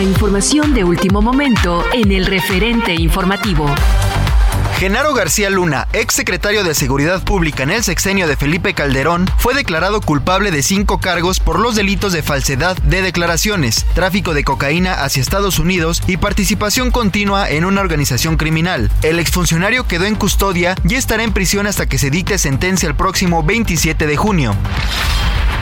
La 0.00 0.04
información 0.04 0.72
de 0.72 0.82
último 0.82 1.20
momento 1.20 1.84
en 1.92 2.10
el 2.10 2.24
referente 2.24 2.94
informativo. 2.94 3.66
Genaro 4.78 5.12
García 5.12 5.50
Luna, 5.50 5.88
ex 5.92 6.14
secretario 6.14 6.64
de 6.64 6.74
Seguridad 6.74 7.22
Pública 7.22 7.64
en 7.64 7.70
el 7.70 7.84
sexenio 7.84 8.26
de 8.26 8.38
Felipe 8.38 8.72
Calderón, 8.72 9.30
fue 9.36 9.52
declarado 9.52 10.00
culpable 10.00 10.52
de 10.52 10.62
cinco 10.62 11.00
cargos 11.00 11.38
por 11.38 11.60
los 11.60 11.74
delitos 11.74 12.14
de 12.14 12.22
falsedad 12.22 12.78
de 12.78 13.02
declaraciones, 13.02 13.84
tráfico 13.92 14.32
de 14.32 14.42
cocaína 14.42 15.04
hacia 15.04 15.20
Estados 15.20 15.58
Unidos 15.58 16.02
y 16.06 16.16
participación 16.16 16.92
continua 16.92 17.50
en 17.50 17.66
una 17.66 17.82
organización 17.82 18.38
criminal. 18.38 18.90
El 19.02 19.18
exfuncionario 19.18 19.86
quedó 19.86 20.06
en 20.06 20.14
custodia 20.14 20.76
y 20.88 20.94
estará 20.94 21.24
en 21.24 21.34
prisión 21.34 21.66
hasta 21.66 21.84
que 21.84 21.98
se 21.98 22.08
dicte 22.08 22.38
sentencia 22.38 22.88
el 22.88 22.94
próximo 22.94 23.42
27 23.42 24.06
de 24.06 24.16
junio. 24.16 24.56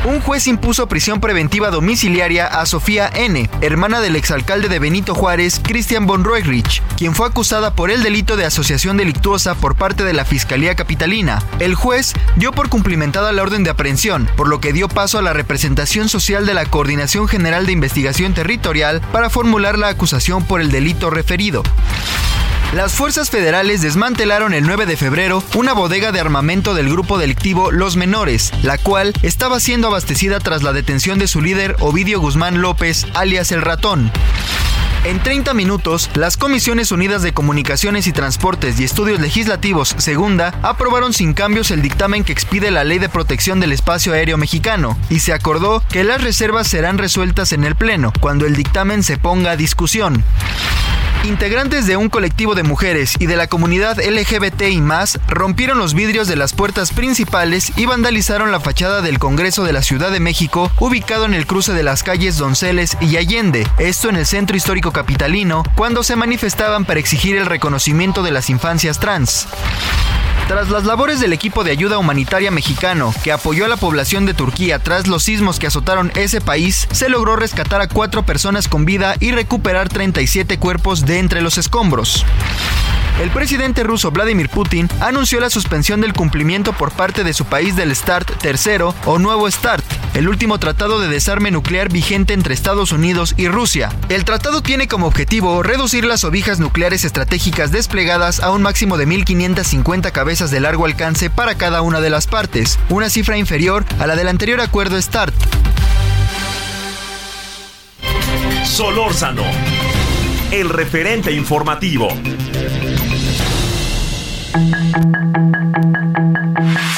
Un 0.05 0.21
juez 0.21 0.47
impuso 0.47 0.87
prisión 0.87 1.21
preventiva 1.21 1.71
domiciliaria 1.71 2.47
a 2.47 2.65
Sofía 2.67 3.11
N., 3.13 3.51
hermana 3.61 4.01
del 4.01 4.15
exalcalde 4.15 4.69
de 4.69 4.79
Benito 4.79 5.15
Juárez, 5.15 5.61
Christian 5.63 6.07
von 6.07 6.25
Roerich, 6.25 6.83
quien 6.97 7.15
fue 7.15 7.27
acusada 7.27 7.75
por 7.75 7.91
el 7.91 8.03
delito 8.03 8.37
de 8.37 8.45
asociación 8.45 8.97
delictuosa 8.97 9.57
por 9.57 9.75
parte 9.75 10.05
de 10.05 10.13
la 10.13 10.25
Fiscalía 10.25 10.77
Capitalina. 10.77 11.43
El 11.59 11.75
juez 11.75 12.15
dio 12.37 12.53
por 12.53 12.69
cumplimentada 12.69 13.33
la 13.33 13.43
orden 13.43 13.65
de 13.65 13.71
aprehensión, 13.71 14.31
por 14.37 14.49
lo 14.49 14.61
que 14.61 14.73
dio 14.73 14.89
paso 14.89 15.19
a 15.19 15.23
la 15.23 15.33
representación 15.33 16.09
social 16.09 16.47
de 16.47 16.55
la 16.55 16.65
Coordinación 16.65 17.27
General 17.27 17.67
de 17.67 17.73
Investigación 17.73 18.35
Territorial 18.35 19.03
para 19.13 19.31
formular 19.31 19.79
la 19.79 19.89
acusación 19.89 20.45
por 20.45 20.61
el 20.61 20.71
delito 20.71 21.11
referido. 21.11 21.65
Las 22.75 22.93
fuerzas 22.93 23.31
federales 23.31 23.81
desmantelaron 23.81 24.53
el 24.53 24.67
9 24.67 24.85
de 24.85 24.99
febrero 24.99 25.43
una 25.55 25.73
bodega 25.73 26.13
de 26.13 26.21
armamento 26.21 26.75
del 26.75 26.91
grupo 26.91 27.17
delictivo 27.17 27.73
Los 27.73 27.97
Menores, 27.97 28.53
la 28.63 28.77
cual 28.77 29.15
estaba 29.23 29.59
siendo 29.59 29.88
abastecida 29.89 30.39
tras 30.39 30.63
la 30.63 30.73
detención 30.73 31.19
de 31.19 31.27
su 31.27 31.41
líder 31.41 31.77
Ovidio 31.81 32.21
Guzmán 32.21 32.61
López, 32.61 33.07
alias 33.15 33.53
El 33.53 33.63
Ratón. 33.63 34.13
En 35.05 35.23
30 35.23 35.55
minutos, 35.55 36.11
las 36.15 36.37
Comisiones 36.37 36.91
Unidas 36.91 37.23
de 37.23 37.33
Comunicaciones 37.33 38.07
y 38.09 38.13
Transportes 38.13 38.79
y 38.81 38.85
Estudios 38.85 39.21
Legislativos, 39.21 39.95
segunda, 39.97 40.53
aprobaron 40.63 41.13
sin 41.13 41.35
cambios 41.35 41.71
el 41.71 41.83
dictamen 41.83 42.25
que 42.25 42.33
expide 42.33 42.71
la 42.71 42.85
Ley 42.85 42.99
de 42.99 43.09
Protección 43.09 43.61
del 43.61 43.73
Espacio 43.73 44.13
Aéreo 44.13 44.37
Mexicano, 44.37 44.99
y 45.09 45.21
se 45.21 45.33
acordó 45.33 45.83
que 45.89 46.05
las 46.05 46.23
reservas 46.23 46.67
serán 46.67 46.99
resueltas 46.99 47.53
en 47.53 47.65
el 47.65 47.77
Pleno, 47.77 48.13
cuando 48.21 48.45
el 48.45 48.57
dictamen 48.57 49.03
se 49.05 49.19
ponga 49.19 49.53
a 49.53 49.57
discusión. 49.57 50.25
Integrantes 51.25 51.87
de 51.87 51.97
un 51.97 52.09
colectivo 52.09 52.55
de 52.55 52.63
mujeres 52.63 53.15
y 53.19 53.27
de 53.27 53.37
la 53.37 53.49
comunidad 53.49 53.99
LGBT 53.99 54.63
y 54.71 54.81
más 54.81 55.19
rompieron 55.27 55.79
los 55.79 55.93
vidrios 55.93 56.29
de 56.29 56.37
las 56.37 56.53
puertas 56.53 56.93
principales 56.93 57.73
y 57.77 57.87
vandalizaron 57.87 58.53
la 58.53 58.61
fachada 58.61 59.03
del 59.03 59.19
Congreso 59.19 59.65
de 59.65 59.73
la 59.73 59.83
Ciudad 59.83 60.13
de 60.13 60.21
México, 60.21 60.71
ubicado 60.79 61.25
en 61.25 61.35
el 61.35 61.47
cruce 61.47 61.73
de 61.73 61.83
las 61.83 62.05
calles 62.05 62.39
Donceles 62.39 62.97
y 63.01 63.17
Allende, 63.17 63.67
esto 63.79 64.09
en 64.09 64.17
el 64.17 64.27
centro 64.27 64.57
histórico 64.57 64.88
capitalino, 64.93 65.63
cuando 65.75 66.03
se 66.03 66.17
manifestaban 66.17 66.85
para 66.85 67.01
exigir 67.01 67.37
el 67.37 67.47
reconocimiento 67.47 68.23
de 68.23 68.31
las 68.31 68.51
infancias 68.51 69.01
trans. 69.01 69.47
Tras 70.49 70.71
las 70.71 70.85
labores 70.85 71.21
del 71.21 71.35
equipo 71.35 71.63
de 71.63 71.73
ayuda 71.73 71.99
humanitaria 71.99 72.51
mexicano 72.51 73.13
que 73.23 73.33
apoyó 73.33 73.67
a 73.67 73.69
la 73.69 73.77
población 73.77 74.25
de 74.25 74.33
Turquía 74.33 74.79
tras 74.79 75.07
los 75.07 75.25
sismos 75.25 75.59
que 75.59 75.67
azotaron 75.67 76.11
ese 76.15 76.41
país, 76.41 76.89
se 76.91 77.11
logró 77.11 77.37
rescatar 77.37 77.83
a 77.83 77.89
cuatro 77.89 78.25
personas 78.25 78.67
con 78.67 78.87
vida 78.87 79.15
y 79.21 79.33
recuperar 79.33 79.91
37 79.91 80.59
cuerpos 80.59 81.05
de 81.05 81.19
entre 81.19 81.43
los 81.43 81.59
escombros. 81.59 82.25
El 83.21 83.31
presidente 83.31 83.83
ruso 83.83 84.13
Vladimir 84.13 84.49
Putin 84.49 84.89
anunció 85.01 85.41
la 85.41 85.51
suspensión 85.51 86.01
del 86.01 86.13
cumplimiento 86.13 86.73
por 86.73 86.93
parte 86.93 87.25
de 87.25 87.33
su 87.33 87.47
país 87.47 87.75
del 87.75 87.95
START 87.95 88.31
tercero 88.41 88.95
o 89.07 89.19
nuevo 89.19 89.51
START, 89.51 89.85
el 90.15 90.29
último 90.29 90.59
tratado 90.59 91.01
de 91.01 91.09
desarme 91.09 91.51
nuclear 91.51 91.89
vigente 91.89 92.33
entre 92.33 92.55
Estados 92.55 92.93
Unidos 92.93 93.35
y 93.37 93.49
Rusia. 93.49 93.91
El 94.09 94.25
tratado 94.25 94.63
tiene 94.63 94.87
como 94.87 95.09
objetivo 95.09 95.65
reducir 95.65 96.05
las 96.05 96.23
obijas 96.23 96.61
nucleares 96.61 97.05
estratégicas 97.05 97.73
desplegadas 97.73 98.39
a 98.39 98.53
un 98.53 98.63
máximo 98.63 98.97
de 98.97 99.09
1.550 99.09 100.13
cabezas 100.13 100.53
de 100.53 100.61
largo 100.61 100.85
alcance 100.85 101.29
para 101.29 101.57
cada 101.57 101.83
una 101.83 102.01
de 102.01 102.11
las 102.11 102.29
partes, 102.29 102.79
una 102.89 103.11
cifra 103.11 103.37
inferior 103.37 103.85
a 103.99 104.07
la 104.07 104.15
del 104.15 104.29
anterior 104.29 104.61
acuerdo 104.61 105.01
START. 105.01 105.35
Solórzano, 108.65 109.43
el 110.53 110.69
referente 110.69 111.33
informativo. 111.33 112.11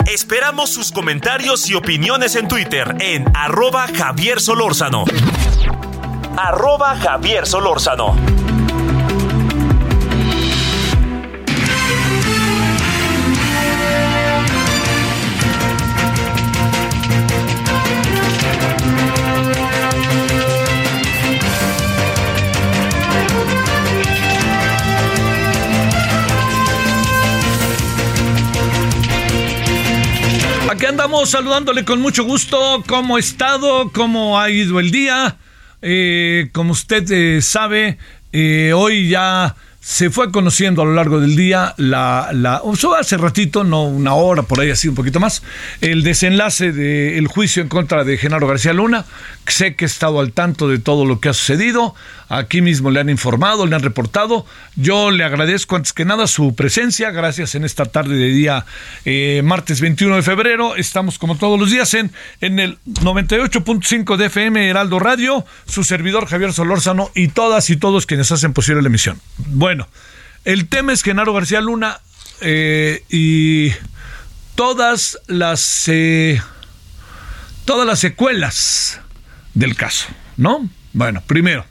Esperamos 0.06 0.71
sus 0.71 0.93
comentarios 0.93 1.69
y 1.71 1.75
opiniones 1.75 2.37
en 2.37 2.49
Twitter 2.49 2.97
en 3.00 3.25
arroba 3.34 3.87
Javier 3.88 4.41
Solórzano. 4.41 5.05
Arroba 6.37 6.97
Javier 6.97 7.47
Solórzano. 7.47 8.40
Aquí 30.80 30.86
andamos 30.86 31.28
saludándole 31.28 31.84
con 31.84 32.00
mucho 32.00 32.24
gusto. 32.24 32.82
¿Cómo 32.86 33.16
ha 33.16 33.18
estado? 33.18 33.91
¿Cómo 33.92 34.41
ha 34.41 34.48
ido 34.48 34.80
el 34.80 34.91
día? 34.91 35.36
Eh, 35.82 36.48
como 36.54 36.72
usted 36.72 37.04
eh, 37.10 37.42
sabe, 37.42 37.98
eh, 38.32 38.72
hoy 38.74 39.10
ya 39.10 39.56
se 39.80 40.10
fue 40.10 40.30
conociendo 40.30 40.82
a 40.82 40.84
lo 40.84 40.94
largo 40.94 41.21
del 41.21 41.36
día 41.36 41.74
la, 41.78 42.28
la 42.32 42.62
hace 42.98 43.16
ratito, 43.16 43.65
no 43.65 43.84
una 43.84 44.15
hora, 44.15 44.42
por 44.42 44.60
ahí 44.60 44.71
así 44.71 44.88
un 44.88 44.94
poquito 44.94 45.21
más, 45.21 45.42
el 45.80 46.03
desenlace 46.03 46.72
del 46.72 47.27
juicio 47.28 47.62
en 47.62 47.68
contra 47.68 48.04
de 48.04 48.18
Genaro 48.18 48.47
García 48.47 48.74
Luna. 48.74 49.06
Sé 49.47 49.74
que 49.74 49.84
he 49.84 49.86
estado 49.86 50.21
al 50.21 50.32
tanto 50.32 50.68
de 50.68 50.78
todo 50.78 51.04
lo 51.04 51.18
que 51.18 51.30
ha 51.30 51.32
sucedido. 51.32 51.94
Aquí 52.28 52.60
mismo 52.60 52.92
le 52.92 53.00
han 53.00 53.09
informado, 53.09 53.66
le 53.66 53.74
han 53.74 53.82
reportado. 53.82 54.47
Yo 54.77 55.10
le 55.10 55.24
agradezco 55.24 55.74
antes 55.74 55.92
que 55.92 56.04
nada 56.04 56.28
su 56.28 56.54
presencia. 56.54 57.10
Gracias 57.10 57.56
en 57.56 57.65
esta 57.65 57.86
tarde 57.86 58.15
de 58.16 58.28
día 58.28 58.65
eh, 59.04 59.42
martes 59.44 59.80
21 59.80 60.15
de 60.15 60.22
febrero. 60.22 60.76
Estamos 60.76 61.18
como 61.18 61.36
todos 61.36 61.59
los 61.59 61.72
días 61.72 61.92
en, 61.94 62.12
en 62.41 62.60
el 62.60 62.78
98.5 62.86 64.16
de 64.16 64.26
FM 64.26 64.68
Heraldo 64.71 65.00
Radio. 65.00 65.44
Su 65.66 65.83
servidor 65.83 66.26
Javier 66.26 66.53
Solórzano 66.53 67.10
y 67.16 67.28
todas 67.28 67.68
y 67.71 67.76
todos 67.76 68.06
quienes 68.06 68.30
hacen 68.30 68.53
posible 68.53 68.83
la 68.83 68.88
emisión. 68.88 69.18
Bueno, 69.38 69.70
el 70.45 70.69
tema 70.69 70.93
es 70.93 71.03
Genaro 71.03 71.33
García 71.33 71.61
Luna 71.61 72.01
eh, 72.41 73.05
y 73.09 73.72
todas 74.55 75.19
las 75.27 75.89
eh, 75.89 76.41
todas 77.65 77.87
las 77.87 78.01
secuelas 78.01 79.01
del 79.55 79.77
caso, 79.77 80.09
¿no? 80.37 80.69
Bueno, 80.93 81.22
primero, 81.27 81.65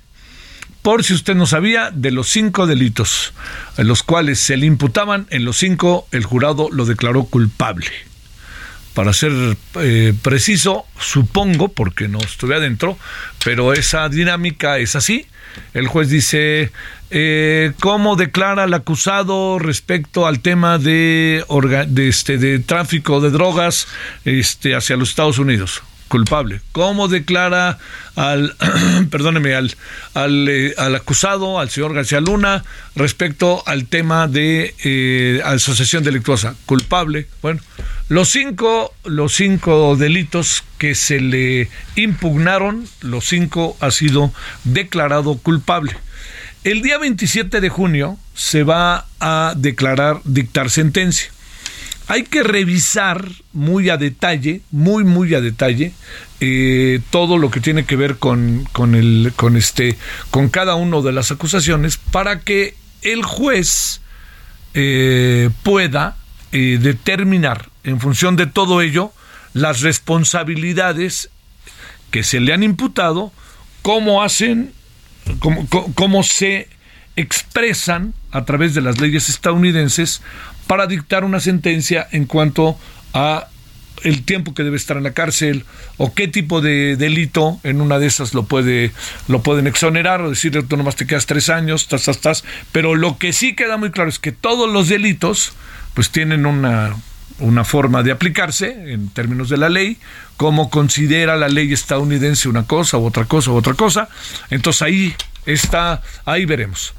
por 0.81 1.03
si 1.03 1.13
usted 1.13 1.35
no 1.35 1.45
sabía, 1.45 1.91
de 1.91 2.11
los 2.11 2.29
cinco 2.29 2.67
delitos 2.67 3.33
en 3.77 3.87
los 3.87 4.01
cuales 4.03 4.39
se 4.39 4.55
le 4.57 4.65
imputaban, 4.65 5.27
en 5.29 5.45
los 5.45 5.57
cinco 5.57 6.07
el 6.11 6.23
jurado 6.23 6.69
lo 6.71 6.85
declaró 6.85 7.25
culpable. 7.25 7.91
Para 8.93 9.13
ser 9.13 9.57
eh, 9.75 10.13
preciso, 10.21 10.85
supongo, 10.99 11.69
porque 11.69 12.07
no 12.07 12.19
estuve 12.19 12.55
adentro, 12.55 12.97
pero 13.43 13.73
esa 13.73 14.09
dinámica 14.09 14.77
es 14.77 14.95
así. 14.95 15.27
El 15.73 15.87
juez 15.87 16.09
dice, 16.09 16.71
eh, 17.11 17.73
¿cómo 17.79 18.15
declara 18.15 18.65
el 18.65 18.73
acusado 18.73 19.59
respecto 19.59 20.27
al 20.27 20.41
tema 20.41 20.77
de, 20.77 21.43
este, 21.97 22.37
de 22.37 22.59
tráfico 22.59 23.21
de 23.21 23.31
drogas 23.31 23.87
este, 24.25 24.75
hacia 24.75 24.97
los 24.97 25.09
Estados 25.09 25.39
Unidos? 25.39 25.81
culpable. 26.09 26.59
¿Cómo 26.73 27.07
declara 27.07 27.77
al, 28.15 28.55
perdóneme, 29.09 29.55
al, 29.55 29.75
eh, 30.15 30.73
al, 30.77 30.95
acusado, 30.95 31.59
al 31.59 31.69
señor 31.69 31.93
García 31.93 32.19
Luna, 32.19 32.65
respecto 32.95 33.63
al 33.65 33.85
tema 33.85 34.27
de 34.27 34.75
eh, 34.83 35.41
asociación 35.45 36.03
delictuosa? 36.03 36.55
Culpable. 36.65 37.27
Bueno, 37.41 37.61
los 38.09 38.29
cinco, 38.29 38.93
los 39.05 39.33
cinco 39.35 39.95
delitos 39.95 40.63
que 40.77 40.95
se 40.95 41.21
le 41.21 41.69
impugnaron, 41.95 42.85
los 43.01 43.25
cinco 43.25 43.77
ha 43.79 43.91
sido 43.91 44.33
declarado 44.65 45.37
culpable. 45.37 45.95
El 46.65 46.81
día 46.81 46.97
27 46.97 47.61
de 47.61 47.69
junio 47.69 48.17
se 48.33 48.63
va 48.63 49.05
a 49.21 49.53
declarar, 49.55 50.19
dictar 50.25 50.69
sentencia. 50.69 51.31
Hay 52.07 52.23
que 52.23 52.43
revisar 52.43 53.25
muy 53.53 53.89
a 53.89 53.95
detalle, 53.95 54.61
muy, 54.69 55.05
muy 55.05 55.33
a 55.35 55.41
detalle, 55.41 55.93
eh, 56.41 56.99
todo 57.11 57.37
lo 57.37 57.49
que 57.49 57.61
tiene 57.61 57.85
que 57.85 57.95
ver 57.95 58.17
con, 58.17 58.67
con, 58.73 58.95
el, 58.95 59.31
con, 59.37 59.55
este, 59.55 59.97
con 60.31 60.49
cada 60.49 60.75
una 60.75 60.99
de 61.01 61.13
las 61.13 61.31
acusaciones 61.31 61.97
para 61.97 62.41
que 62.41 62.75
el 63.03 63.23
juez 63.23 64.01
eh, 64.73 65.49
pueda 65.63 66.17
eh, 66.51 66.77
determinar 66.81 67.69
en 67.85 68.01
función 68.01 68.35
de 68.35 68.47
todo 68.47 68.81
ello 68.81 69.13
las 69.53 69.79
responsabilidades 69.79 71.29
que 72.11 72.23
se 72.23 72.41
le 72.41 72.51
han 72.51 72.63
imputado, 72.63 73.31
cómo 73.81 74.23
hacen, 74.23 74.73
cómo, 75.39 76.23
se 76.23 76.67
expresan 77.15 78.13
a 78.31 78.45
través 78.45 78.73
de 78.73 78.81
las 78.81 78.99
leyes 78.99 79.29
estadounidenses 79.29 80.21
para 80.67 80.87
dictar 80.87 81.23
una 81.23 81.39
sentencia 81.39 82.07
en 82.11 82.25
cuanto 82.25 82.77
a 83.13 83.47
el 84.03 84.23
tiempo 84.23 84.53
que 84.53 84.63
debe 84.63 84.77
estar 84.77 84.95
en 84.95 85.03
la 85.03 85.11
cárcel 85.11 85.65
o 85.97 86.13
qué 86.13 86.29
tipo 86.29 86.61
de 86.61 86.95
delito 86.95 87.59
en 87.63 87.81
una 87.81 87.99
de 87.99 88.07
esas 88.07 88.33
lo 88.33 88.43
puede 88.43 88.93
lo 89.27 89.43
pueden 89.43 89.67
exonerar 89.67 90.21
o 90.21 90.29
decirle 90.29 90.63
tú 90.63 90.77
nomás 90.77 90.95
te 90.95 91.05
quedas 91.05 91.25
tres 91.25 91.49
años, 91.49 91.81
estás, 91.81 92.07
estás, 92.07 92.45
pero 92.71 92.95
lo 92.95 93.17
que 93.17 93.33
sí 93.33 93.55
queda 93.55 93.75
muy 93.75 93.91
claro 93.91 94.09
es 94.09 94.19
que 94.19 94.31
todos 94.31 94.71
los 94.71 94.87
delitos 94.87 95.51
pues 95.95 96.11
tienen 96.11 96.45
una 96.45 96.95
una 97.39 97.63
forma 97.63 98.03
de 98.03 98.11
aplicarse 98.11 98.93
en 98.93 99.09
términos 99.09 99.49
de 99.49 99.57
la 99.57 99.69
ley, 99.69 99.97
como 100.37 100.69
considera 100.69 101.35
la 101.35 101.47
ley 101.47 101.73
estadounidense 101.73 102.49
una 102.49 102.65
cosa 102.65 102.97
u 102.97 103.05
otra 103.05 103.25
cosa 103.25 103.51
u 103.51 103.55
otra 103.55 103.73
cosa. 103.73 104.09
Entonces 104.49 104.81
ahí 104.81 105.15
está, 105.45 106.01
ahí 106.25 106.45
veremos. 106.45 106.93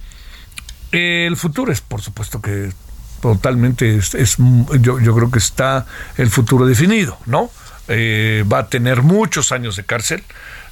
El 0.92 1.37
futuro 1.37 1.72
es, 1.72 1.81
por 1.81 2.02
supuesto 2.02 2.40
que 2.40 2.72
totalmente 3.20 3.96
es, 3.96 4.37
yo, 4.81 4.98
yo, 4.98 5.14
creo 5.14 5.31
que 5.31 5.38
está 5.38 5.87
el 6.16 6.31
futuro 6.31 6.66
definido, 6.66 7.19
¿no? 7.26 7.50
Eh, 7.88 8.44
va 8.50 8.60
a 8.60 8.69
tener 8.69 9.02
muchos 9.02 9.52
años 9.52 9.76
de 9.76 9.84
cárcel 9.84 10.22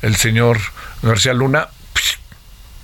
el 0.03 0.17
señor 0.17 0.59
García 1.03 1.35
Luna 1.35 1.69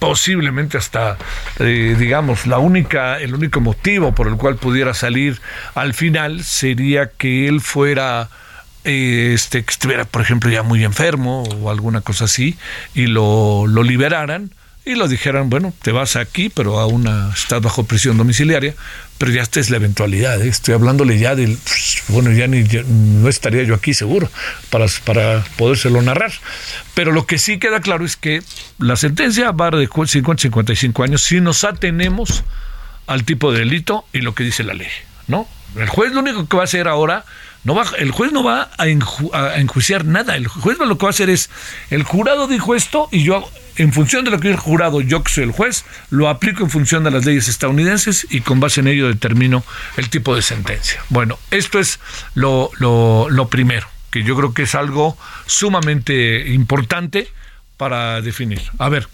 posiblemente 0.09 0.77
hasta 0.77 1.17
eh, 1.59 1.97
digamos 1.99 2.47
la 2.47 2.59
única 2.59 3.19
el 3.21 3.35
único 3.35 3.61
motivo 3.61 4.13
por 4.13 4.29
el 4.29 4.37
cual 4.37 4.57
pudiera 4.57 4.93
salir 4.93 5.41
al 5.75 5.95
final 5.95 6.45
sería 6.45 7.11
que 7.17 7.49
él 7.49 7.63
fuera 7.63 8.29
eh, 8.85 9.33
este 9.35 9.65
que 9.65 9.71
estuviera 9.71 10.05
por 10.05 10.21
ejemplo 10.21 10.51
ya 10.51 10.63
muy 10.63 10.85
enfermo 10.85 11.45
o 11.45 11.71
alguna 11.71 12.03
cosa 12.03 12.27
así 12.27 12.59
y 12.95 13.07
lo, 13.07 13.67
lo 13.67 13.83
liberaran 13.83 14.51
y 14.87 14.97
lo 14.97 15.09
dijeran, 15.09 15.49
bueno, 15.49 15.73
te 15.81 15.93
vas 15.93 16.15
aquí, 16.17 16.51
pero 16.51 16.79
a 16.79 16.87
una, 16.87 17.31
estás 17.35 17.63
bajo 17.63 17.85
prisión 17.85 18.19
domiciliaria, 18.19 18.75
pero 19.19 19.31
ya 19.31 19.43
esta 19.43 19.61
es 19.61 19.71
la 19.71 19.77
eventualidad, 19.77 20.43
¿eh? 20.43 20.49
estoy 20.49 20.75
hablándole 20.75 21.19
ya 21.19 21.35
del, 21.35 21.59
bueno, 22.09 22.33
ya 22.33 22.47
ni 22.47 22.65
no 22.65 23.29
estaría 23.29 23.63
yo 23.63 23.75
aquí 23.75 23.95
seguro 23.95 24.31
para, 24.71 24.87
para 25.05 25.45
podérselo 25.57 26.03
narrar. 26.03 26.33
Pero 26.95 27.13
lo 27.13 27.27
que 27.27 27.39
sí 27.39 27.59
queda 27.59 27.81
claro 27.81 28.05
es 28.05 28.17
que 28.17 28.43
la 28.79 28.97
sentencia 28.97 29.53
va 29.53 29.71
de 29.71 29.87
50 29.87 30.43
55 30.43 31.03
años 31.03 31.23
si 31.23 31.41
nos 31.41 31.65
atenemos 31.65 32.45
al 33.07 33.25
tipo 33.25 33.53
de 33.53 33.61
delito 33.61 34.05
y 34.13 34.21
lo 34.21 34.35
que 34.35 34.45
dice 34.45 34.65
la 34.65 34.75
ley, 34.75 34.89
¿no? 35.29 35.49
El 35.77 35.89
juez 35.89 36.13
lo 36.13 36.21
único 36.21 36.47
que 36.49 36.57
va 36.57 36.63
a 36.63 36.65
hacer 36.65 36.89
ahora 36.89 37.25
no 37.65 37.75
va, 37.75 37.85
el 37.99 38.11
juez 38.11 38.31
no 38.33 38.45
va 38.45 38.71
a, 38.77 38.87
enjuiciar 38.89 40.05
nada. 40.05 40.37
El 40.37 40.47
juez 40.47 40.79
lo 40.79 40.99
que 40.99 41.07
va 41.07 41.09
a 41.09 41.11
hacer 41.11 41.31
es, 41.31 41.51
el 41.91 42.03
jurado 42.03 42.47
dijo 42.47 42.75
esto 42.75 43.09
y 43.11 43.25
yo, 43.25 43.51
en 43.77 43.93
función 43.93 44.25
de 44.25 44.31
lo 44.31 44.39
que 44.39 44.51
el 44.51 44.57
jurado, 44.57 45.01
yo 45.01 45.23
que 45.23 45.33
soy 45.33 45.45
el 45.45 45.53
juez, 45.53 45.85
lo 46.11 46.29
aplico 46.29 46.63
en 46.63 46.71
función 46.71 47.05
de 47.05 47.11
las 47.11 47.25
leyes 47.25 47.49
estadounidenses 47.49 48.27
y 48.31 48.43
con 48.43 48.61
base 48.61 48.81
en 48.81 48.89
ello 48.89 49.09
determino 49.09 49.65
el 49.97 50.11
tipo 50.11 50.37
de 50.37 50.43
sentencia. 50.43 51.03
Bueno, 51.09 51.39
esto 51.51 51.79
es 51.79 52.01
lo, 52.35 52.71
lo, 52.79 53.29
lo 53.31 53.49
primero, 53.49 53.89
que 54.11 54.23
yo 54.23 54.37
creo 54.37 54.53
que 54.53 54.63
es 54.63 54.75
algo 54.75 55.17
sumamente 55.47 56.53
importante 56.53 57.29
para 57.79 58.21
definir. 58.21 58.61
A 58.79 58.91
ver, 58.91 59.09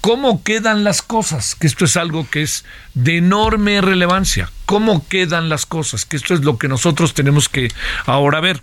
¿Cómo 0.00 0.42
quedan 0.42 0.84
las 0.84 1.02
cosas? 1.02 1.54
Que 1.54 1.66
esto 1.66 1.84
es 1.84 1.96
algo 1.96 2.28
que 2.30 2.42
es 2.42 2.64
de 2.94 3.18
enorme 3.18 3.80
relevancia. 3.80 4.50
¿Cómo 4.66 5.06
quedan 5.08 5.48
las 5.48 5.66
cosas? 5.66 6.04
Que 6.04 6.16
esto 6.16 6.34
es 6.34 6.44
lo 6.44 6.58
que 6.58 6.68
nosotros 6.68 7.14
tenemos 7.14 7.48
que 7.48 7.72
ahora 8.06 8.40
ver. 8.40 8.62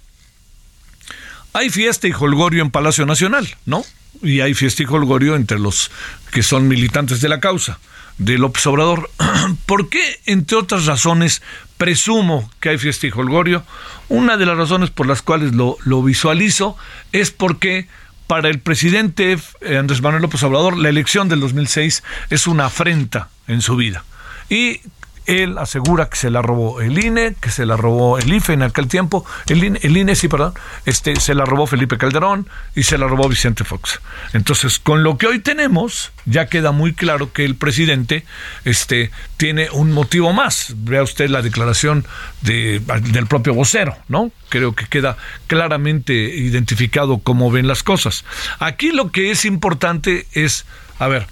Hay 1.54 1.70
fiesta 1.70 2.08
y 2.08 2.14
holgorio 2.14 2.62
en 2.62 2.72
Palacio 2.72 3.06
Nacional, 3.06 3.48
¿no? 3.66 3.86
Y 4.22 4.42
hay 4.42 4.54
fiesta 4.54 4.84
y 4.84 4.86
holgorio 4.86 5.36
entre 5.36 5.60
los 5.60 5.92
que 6.32 6.44
son 6.44 6.68
militantes 6.68 7.22
de 7.22 7.30
la 7.30 7.40
causa 7.40 7.80
de 8.18 8.38
López 8.38 8.66
Obrador. 8.68 9.10
¿Por 9.66 9.90
qué, 9.90 10.20
entre 10.26 10.58
otras 10.58 10.86
razones, 10.86 11.42
presumo 11.78 12.50
que 12.60 12.70
hay 12.70 12.78
fiesta 12.78 13.08
y 13.08 13.12
holgorio? 13.12 13.64
Una 14.10 14.38
de 14.38 14.46
las 14.46 14.58
razones 14.58 14.90
por 14.90 15.08
las 15.08 15.22
cuales 15.22 15.54
lo, 15.54 15.78
lo 15.84 16.02
visualizo 16.04 16.78
es 17.12 17.32
porque 17.32 17.88
para 18.28 18.50
el 18.50 18.60
presidente 18.60 19.38
eh, 19.62 19.78
Andrés 19.78 20.02
Manuel 20.02 20.22
López 20.22 20.42
Obrador, 20.44 20.78
la 20.78 20.90
elección 20.90 21.30
del 21.30 21.40
2006 21.40 22.04
es 22.30 22.48
una 22.48 22.66
afrenta 22.66 23.30
en 23.48 23.62
su 23.62 23.76
vida. 23.76 24.04
Y 24.50 24.82
él 25.26 25.58
asegura 25.58 26.10
que 26.10 26.18
se 26.18 26.30
la 26.30 26.42
robó 26.42 26.82
el 26.82 27.04
INE, 27.04 27.36
que 27.40 27.50
se 27.50 27.66
la 27.66 27.78
robó 27.78 28.18
el 28.18 28.32
IFE 28.32 28.54
en 28.54 28.64
aquel 28.64 28.88
tiempo, 28.88 29.26
el 29.48 29.64
INE, 29.64 29.80
el 29.84 29.98
INE 29.98 30.16
sí, 30.16 30.28
perdón, 30.28 30.54
este, 30.86 31.16
se 31.20 31.34
la 31.36 31.46
robó 31.46 31.68
Felipe 31.68 31.98
Calderón 31.98 32.48
y 32.76 32.84
se 32.84 32.98
la 32.98 33.08
robó 33.08 33.28
Vicente 33.28 33.64
Fox. 33.64 34.00
Entonces, 34.34 34.80
con 34.80 35.04
lo 35.04 35.18
que 35.18 35.28
hoy 35.28 35.40
tenemos, 35.40 36.12
ya 36.26 36.48
queda 36.48 36.72
muy 36.72 36.94
claro 36.94 37.32
que 37.34 37.46
el 37.46 37.56
presidente 37.56 38.26
este, 38.64 39.12
tiene 39.38 39.70
un 39.72 39.92
motivo 39.92 40.34
más. 40.34 40.74
Vea 40.78 41.04
usted 41.04 41.30
la 41.30 41.42
declaración 41.42 42.06
de, 42.42 42.82
del 43.12 43.28
propio 43.28 43.54
vocero, 43.54 43.98
¿no? 44.08 44.32
Creo 44.50 44.76
que 44.76 44.88
queda 44.88 45.18
claramente 45.48 46.14
identificado 46.14 47.20
cómo 47.20 47.52
ven 47.52 47.68
las 47.68 47.84
cosas. 47.84 48.26
Aquí 48.60 48.92
lo 48.92 49.12
que 49.12 49.32
es 49.32 49.46
importante 49.46 50.28
es, 50.34 50.66
a 51.00 51.08
ver, 51.08 51.28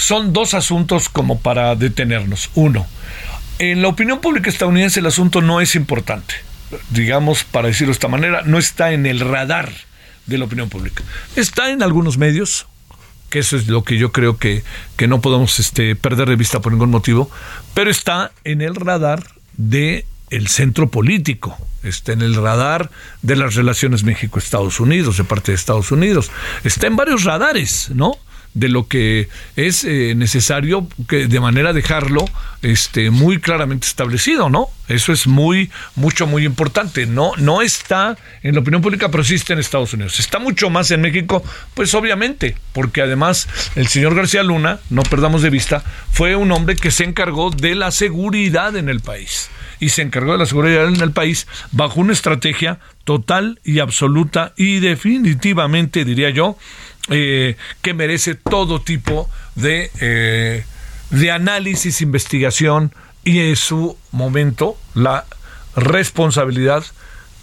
son 0.00 0.32
dos 0.32 0.54
asuntos 0.54 1.08
como 1.08 1.40
para 1.40 1.76
detenernos. 1.76 2.50
Uno, 2.54 2.86
en 3.58 3.82
la 3.82 3.88
opinión 3.88 4.20
pública 4.20 4.48
estadounidense 4.48 5.00
el 5.00 5.06
asunto 5.06 5.42
no 5.42 5.60
es 5.60 5.74
importante. 5.74 6.34
Digamos, 6.90 7.44
para 7.44 7.68
decirlo 7.68 7.90
de 7.90 7.96
esta 7.96 8.08
manera, 8.08 8.42
no 8.44 8.58
está 8.58 8.92
en 8.92 9.04
el 9.06 9.20
radar 9.20 9.70
de 10.26 10.38
la 10.38 10.46
opinión 10.46 10.68
pública. 10.68 11.04
Está 11.36 11.70
en 11.70 11.82
algunos 11.82 12.16
medios, 12.16 12.66
que 13.28 13.40
eso 13.40 13.56
es 13.56 13.68
lo 13.68 13.84
que 13.84 13.98
yo 13.98 14.10
creo 14.12 14.38
que, 14.38 14.64
que 14.96 15.06
no 15.06 15.20
podemos 15.20 15.58
este, 15.58 15.94
perder 15.96 16.28
de 16.28 16.36
vista 16.36 16.60
por 16.60 16.72
ningún 16.72 16.90
motivo, 16.90 17.30
pero 17.74 17.90
está 17.90 18.32
en 18.44 18.62
el 18.62 18.76
radar 18.76 19.26
de 19.56 20.06
el 20.30 20.48
centro 20.48 20.88
político, 20.88 21.58
está 21.82 22.12
en 22.12 22.22
el 22.22 22.36
radar 22.36 22.90
de 23.20 23.36
las 23.36 23.56
relaciones 23.56 24.04
México-Estados 24.04 24.80
Unidos, 24.80 25.18
de 25.18 25.24
parte 25.24 25.52
de 25.52 25.56
Estados 25.56 25.90
Unidos, 25.92 26.30
está 26.64 26.86
en 26.86 26.96
varios 26.96 27.24
radares, 27.24 27.90
¿no? 27.92 28.16
De 28.54 28.68
lo 28.68 28.88
que 28.88 29.28
es 29.56 29.84
eh, 29.84 30.14
necesario 30.16 30.88
que 31.08 31.26
de 31.26 31.40
manera 31.40 31.72
dejarlo 31.72 32.24
este 32.62 33.10
muy 33.10 33.38
claramente 33.38 33.86
establecido, 33.86 34.50
¿no? 34.50 34.68
Eso 34.88 35.12
es 35.12 35.26
muy 35.26 35.70
mucho 35.94 36.26
muy 36.26 36.44
importante. 36.44 37.06
No 37.06 37.32
no 37.36 37.62
está 37.62 38.18
en 38.42 38.54
la 38.54 38.60
opinión 38.60 38.82
pública, 38.82 39.08
pero 39.10 39.24
sí 39.24 39.36
está 39.36 39.52
en 39.52 39.60
Estados 39.60 39.92
Unidos. 39.94 40.18
Está 40.18 40.38
mucho 40.38 40.68
más 40.68 40.90
en 40.90 41.00
México, 41.00 41.42
pues 41.74 41.94
obviamente, 41.94 42.56
porque 42.72 43.02
además 43.02 43.48
el 43.76 43.86
señor 43.86 44.14
García 44.14 44.42
Luna, 44.42 44.80
no 44.90 45.02
perdamos 45.02 45.42
de 45.42 45.50
vista, 45.50 45.84
fue 46.10 46.36
un 46.36 46.50
hombre 46.52 46.76
que 46.76 46.90
se 46.90 47.04
encargó 47.04 47.50
de 47.50 47.74
la 47.74 47.90
seguridad 47.92 48.76
en 48.76 48.88
el 48.88 49.00
país 49.00 49.48
y 49.80 49.88
se 49.88 50.02
encargó 50.02 50.32
de 50.32 50.38
la 50.38 50.46
seguridad 50.46 50.86
en 50.86 51.00
el 51.00 51.12
país 51.12 51.46
bajo 51.72 52.00
una 52.00 52.12
estrategia 52.12 52.78
total 53.04 53.60
y 53.64 53.80
absoluta 53.80 54.52
y 54.56 54.78
definitivamente 54.80 56.04
diría 56.04 56.30
yo 56.30 56.56
eh, 57.10 57.56
que 57.82 57.94
merece 57.94 58.34
todo 58.34 58.80
tipo 58.80 59.28
de, 59.56 59.90
eh, 60.00 60.64
de 61.10 61.30
análisis, 61.30 62.00
investigación 62.00 62.92
y 63.24 63.40
en 63.40 63.56
su 63.56 63.96
momento 64.12 64.78
la 64.94 65.26
responsabilidad 65.76 66.84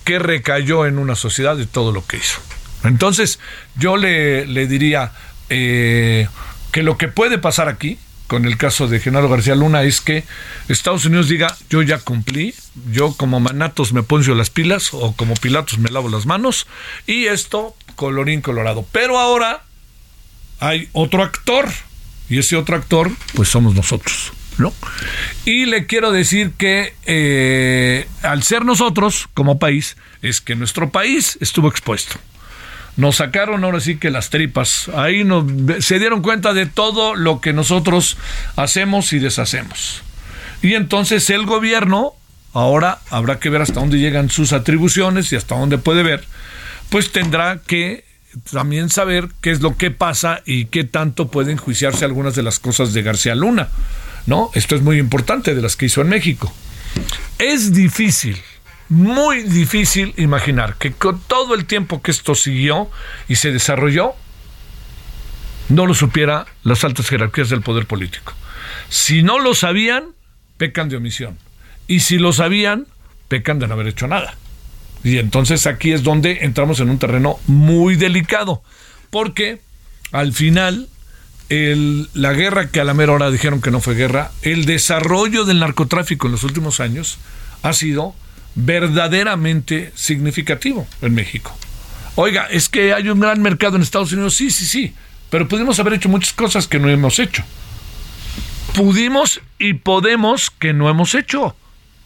que 0.04 0.20
recayó 0.20 0.86
en 0.86 0.98
una 0.98 1.16
sociedad 1.16 1.58
de 1.58 1.66
todo 1.66 1.92
lo 1.92 2.06
que 2.06 2.18
hizo. 2.18 2.40
Entonces, 2.84 3.40
yo 3.76 3.98
le, 3.98 4.46
le 4.46 4.68
diría 4.68 5.12
eh, 5.50 6.28
que 6.72 6.84
lo 6.84 6.98
que 6.98 7.08
puede 7.08 7.38
pasar 7.38 7.68
aquí, 7.68 8.00
con 8.28 8.46
el 8.46 8.58
caso 8.58 8.88
de 8.88 9.00
Genaro 9.00 9.30
García 9.30 9.56
Luna, 9.56 9.84
es 9.84 10.02
que 10.02 10.24
Estados 10.68 11.06
Unidos 11.06 11.28
diga, 11.30 11.56
yo 11.70 11.82
ya 11.82 12.00
cumplí, 12.00 12.54
yo 12.92 13.14
como 13.14 13.40
Manatos 13.40 13.94
me 13.94 14.04
poncio 14.04 14.36
las 14.36 14.50
pilas, 14.50 14.94
o 14.94 15.14
como 15.14 15.34
Pilatos 15.36 15.80
me 15.80 15.90
lavo 15.90 16.10
las 16.10 16.26
manos, 16.26 16.68
y 17.06 17.26
esto 17.26 17.76
colorín 17.98 18.40
colorado. 18.40 18.86
Pero 18.94 19.20
ahora 19.20 19.64
hay 20.62 20.88
otro 20.94 21.24
actor 21.24 21.68
y 22.30 22.38
ese 22.38 22.56
otro 22.56 22.78
actor 22.78 23.12
pues 23.36 23.50
somos 23.50 23.76
nosotros. 23.76 24.32
¿No? 24.58 24.74
Y 25.46 25.66
le 25.66 25.86
quiero 25.86 26.12
decir 26.12 26.54
que 26.58 26.96
eh, 27.06 28.08
al 28.24 28.42
ser 28.42 28.66
nosotros 28.66 29.28
como 29.36 29.60
país, 29.60 29.98
es 30.24 30.42
que 30.42 30.56
nuestro 30.56 30.90
país 30.90 31.38
estuvo 31.42 31.68
expuesto. 31.68 32.16
Nos 32.96 33.18
sacaron 33.18 33.64
ahora 33.64 33.80
sí 33.80 33.98
que 33.98 34.10
las 34.10 34.32
tripas. 34.32 34.90
Ahí 34.96 35.24
se 35.80 36.00
dieron 36.00 36.24
cuenta 36.24 36.54
de 36.54 36.66
todo 36.66 37.14
lo 37.14 37.40
que 37.40 37.54
nosotros 37.54 38.18
hacemos 38.56 39.14
y 39.14 39.20
deshacemos. 39.20 40.02
Y 40.64 40.74
entonces 40.74 41.30
el 41.30 41.46
gobierno, 41.46 42.14
ahora 42.54 42.98
habrá 43.12 43.40
que 43.40 43.52
ver 43.52 43.62
hasta 43.62 43.80
dónde 43.80 44.00
llegan 44.00 44.32
sus 44.32 44.54
atribuciones 44.54 45.32
y 45.32 45.36
hasta 45.36 45.56
dónde 45.56 45.78
puede 45.78 46.02
ver, 46.02 46.26
pues 46.90 47.12
tendrá 47.12 47.60
que 47.66 48.06
también 48.52 48.90
saber 48.90 49.30
qué 49.42 49.52
es 49.52 49.62
lo 49.62 49.78
que 49.78 49.92
pasa 49.92 50.42
y 50.46 50.66
qué 50.66 50.84
tanto 50.84 51.30
pueden 51.30 51.54
enjuiciarse 51.54 52.06
algunas 52.06 52.36
de 52.36 52.44
las 52.44 52.60
cosas 52.60 52.94
de 52.94 53.02
García 53.02 53.36
Luna. 53.36 53.70
¿No? 54.26 54.52
Esto 54.54 54.76
es 54.76 54.82
muy 54.82 55.00
importante 55.00 55.56
de 55.56 55.62
las 55.62 55.78
que 55.78 55.86
hizo 55.86 56.02
en 56.02 56.10
México. 56.10 56.54
Es 57.40 57.74
difícil, 57.74 58.38
muy 58.90 59.44
difícil 59.44 60.14
imaginar 60.18 60.76
que 60.76 60.92
con 60.92 61.20
todo 61.22 61.56
el 61.56 61.66
tiempo 61.66 62.02
que 62.02 62.12
esto 62.12 62.36
siguió 62.36 62.90
y 63.30 63.38
se 63.38 63.52
desarrolló, 63.52 64.16
no 65.70 65.86
lo 65.86 65.94
supiera 65.94 66.46
las 66.64 66.84
altas 66.84 67.10
jerarquías 67.10 67.50
del 67.50 67.62
poder 67.62 67.86
político. 67.86 68.34
Si 68.90 69.24
no 69.24 69.40
lo 69.40 69.54
sabían, 69.54 70.10
pecan 70.58 70.90
de 70.90 70.98
omisión. 70.98 71.38
Y 71.88 72.02
si 72.02 72.18
lo 72.18 72.34
sabían, 72.34 72.88
pecan 73.28 73.60
de 73.60 73.68
no 73.68 73.74
haber 73.76 73.88
hecho 73.88 74.08
nada. 74.08 74.36
Y 75.08 75.20
entonces 75.20 75.68
aquí 75.68 75.94
es 75.94 76.04
donde 76.04 76.40
entramos 76.42 76.82
en 76.82 76.90
un 76.90 77.00
terreno 77.00 77.40
muy 77.48 77.96
delicado, 77.96 78.62
porque 79.10 79.62
al 80.12 80.34
final 80.34 80.90
la 81.50 82.34
guerra 82.34 82.70
que 82.72 82.82
a 82.82 82.84
la 82.84 82.94
mera 82.94 83.14
hora 83.14 83.32
dijeron 83.32 83.62
que 83.62 83.72
no 83.72 83.80
fue 83.80 83.96
guerra, 83.96 84.32
el 84.42 84.66
desarrollo 84.66 85.46
del 85.46 85.60
narcotráfico 85.60 86.28
en 86.28 86.34
los 86.34 86.44
últimos 86.44 86.82
años 86.82 87.20
ha 87.62 87.72
sido 87.72 88.16
verdaderamente 88.56 89.94
significativo 89.96 90.86
en 91.02 91.16
México. 91.16 91.56
Oiga, 92.16 92.48
es 92.52 92.68
que 92.68 92.94
hay 92.94 93.08
un 93.08 93.22
gran 93.22 93.42
mercado 93.42 93.78
en 93.78 93.84
Estados 93.84 94.12
Unidos, 94.12 94.36
sí, 94.36 94.52
sí, 94.52 94.66
sí, 94.66 94.94
pero 95.30 95.48
pudimos 95.48 95.80
haber 95.80 95.94
hecho 95.94 96.10
muchas 96.10 96.34
cosas 96.34 96.68
que 96.68 96.80
no 96.80 96.90
hemos 96.90 97.18
hecho. 97.20 97.46
Pudimos 98.76 99.40
y 99.58 99.76
podemos 99.76 100.52
que 100.52 100.74
no 100.74 100.90
hemos 100.90 101.16
hecho. 101.16 101.56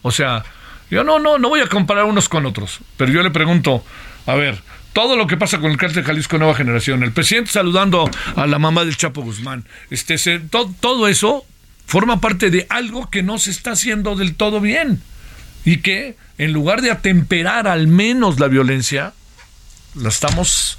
O 0.02 0.12
sea, 0.12 0.44
yo 0.92 1.04
no, 1.04 1.18
no, 1.18 1.38
no 1.38 1.48
voy 1.48 1.60
a 1.60 1.68
comparar 1.68 2.04
unos 2.04 2.28
con 2.28 2.44
otros, 2.44 2.80
pero 2.98 3.10
yo 3.10 3.22
le 3.22 3.30
pregunto, 3.30 3.82
a 4.26 4.34
ver, 4.34 4.62
todo 4.92 5.16
lo 5.16 5.26
que 5.26 5.38
pasa 5.38 5.58
con 5.58 5.70
el 5.70 5.78
cártel 5.78 6.04
Jalisco 6.04 6.36
Nueva 6.36 6.54
Generación, 6.54 7.02
el 7.02 7.12
presidente 7.12 7.50
saludando 7.50 8.10
a 8.36 8.46
la 8.46 8.58
mamá 8.58 8.84
del 8.84 8.98
Chapo 8.98 9.22
Guzmán, 9.22 9.64
este, 9.88 10.18
todo 10.50 11.08
eso 11.08 11.46
forma 11.86 12.20
parte 12.20 12.50
de 12.50 12.66
algo 12.68 13.08
que 13.08 13.22
no 13.22 13.38
se 13.38 13.52
está 13.52 13.70
haciendo 13.70 14.16
del 14.16 14.34
todo 14.34 14.60
bien 14.60 15.02
y 15.64 15.78
que 15.78 16.18
en 16.36 16.52
lugar 16.52 16.82
de 16.82 16.90
atemperar 16.90 17.68
al 17.68 17.86
menos 17.86 18.38
la 18.38 18.48
violencia, 18.48 19.14
la 19.94 20.10
estamos 20.10 20.76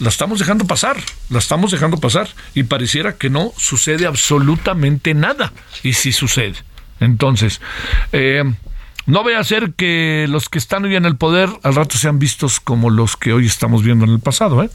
la 0.00 0.10
estamos 0.10 0.38
dejando 0.38 0.66
pasar, 0.66 0.98
la 1.30 1.38
estamos 1.38 1.70
dejando 1.70 1.96
pasar 1.96 2.28
y 2.52 2.64
pareciera 2.64 3.14
que 3.14 3.30
no 3.30 3.54
sucede 3.56 4.04
absolutamente 4.04 5.14
nada 5.14 5.54
y 5.82 5.94
sí 5.94 6.12
sucede. 6.12 6.56
Entonces, 7.00 7.62
eh, 8.12 8.44
no 9.06 9.22
voy 9.22 9.34
a 9.34 9.44
ser 9.44 9.72
que 9.74 10.26
los 10.28 10.48
que 10.48 10.58
están 10.58 10.84
hoy 10.84 10.96
en 10.96 11.04
el 11.04 11.16
poder 11.16 11.48
al 11.62 11.74
rato 11.74 11.96
sean 11.96 12.18
vistos 12.18 12.60
como 12.60 12.90
los 12.90 13.16
que 13.16 13.32
hoy 13.32 13.46
estamos 13.46 13.82
viendo 13.82 14.04
en 14.04 14.10
el 14.10 14.20
pasado, 14.20 14.62
¿eh? 14.62 14.70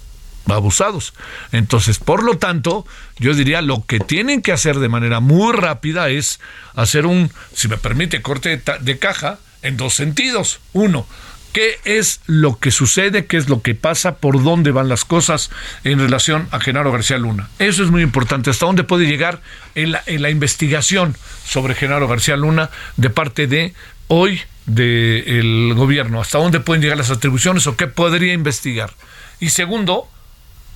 abusados. 0.48 1.14
Entonces, 1.52 2.00
por 2.00 2.24
lo 2.24 2.38
tanto, 2.38 2.86
yo 3.18 3.34
diría 3.34 3.62
lo 3.62 3.86
que 3.86 4.00
tienen 4.00 4.42
que 4.42 4.52
hacer 4.52 4.80
de 4.80 4.90
manera 4.90 5.20
muy 5.20 5.54
rápida 5.54 6.10
es 6.10 6.40
hacer 6.76 7.06
un, 7.06 7.32
si 7.54 7.68
me 7.68 7.78
permite, 7.78 8.22
corte 8.22 8.62
de, 8.80 9.00
caja 9.00 9.40
en 9.62 9.78
dos 9.78 9.94
sentidos. 9.94 10.60
Uno, 10.74 11.06
qué 11.54 11.80
es 11.86 12.22
lo 12.26 12.58
que 12.58 12.72
sucede, 12.72 13.26
qué 13.26 13.38
es 13.38 13.50
lo 13.50 13.62
que 13.62 13.76
pasa, 13.76 14.16
por 14.16 14.42
dónde 14.42 14.72
van 14.72 14.90
las 14.90 15.06
cosas 15.06 15.52
en 15.84 16.00
relación 16.00 16.48
a 16.52 16.60
Genaro 16.60 16.92
García 16.92 17.18
Luna. 17.18 17.50
Eso 17.60 17.84
es 17.84 17.92
muy 17.92 18.02
importante, 18.02 18.50
hasta 18.50 18.66
dónde 18.66 18.84
puede 18.84 19.06
llegar 19.06 19.42
en 19.76 19.92
la 19.92 20.30
investigación 20.30 21.16
sobre 21.46 21.76
Genaro 21.76 22.08
García 22.08 22.38
Luna 22.38 22.70
de 22.98 23.10
parte 23.10 23.48
de 23.48 23.74
hoy 24.14 24.42
del 24.66 25.74
gobierno? 25.74 26.20
¿Hasta 26.20 26.38
dónde 26.38 26.60
pueden 26.60 26.82
llegar 26.82 26.98
las 26.98 27.12
atribuciones 27.12 27.66
o 27.66 27.78
qué 27.78 27.88
podría 27.88 28.34
investigar? 28.34 28.92
Y 29.40 29.50
segundo, 29.50 30.06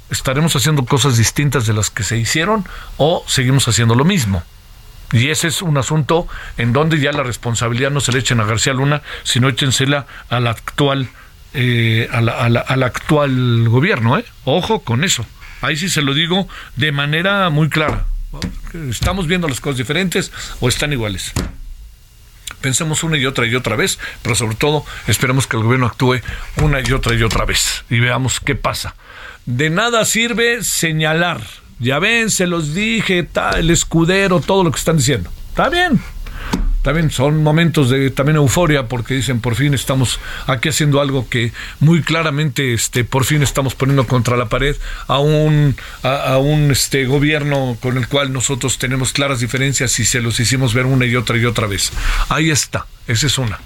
¿estaremos 0.09 0.55
haciendo 0.55 0.85
cosas 0.85 1.17
distintas 1.17 1.67
de 1.67 1.73
las 1.73 1.89
que 1.89 2.03
se 2.03 2.17
hicieron 2.17 2.65
o 2.95 3.25
seguimos 3.27 3.67
haciendo 3.67 3.93
lo 3.93 4.05
mismo? 4.05 4.41
Y 5.11 5.29
ese 5.29 5.49
es 5.49 5.61
un 5.61 5.77
asunto 5.77 6.29
en 6.57 6.71
donde 6.71 6.97
ya 6.99 7.11
la 7.11 7.23
responsabilidad 7.23 7.91
no 7.91 7.99
se 7.99 8.13
le 8.13 8.19
echen 8.19 8.39
a 8.39 8.45
García 8.45 8.73
Luna, 8.73 9.01
sino 9.23 9.49
échensela 9.49 10.07
al 10.29 10.47
actual, 10.47 11.09
eh, 11.53 12.07
al 12.11 12.83
actual 12.83 13.67
gobierno. 13.67 14.17
¿eh? 14.17 14.25
Ojo 14.45 14.79
con 14.79 15.03
eso. 15.03 15.25
Ahí 15.61 15.75
sí 15.75 15.89
se 15.89 16.01
lo 16.01 16.13
digo 16.13 16.47
de 16.77 16.93
manera 16.93 17.49
muy 17.49 17.67
clara. 17.67 18.05
¿Estamos 18.89 19.27
viendo 19.27 19.49
las 19.49 19.59
cosas 19.59 19.77
diferentes 19.77 20.31
o 20.61 20.69
están 20.69 20.93
iguales? 20.93 21.33
Pensemos 22.65 23.03
una 23.03 23.15
y 23.15 23.27
otra 23.27 23.45
y 23.45 23.53
otra 23.53 23.75
vez, 23.75 23.99
pero 24.23 24.33
sobre 24.33 24.55
todo 24.55 24.83
esperemos 25.05 25.45
que 25.45 25.55
el 25.55 25.61
gobierno 25.61 25.85
actúe 25.85 26.15
una 26.63 26.81
y 26.81 26.93
otra 26.93 27.13
y 27.13 27.21
otra 27.21 27.45
vez 27.45 27.85
y 27.91 27.99
veamos 27.99 28.39
qué 28.39 28.55
pasa. 28.55 28.95
De 29.45 29.69
nada 29.69 30.03
sirve 30.03 30.63
señalar. 30.63 31.41
Ya 31.77 31.99
ven, 31.99 32.31
se 32.31 32.47
los 32.47 32.73
dije, 32.73 33.27
el 33.55 33.69
escudero, 33.69 34.39
todo 34.39 34.63
lo 34.63 34.71
que 34.71 34.79
están 34.79 34.97
diciendo. 34.97 35.29
Está 35.49 35.69
bien, 35.69 36.01
también 36.85 37.09
son 37.09 37.41
momentos 37.41 37.89
de 37.89 38.11
también 38.11 38.35
euforia 38.35 38.87
porque 38.87 39.15
dicen 39.15 39.41
por 39.41 39.55
fin 39.55 39.73
estamos 39.73 40.19
aquí 40.45 40.69
haciendo 40.69 41.01
algo 41.01 41.27
que 41.27 41.51
muy 41.79 42.03
claramente 42.03 42.75
este 42.75 43.03
por 43.03 43.25
fin 43.25 43.41
estamos 43.41 43.73
poniendo 43.73 44.05
contra 44.05 44.37
la 44.37 44.49
pared 44.49 44.75
a 45.07 45.17
un 45.17 45.75
a, 46.03 46.37
un 46.37 46.69
este 46.69 47.07
gobierno 47.07 47.75
con 47.81 47.97
el 47.97 48.07
cual 48.07 48.31
nosotros 48.31 48.77
tenemos 48.77 49.13
claras 49.13 49.39
diferencias 49.39 49.99
y 49.99 50.05
se 50.05 50.21
los 50.21 50.39
hicimos 50.39 50.75
ver 50.75 50.85
una 50.85 51.07
y 51.07 51.15
otra 51.15 51.39
y 51.39 51.45
otra 51.45 51.65
vez. 51.65 51.91
Ahí 52.29 52.51
está, 52.51 52.85
esa 53.07 53.25
es 53.25 53.39
una. 53.39 53.59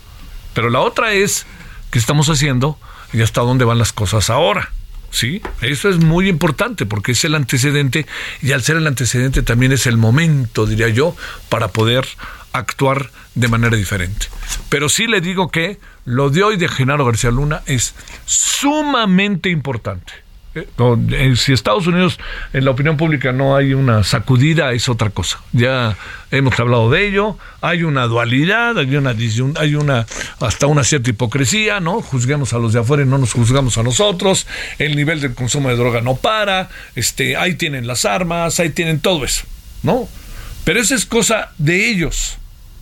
Pero 0.54 0.70
la 0.70 0.80
otra 0.80 1.12
es 1.12 1.46
que 1.92 2.00
estamos 2.00 2.30
haciendo 2.30 2.80
y 3.12 3.22
hasta 3.22 3.42
dónde 3.42 3.66
van 3.66 3.80
las 3.80 3.92
cosas 3.92 4.30
ahora. 4.30 4.72
¿Sí? 5.12 5.42
Eso 5.62 5.90
es 5.90 5.98
muy 5.98 6.30
importante 6.30 6.86
porque 6.86 7.14
es 7.14 7.24
el 7.26 7.36
antecedente 7.36 8.06
y 8.42 8.52
al 8.52 8.62
ser 8.64 8.78
el 8.78 8.88
antecedente 8.88 9.44
también 9.44 9.72
es 9.72 9.88
el 9.88 9.98
momento, 9.98 10.66
diría 10.66 10.90
yo, 10.90 11.16
para 11.50 11.70
poder 11.70 12.08
actuar 12.52 13.12
de 13.36 13.48
manera 13.48 13.76
diferente. 13.76 14.28
Pero 14.70 14.90
sí 14.90 15.08
le 15.08 15.22
digo 15.22 15.50
que 15.50 15.80
lo 16.06 16.30
de 16.30 16.44
hoy 16.44 16.58
de 16.58 16.68
Genaro 16.68 17.06
García 17.06 17.32
Luna 17.32 17.62
es 17.66 17.94
sumamente 18.26 19.50
importante. 19.50 20.14
Eh, 21.12 21.36
si 21.36 21.54
Estados 21.54 21.88
Unidos 21.88 22.20
en 22.54 22.66
la 22.66 22.72
opinión 22.72 22.98
pública 22.98 23.32
no 23.32 23.56
hay 23.56 23.74
una 23.74 24.04
sacudida, 24.04 24.72
es 24.74 24.90
otra 24.90 25.10
cosa. 25.10 25.40
Ya 25.52 25.98
hemos 26.32 26.60
hablado 26.60 26.90
de 26.90 27.08
ello. 27.08 27.38
Hay 27.62 27.84
una 27.84 28.06
dualidad, 28.06 28.78
hay 28.78 28.96
una, 28.96 29.16
hay 29.58 29.76
una 29.76 30.06
hasta 30.40 30.68
una 30.68 30.84
cierta 30.84 31.10
hipocresía, 31.10 31.80
¿no? 31.80 32.02
Juzguemos 32.02 32.54
a 32.54 32.60
los 32.60 32.74
de 32.74 32.80
afuera 32.80 33.04
y 33.04 33.06
no 33.06 33.18
nos 33.18 33.34
juzgamos 33.34 33.78
a 33.78 33.84
nosotros. 33.84 34.48
El 34.78 34.96
nivel 34.96 35.22
del 35.22 35.34
consumo 35.34 35.70
de 35.70 35.76
droga 35.76 36.02
no 36.02 36.16
para. 36.16 36.70
Este, 36.96 37.38
ahí 37.38 37.56
tienen 37.56 37.88
las 37.88 38.06
armas, 38.06 38.60
ahí 38.60 38.70
tienen 38.70 39.00
todo 39.00 39.26
eso, 39.26 39.46
¿no? 39.84 40.08
Pero 40.64 40.80
esa 40.80 40.96
es 40.96 41.06
cosa 41.06 41.52
de 41.58 41.90
ellos, 41.90 42.38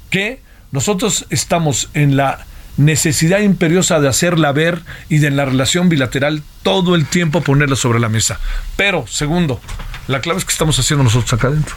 que 0.10 0.42
nosotros 0.72 1.26
estamos 1.30 1.90
en 1.94 2.18
la 2.18 2.46
necesidad 2.78 3.40
imperiosa 3.40 4.00
de 4.00 4.08
hacerla 4.08 4.52
ver 4.52 4.82
y 5.10 5.18
de 5.18 5.28
en 5.28 5.36
la 5.36 5.46
relación 5.46 5.90
bilateral 5.90 6.42
todo 6.64 6.96
el 6.96 7.06
tiempo 7.06 7.42
ponerla 7.42 7.76
sobre 7.76 8.00
la 8.00 8.10
mesa. 8.10 8.40
Pero, 8.76 9.06
segundo, 9.08 9.60
la 10.08 10.22
clave 10.22 10.40
es 10.40 10.46
que 10.46 10.52
estamos 10.52 10.80
haciendo 10.80 11.04
nosotros 11.04 11.34
acá 11.34 11.48
adentro. 11.48 11.76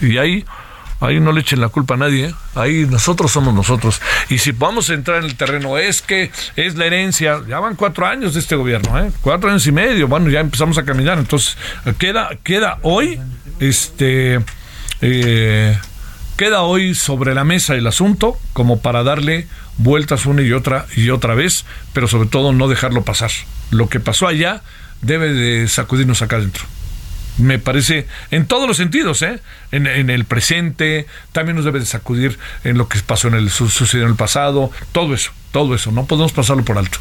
Y 0.00 0.18
ahí, 0.18 0.44
ahí 1.00 1.20
no 1.20 1.32
le 1.32 1.40
echen 1.40 1.60
la 1.60 1.68
culpa 1.68 1.94
a 1.94 1.96
nadie, 1.96 2.26
¿eh? 2.26 2.34
ahí 2.54 2.86
nosotros 2.88 3.32
somos 3.32 3.54
nosotros. 3.54 4.00
Y 4.28 4.38
si 4.38 4.52
vamos 4.52 4.90
a 4.90 4.94
entrar 4.94 5.18
en 5.18 5.24
el 5.24 5.36
terreno, 5.36 5.78
es 5.78 6.02
que 6.02 6.30
es 6.54 6.76
la 6.76 6.86
herencia, 6.86 7.42
ya 7.48 7.58
van 7.60 7.74
cuatro 7.74 8.06
años 8.06 8.34
de 8.34 8.40
este 8.40 8.56
gobierno, 8.56 8.98
¿eh? 8.98 9.10
cuatro 9.22 9.50
años 9.50 9.66
y 9.66 9.72
medio, 9.72 10.06
bueno, 10.06 10.28
ya 10.30 10.40
empezamos 10.40 10.78
a 10.78 10.84
caminar, 10.84 11.18
entonces 11.18 11.56
queda, 11.98 12.30
queda 12.42 12.78
hoy, 12.82 13.20
este... 13.60 14.40
Eh, 15.02 15.78
queda 16.36 16.62
hoy 16.62 16.94
sobre 16.94 17.34
la 17.34 17.44
mesa 17.44 17.74
el 17.74 17.86
asunto 17.86 18.38
como 18.52 18.80
para 18.80 19.02
darle 19.02 19.46
vueltas 19.78 20.26
una 20.26 20.42
y 20.42 20.52
otra 20.52 20.86
y 20.94 21.10
otra 21.10 21.34
vez, 21.34 21.64
pero 21.92 22.08
sobre 22.08 22.28
todo 22.28 22.52
no 22.52 22.68
dejarlo 22.68 23.02
pasar. 23.02 23.30
Lo 23.70 23.88
que 23.88 24.00
pasó 24.00 24.28
allá 24.28 24.62
debe 25.02 25.32
de 25.32 25.68
sacudirnos 25.68 26.22
acá 26.22 26.36
adentro. 26.36 26.64
Me 27.38 27.58
parece, 27.58 28.06
en 28.30 28.46
todos 28.46 28.66
los 28.66 28.78
sentidos, 28.78 29.20
¿eh? 29.20 29.40
en, 29.70 29.86
en 29.86 30.08
el 30.08 30.24
presente, 30.24 31.06
también 31.32 31.56
nos 31.56 31.66
debe 31.66 31.80
de 31.80 31.86
sacudir 31.86 32.38
en 32.64 32.78
lo 32.78 32.88
que 32.88 32.98
pasó 33.00 33.28
en 33.28 33.34
el 33.34 33.50
sucedió 33.50 34.04
en 34.04 34.10
el 34.10 34.16
pasado, 34.16 34.70
todo 34.92 35.14
eso 35.14 35.32
todo 35.56 35.74
eso, 35.74 35.90
no 35.90 36.04
podemos 36.04 36.32
pasarlo 36.32 36.66
por 36.66 36.76
alto, 36.76 36.98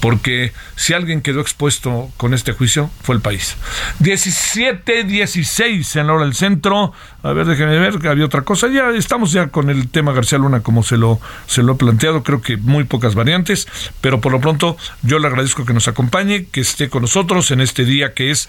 porque 0.00 0.54
si 0.76 0.94
alguien 0.94 1.20
quedó 1.20 1.42
expuesto 1.42 2.10
con 2.16 2.32
este 2.32 2.52
juicio 2.52 2.88
fue 3.02 3.14
el 3.14 3.20
país. 3.20 3.58
17-16 4.00 6.00
en 6.00 6.06
la 6.06 6.14
hora 6.14 6.24
del 6.24 6.32
centro, 6.32 6.94
a 7.22 7.32
ver, 7.34 7.44
déjenme 7.44 7.78
ver, 7.78 8.08
había 8.08 8.24
otra 8.24 8.40
cosa, 8.40 8.68
ya 8.68 8.88
estamos 8.92 9.32
ya 9.32 9.48
con 9.48 9.68
el 9.68 9.90
tema 9.90 10.14
García 10.14 10.38
Luna 10.38 10.60
como 10.60 10.82
se 10.82 10.96
lo, 10.96 11.20
se 11.46 11.62
lo 11.62 11.74
he 11.74 11.76
planteado, 11.76 12.22
creo 12.22 12.40
que 12.40 12.56
muy 12.56 12.84
pocas 12.84 13.14
variantes, 13.14 13.68
pero 14.00 14.22
por 14.22 14.32
lo 14.32 14.40
pronto 14.40 14.78
yo 15.02 15.18
le 15.18 15.26
agradezco 15.26 15.66
que 15.66 15.74
nos 15.74 15.86
acompañe, 15.86 16.46
que 16.46 16.62
esté 16.62 16.88
con 16.88 17.02
nosotros 17.02 17.50
en 17.50 17.60
este 17.60 17.84
día 17.84 18.14
que 18.14 18.30
es 18.30 18.48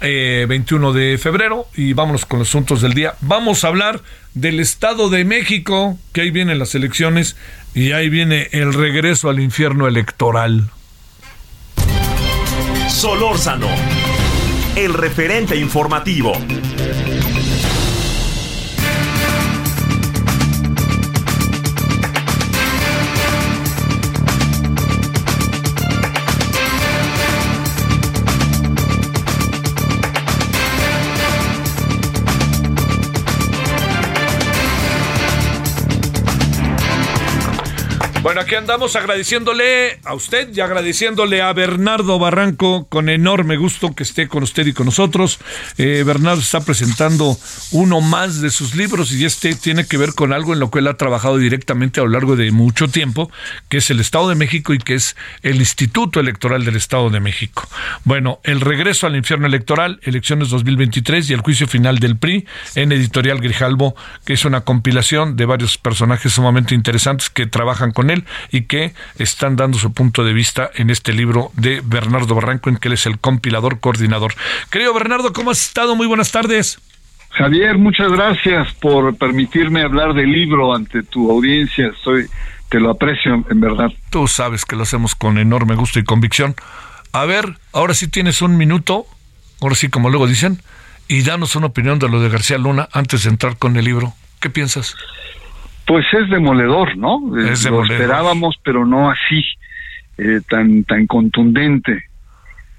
21 0.00 0.90
eh, 0.90 0.98
de 0.98 1.18
febrero 1.18 1.66
y 1.76 1.92
vámonos 1.92 2.24
con 2.24 2.38
los 2.38 2.48
asuntos 2.48 2.80
del 2.80 2.94
día. 2.94 3.14
Vamos 3.20 3.64
a 3.64 3.68
hablar 3.68 4.00
del 4.32 4.60
Estado 4.60 5.10
de 5.10 5.24
México, 5.24 5.98
que 6.12 6.22
ahí 6.22 6.30
vienen 6.30 6.58
las 6.58 6.74
elecciones 6.74 7.36
y 7.74 7.92
ahí 7.92 8.08
viene 8.08 8.48
el 8.52 8.72
regreso 8.72 9.28
al 9.28 9.40
infierno 9.40 9.88
electoral. 9.88 10.70
Solórzano, 12.88 13.68
el 14.76 14.94
referente 14.94 15.56
informativo. 15.56 16.32
Bueno, 38.34 38.46
aquí 38.46 38.56
andamos 38.56 38.96
agradeciéndole 38.96 40.00
a 40.02 40.12
usted 40.12 40.52
y 40.52 40.60
agradeciéndole 40.60 41.40
a 41.40 41.52
Bernardo 41.52 42.18
Barranco 42.18 42.88
con 42.88 43.08
enorme 43.08 43.56
gusto 43.56 43.94
que 43.94 44.02
esté 44.02 44.26
con 44.26 44.42
usted 44.42 44.66
y 44.66 44.72
con 44.72 44.86
nosotros. 44.86 45.38
Eh, 45.78 46.02
Bernardo 46.04 46.40
está 46.40 46.60
presentando 46.60 47.38
uno 47.70 48.00
más 48.00 48.40
de 48.40 48.50
sus 48.50 48.74
libros 48.74 49.12
y 49.12 49.24
este 49.24 49.54
tiene 49.54 49.86
que 49.86 49.98
ver 49.98 50.14
con 50.14 50.32
algo 50.32 50.52
en 50.52 50.58
lo 50.58 50.68
que 50.72 50.80
él 50.80 50.88
ha 50.88 50.96
trabajado 50.96 51.38
directamente 51.38 52.00
a 52.00 52.02
lo 52.02 52.08
largo 52.08 52.34
de 52.34 52.50
mucho 52.50 52.88
tiempo, 52.88 53.30
que 53.68 53.76
es 53.76 53.88
el 53.90 54.00
Estado 54.00 54.28
de 54.28 54.34
México 54.34 54.74
y 54.74 54.78
que 54.78 54.94
es 54.94 55.14
el 55.42 55.58
Instituto 55.58 56.18
Electoral 56.18 56.64
del 56.64 56.74
Estado 56.74 57.10
de 57.10 57.20
México. 57.20 57.68
Bueno, 58.02 58.40
el 58.42 58.60
regreso 58.60 59.06
al 59.06 59.14
infierno 59.14 59.46
electoral, 59.46 60.00
elecciones 60.02 60.48
2023 60.48 61.30
y 61.30 61.34
el 61.34 61.40
juicio 61.40 61.68
final 61.68 62.00
del 62.00 62.16
PRI 62.16 62.48
en 62.74 62.90
Editorial 62.90 63.38
Grijalbo, 63.38 63.94
que 64.24 64.32
es 64.32 64.44
una 64.44 64.62
compilación 64.62 65.36
de 65.36 65.46
varios 65.46 65.78
personajes 65.78 66.32
sumamente 66.32 66.74
interesantes 66.74 67.30
que 67.30 67.46
trabajan 67.46 67.92
con 67.92 68.10
él 68.10 68.23
y 68.50 68.62
que 68.62 68.94
están 69.18 69.56
dando 69.56 69.78
su 69.78 69.92
punto 69.92 70.24
de 70.24 70.32
vista 70.32 70.70
en 70.74 70.90
este 70.90 71.12
libro 71.12 71.50
de 71.54 71.82
Bernardo 71.84 72.34
Barranco, 72.34 72.70
en 72.70 72.76
que 72.76 72.88
él 72.88 72.94
es 72.94 73.06
el 73.06 73.18
compilador 73.18 73.80
coordinador. 73.80 74.34
Querido 74.70 74.94
Bernardo, 74.94 75.32
¿cómo 75.32 75.50
has 75.50 75.62
estado? 75.62 75.94
Muy 75.96 76.06
buenas 76.06 76.32
tardes. 76.32 76.78
Javier, 77.30 77.78
muchas 77.78 78.12
gracias 78.12 78.72
por 78.74 79.16
permitirme 79.16 79.82
hablar 79.82 80.14
del 80.14 80.30
libro 80.30 80.74
ante 80.74 81.02
tu 81.02 81.30
audiencia. 81.30 81.90
Soy, 82.02 82.26
te 82.68 82.78
lo 82.78 82.90
aprecio, 82.90 83.44
en 83.50 83.60
verdad. 83.60 83.92
Tú 84.10 84.28
sabes 84.28 84.64
que 84.64 84.76
lo 84.76 84.84
hacemos 84.84 85.16
con 85.16 85.38
enorme 85.38 85.74
gusto 85.74 85.98
y 85.98 86.04
convicción. 86.04 86.54
A 87.12 87.24
ver, 87.24 87.58
ahora 87.72 87.94
sí 87.94 88.08
tienes 88.08 88.40
un 88.40 88.56
minuto, 88.56 89.06
ahora 89.60 89.74
sí 89.74 89.88
como 89.88 90.10
luego 90.10 90.28
dicen, 90.28 90.62
y 91.08 91.22
danos 91.22 91.56
una 91.56 91.66
opinión 91.66 91.98
de 91.98 92.08
lo 92.08 92.20
de 92.20 92.28
García 92.28 92.58
Luna 92.58 92.88
antes 92.92 93.24
de 93.24 93.30
entrar 93.30 93.56
con 93.56 93.76
el 93.76 93.84
libro. 93.84 94.14
¿Qué 94.40 94.48
piensas? 94.50 94.94
Pues 95.86 96.06
es 96.12 96.30
demoledor, 96.30 96.96
¿no? 96.96 97.36
Es 97.38 97.64
Lo 97.68 97.82
esperábamos, 97.82 98.56
pero 98.62 98.86
no 98.86 99.10
así, 99.10 99.44
eh, 100.16 100.40
tan, 100.48 100.84
tan 100.84 101.06
contundente. 101.06 102.04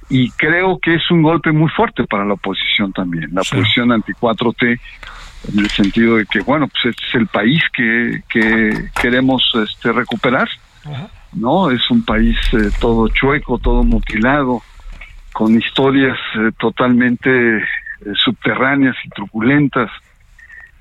Y 0.09 0.29
creo 0.31 0.79
que 0.79 0.95
es 0.95 1.11
un 1.11 1.21
golpe 1.21 1.51
muy 1.51 1.69
fuerte 1.69 2.03
para 2.05 2.25
la 2.25 2.33
oposición 2.33 2.93
también, 2.93 3.29
la 3.33 3.41
oposición 3.41 3.91
anti-4T, 3.91 4.79
en 5.51 5.59
el 5.59 5.69
sentido 5.69 6.17
de 6.17 6.25
que, 6.25 6.41
bueno, 6.41 6.67
pues 6.67 6.95
este 6.95 7.07
es 7.07 7.15
el 7.15 7.27
país 7.27 7.61
que, 7.75 8.21
que 8.29 8.89
queremos 8.99 9.43
este, 9.63 9.91
recuperar, 9.91 10.47
¿no? 11.33 11.71
Es 11.71 11.89
un 11.89 12.03
país 12.05 12.37
eh, 12.53 12.69
todo 12.79 13.07
chueco, 13.09 13.57
todo 13.57 13.83
mutilado, 13.83 14.61
con 15.33 15.55
historias 15.55 16.17
eh, 16.35 16.51
totalmente 16.59 17.63
subterráneas 18.15 18.95
y 19.03 19.09
truculentas 19.09 19.89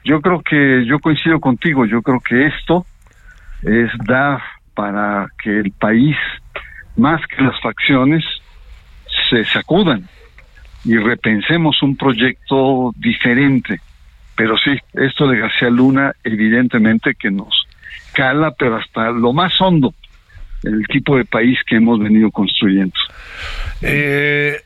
yo 0.04 0.20
creo 0.20 0.42
que 0.42 0.84
yo 0.86 0.98
coincido 0.98 1.40
contigo, 1.40 1.86
yo 1.86 2.02
creo 2.02 2.20
que 2.20 2.46
esto 2.46 2.86
es 3.62 3.90
dar 4.06 4.40
para 4.74 5.28
que 5.42 5.60
el 5.60 5.72
país, 5.72 6.16
más 6.96 7.20
que 7.26 7.42
las 7.42 7.58
facciones, 7.60 8.24
se 9.30 9.44
sacudan 9.44 10.06
y 10.84 10.96
repensemos 10.96 11.82
un 11.82 11.96
proyecto 11.96 12.92
diferente. 12.96 13.80
Pero 14.36 14.58
sí, 14.58 14.76
esto 14.92 15.26
de 15.28 15.38
García 15.38 15.70
Luna 15.70 16.12
evidentemente 16.22 17.14
que 17.14 17.30
nos 17.30 17.66
cala, 18.12 18.50
pero 18.50 18.76
hasta 18.76 19.10
lo 19.10 19.32
más 19.32 19.58
hondo, 19.60 19.94
el 20.62 20.86
tipo 20.88 21.16
de 21.16 21.24
país 21.24 21.58
que 21.66 21.76
hemos 21.76 21.98
venido 21.98 22.30
construyendo. 22.30 22.94
Eh, 23.80 24.60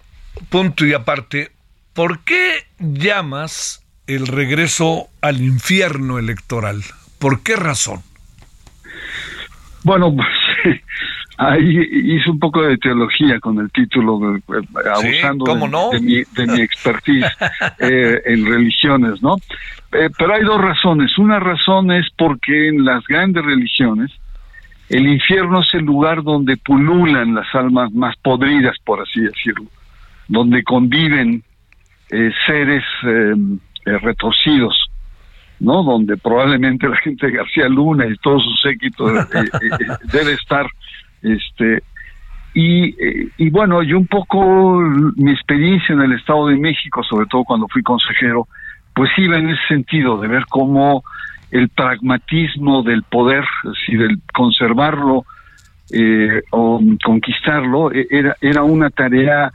punto 0.49 0.85
y 0.85 0.95
aparte, 0.95 1.51
¿por 1.93 2.25
qué 2.25 2.67
llamas 2.79 3.85
el 4.09 4.27
regreso 4.27 5.09
al 5.21 5.41
infierno 5.41 6.19
electoral. 6.19 6.83
¿Por 7.19 7.43
qué 7.43 7.57
razón? 7.57 8.01
Bueno, 9.85 10.15
pues, 10.17 10.29
ahí 11.37 11.79
hice 11.93 12.31
un 12.31 12.39
poco 12.39 12.63
de 12.63 12.79
teología 12.79 13.39
con 13.39 13.59
el 13.59 13.71
título, 13.71 14.37
eh, 14.37 14.41
abusando 14.95 15.45
de, 15.93 16.01
mi, 16.01 16.15
de, 16.15 16.63
expertise 16.63 17.27
eh, 17.79 18.23
en 18.25 18.47
religiones, 18.47 19.23
¿no? 19.23 19.37
Eh, 19.93 20.09
pero 20.19 20.35
hay 20.35 20.43
dos 20.43 20.61
razones. 20.61 21.17
Una 21.19 21.39
razón 21.39 21.93
es 21.93 22.07
porque 22.17 22.69
en 22.69 22.85
las 22.85 23.05
grandes 23.07 23.45
religiones 23.45 24.11
el 24.89 25.07
infierno 25.07 25.61
es 25.61 25.69
el 25.75 25.85
lugar 25.85 26.23
donde 26.23 26.57
pululan 26.57 27.35
las 27.35 27.55
almas 27.55 27.93
más 27.93 28.17
podridas, 28.17 28.77
por 28.85 29.03
así 29.03 29.21
decirlo, 29.21 29.67
donde 30.29 30.63
conviven 30.63 31.43
seres 32.47 32.83
eh, 33.89 33.97
retorcidos, 33.97 34.91
¿no? 35.61 35.83
Donde 35.83 36.19
probablemente 36.19 36.87
la 36.87 36.99
gente 36.99 37.27
de 37.27 37.33
García 37.33 37.69
Luna 37.69 38.05
y 38.07 38.15
todo 38.17 38.39
su 38.39 38.55
séquito 38.57 39.09
eh, 39.17 39.25
eh, 39.33 39.87
debe 40.13 40.35
estar, 40.35 40.67
este, 41.23 41.83
y, 42.53 42.95
y 43.39 43.49
bueno, 43.49 43.83
yo 43.83 43.97
un 43.97 44.07
poco 44.07 44.79
mi 45.17 45.31
experiencia 45.31 45.95
en 45.95 46.03
el 46.03 46.13
Estado 46.13 46.49
de 46.49 46.57
México, 46.57 47.03
sobre 47.03 47.27
todo 47.29 47.45
cuando 47.45 47.67
fui 47.69 47.83
consejero, 47.83 48.47
pues 48.95 49.11
iba 49.17 49.39
en 49.39 49.49
ese 49.49 49.67
sentido, 49.69 50.21
de 50.21 50.29
ver 50.29 50.45
cómo 50.51 51.03
el 51.51 51.71
pragmatismo 51.71 52.83
del 52.83 53.05
poder, 53.05 53.45
si 53.87 53.97
del 53.97 54.19
conservarlo 54.35 55.25
o 56.51 56.81
conquistarlo, 57.03 57.91
e, 57.91 58.07
era, 58.11 58.37
era 58.43 58.65
una 58.65 58.91
tarea 58.91 59.51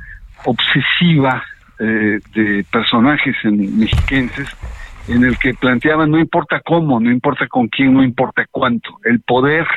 obsesiva 0.46 1.44
eh, 1.84 2.20
de 2.34 2.66
personajes 2.72 3.36
en, 3.44 3.78
mexiquenses 3.78 4.48
en 5.10 5.26
el 5.26 5.38
que 5.38 5.54
planteaban 5.54 6.12
no 6.12 6.18
importa 6.18 6.62
cómo, 6.62 7.00
no 7.00 7.12
importa 7.12 7.48
con 7.48 7.68
quién, 7.68 7.94
no 7.94 8.04
importa 8.04 8.46
cuánto. 8.50 9.00
El 9.04 9.20
poder 9.20 9.68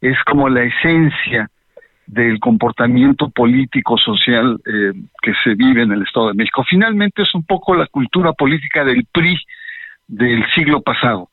es 0.00 0.16
como 0.24 0.48
la 0.48 0.62
esencia 0.62 1.50
del 2.06 2.40
comportamiento 2.40 3.28
político 3.30 3.98
social 3.98 4.58
eh, 4.66 4.92
que 5.22 5.32
se 5.42 5.54
vive 5.54 5.82
en 5.82 5.92
el 5.92 6.02
Estado 6.02 6.28
de 6.28 6.34
México. 6.34 6.64
Finalmente 6.68 7.22
es 7.22 7.34
un 7.34 7.44
poco 7.44 7.74
la 7.74 7.86
cultura 7.88 8.32
política 8.32 8.84
del 8.84 9.06
PRI 9.12 9.38
del 10.06 10.44
siglo 10.54 10.80
pasado. 10.80 11.28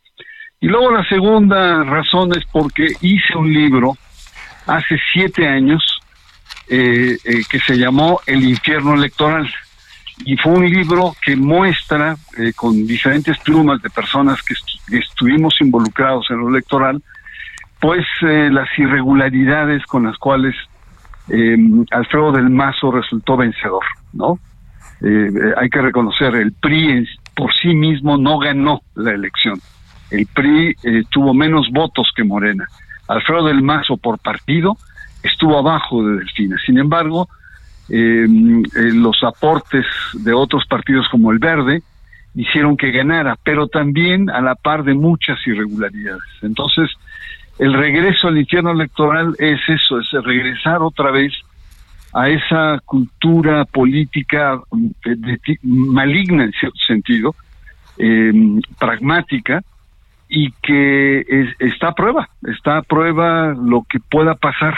Y 0.59 0.67
luego 0.67 0.91
la 0.91 1.07
segunda 1.07 1.83
razón 1.83 2.31
es 2.35 2.45
porque 2.51 2.87
hice 3.01 3.35
un 3.35 3.51
libro 3.53 3.93
hace 4.67 4.99
siete 5.11 5.47
años 5.47 5.81
eh, 6.69 7.17
eh, 7.25 7.41
que 7.49 7.59
se 7.59 7.77
llamó 7.77 8.21
El 8.25 8.43
infierno 8.43 8.93
electoral. 8.93 9.49
Y 10.25 10.37
fue 10.37 10.53
un 10.53 10.69
libro 10.69 11.15
que 11.23 11.35
muestra 11.35 12.15
con 12.55 12.85
diferentes 12.85 13.37
plumas 13.39 13.81
de 13.81 13.89
personas 13.89 14.39
que 14.43 14.97
estuvimos 14.97 15.55
involucrados 15.61 16.27
en 16.29 16.37
lo 16.37 16.49
electoral, 16.49 17.01
pues 17.81 18.05
eh, 18.21 18.49
las 18.51 18.69
irregularidades 18.77 19.83
con 19.87 20.05
las 20.05 20.17
cuales 20.17 20.55
eh, 21.29 21.57
Alfredo 21.89 22.31
del 22.31 22.49
Mazo 22.49 22.91
resultó 22.91 23.35
vencedor, 23.35 23.83
¿no? 24.13 24.39
Eh, 25.01 25.31
hay 25.57 25.69
que 25.69 25.81
reconocer, 25.81 26.35
el 26.35 26.53
PRI 26.53 27.07
por 27.35 27.51
sí 27.55 27.73
mismo 27.73 28.17
no 28.17 28.37
ganó 28.37 28.81
la 28.93 29.11
elección. 29.11 29.59
El 30.11 30.27
PRI 30.27 30.75
tuvo 31.09 31.33
menos 31.33 31.69
votos 31.71 32.11
que 32.15 32.23
Morena. 32.23 32.67
Alfredo 33.07 33.45
del 33.45 33.63
Mazo 33.63 33.97
por 33.97 34.19
partido 34.19 34.77
estuvo 35.23 35.57
abajo 35.57 36.05
de 36.05 36.17
Delfina. 36.17 36.57
Sin 36.63 36.77
embargo, 36.77 37.29
los 37.89 39.23
aportes 39.23 39.85
de 40.13 40.33
otros 40.33 40.65
partidos 40.65 41.07
como 41.09 41.31
el 41.31 41.39
Verde 41.39 41.81
hicieron 42.35 42.77
que 42.77 42.91
ganara, 42.91 43.37
pero 43.43 43.67
también 43.67 44.29
a 44.29 44.41
la 44.41 44.55
par 44.55 44.83
de 44.83 44.93
muchas 44.93 45.37
irregularidades. 45.45 46.23
Entonces, 46.41 46.89
el 47.59 47.73
regreso 47.73 48.27
al 48.27 48.37
infierno 48.37 48.71
electoral 48.71 49.35
es 49.37 49.59
eso, 49.67 49.99
es 49.99 50.11
regresar 50.23 50.81
otra 50.81 51.11
vez 51.11 51.33
a 52.13 52.29
esa 52.29 52.79
cultura 52.85 53.65
política 53.65 54.59
maligna 55.61 56.43
en 56.45 56.51
cierto 56.53 56.79
sentido, 56.85 57.35
em, 57.97 58.61
pragmática, 58.79 59.61
y 60.27 60.51
que 60.63 61.25
está 61.59 61.89
a 61.89 61.93
prueba, 61.93 62.29
está 62.43 62.77
a 62.77 62.81
prueba 62.81 63.53
lo 63.53 63.83
que 63.83 63.99
pueda 63.99 64.35
pasar. 64.35 64.77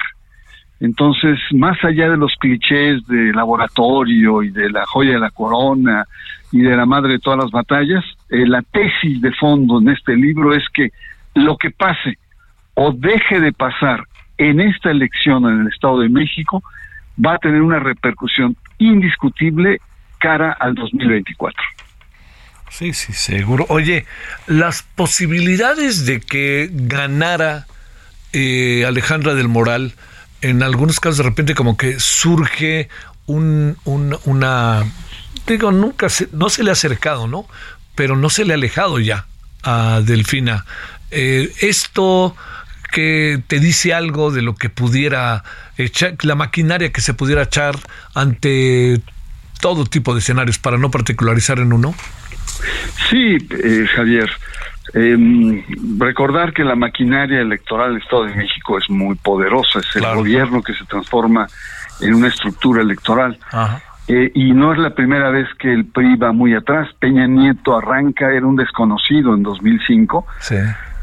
Entonces, 0.84 1.40
más 1.54 1.82
allá 1.86 2.10
de 2.10 2.18
los 2.18 2.36
clichés 2.38 3.08
de 3.08 3.32
laboratorio 3.32 4.44
y 4.44 4.50
de 4.50 4.70
la 4.70 4.86
joya 4.86 5.14
de 5.14 5.20
la 5.20 5.30
corona 5.30 6.04
y 6.52 6.60
de 6.60 6.76
la 6.76 6.86
madre 6.86 7.14
de 7.14 7.20
todas 7.20 7.40
las 7.40 7.52
batallas, 7.52 8.04
eh, 8.30 8.46
la 8.46 8.62
tesis 8.64 9.22
de 9.22 9.32
fondo 9.32 9.80
en 9.80 9.88
este 9.88 10.14
libro 10.14 10.54
es 10.54 10.64
que 10.74 10.90
lo 11.36 11.56
que 11.56 11.72
pase 11.72 12.18
o 12.74 12.92
deje 12.92 13.40
de 13.40 13.54
pasar 13.54 14.04
en 14.38 14.60
esta 14.60 14.92
elección 14.92 15.46
en 15.46 15.62
el 15.62 15.68
Estado 15.70 16.02
de 16.02 16.10
México, 16.10 16.62
va 17.24 17.36
a 17.36 17.38
tener 17.38 17.62
una 17.62 17.80
repercusión 17.80 18.58
indiscutible 18.78 19.80
cara 20.18 20.52
al 20.60 20.76
2024. 20.76 21.64
Sí, 22.72 22.92
sí, 22.92 23.14
seguro. 23.14 23.66
Oye, 23.70 24.06
las 24.48 24.84
posibilidades 24.84 26.06
de 26.06 26.20
que 26.20 26.70
ganara 26.74 27.68
eh, 28.34 28.84
Alejandra 28.86 29.34
del 29.34 29.48
Moral, 29.48 29.94
en 30.44 30.62
algunos 30.62 31.00
casos 31.00 31.18
de 31.18 31.24
repente 31.24 31.56
como 31.56 31.78
que 31.78 32.00
surge 32.00 32.90
un, 33.26 33.78
una, 33.86 34.84
digo, 35.48 35.72
nunca 35.72 36.10
se, 36.10 36.28
no 36.34 36.50
se 36.50 36.64
le 36.64 36.70
ha 36.70 36.74
acercado, 36.74 37.28
¿no? 37.28 37.48
Pero 37.96 38.18
no 38.18 38.30
se 38.30 38.44
le 38.44 38.54
ha 38.54 38.56
alejado 38.56 39.00
ya 39.00 39.26
a 39.64 40.02
Delfina. 40.04 40.66
Eh, 41.12 41.50
esto 41.62 42.36
que 42.92 43.42
te 43.48 43.60
dice 43.60 43.94
algo 43.94 44.32
de 44.32 44.42
lo 44.42 44.56
que 44.56 44.70
pudiera 44.70 45.44
echar, 45.78 46.16
la 46.24 46.36
maquinaria 46.36 46.92
que 46.92 47.02
se 47.02 47.14
pudiera 47.14 47.44
echar 47.44 47.80
ante 48.14 49.02
todo 49.62 49.86
tipo 49.86 50.14
de 50.14 50.20
escenarios 50.20 50.60
para 50.60 50.78
no 50.78 50.92
particularizar 50.92 51.60
en 51.60 51.72
uno? 51.72 51.96
Sí, 53.10 53.38
eh, 53.50 53.86
Javier. 53.96 54.30
Em, 54.94 55.64
recordar 55.98 56.54
que 56.54 56.64
la 56.64 56.76
maquinaria 56.76 57.40
electoral 57.40 57.94
del 57.94 58.02
Estado 58.02 58.26
de 58.26 58.36
México 58.36 58.78
es 58.78 58.90
muy 58.90 59.16
poderosa, 59.16 59.80
es 59.80 59.96
el 59.96 60.04
gobierno 60.16 60.62
que 60.62 60.74
se 60.74 60.86
transforma 60.86 61.48
en 62.02 62.14
una 62.14 62.28
estructura 62.28 62.82
electoral. 62.82 63.38
Eh, 64.08 64.32
y 64.36 64.52
no 64.52 64.74
es 64.74 64.80
la 64.80 64.90
primera 64.90 65.30
vez 65.30 65.48
que 65.58 65.72
el 65.72 65.86
PRI 65.86 66.18
va 66.18 66.34
muy 66.34 66.54
atrás. 66.54 66.90
Peña 67.00 67.26
Nieto 67.26 67.78
arranca, 67.78 68.32
era 68.34 68.46
un 68.46 68.58
desconocido 68.58 69.34
en 69.34 69.44
2005. 69.44 70.28
Sí 70.40 70.56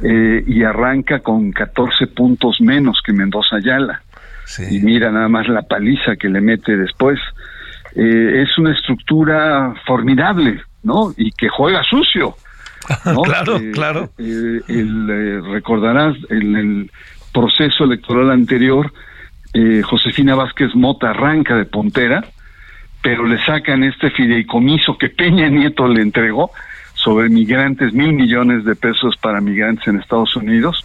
eh, 0.02 0.42
y 0.46 0.62
arranca 0.62 1.20
con 1.20 1.52
14 1.52 2.06
puntos 2.08 2.60
menos 2.60 3.00
que 3.04 3.12
Mendoza 3.12 3.56
Ayala. 3.56 4.02
Y 4.68 4.80
mira 4.80 5.12
nada 5.12 5.28
más 5.28 5.46
la 5.46 5.62
paliza 5.62 6.16
que 6.16 6.28
le 6.28 6.40
mete 6.40 6.76
después. 6.76 7.18
Eh, 7.94 8.42
es 8.42 8.58
una 8.58 8.72
estructura 8.72 9.74
formidable, 9.86 10.60
¿no? 10.82 11.12
Y 11.16 11.30
que 11.32 11.48
juega 11.48 11.82
sucio. 11.84 12.34
claro, 13.24 13.56
eh, 13.58 13.70
claro. 13.72 14.10
El, 14.18 15.42
recordarás 15.52 16.16
en 16.30 16.56
el 16.56 16.90
proceso 17.32 17.84
electoral 17.84 18.30
anterior, 18.30 18.92
Josefina 19.82 20.36
Vázquez 20.36 20.74
Mota 20.74 21.10
arranca 21.10 21.56
de 21.56 21.64
puntera, 21.64 22.24
pero 23.02 23.26
le 23.26 23.44
sacan 23.44 23.82
este 23.82 24.10
fideicomiso 24.10 24.96
que 24.96 25.08
Peña 25.08 25.48
Nieto 25.48 25.88
le 25.88 26.02
entregó 26.02 26.52
sobre 26.94 27.28
migrantes, 27.28 27.92
mil 27.92 28.12
millones 28.12 28.64
de 28.64 28.76
pesos 28.76 29.16
para 29.16 29.40
migrantes 29.40 29.86
en 29.88 29.98
Estados 29.98 30.36
Unidos, 30.36 30.84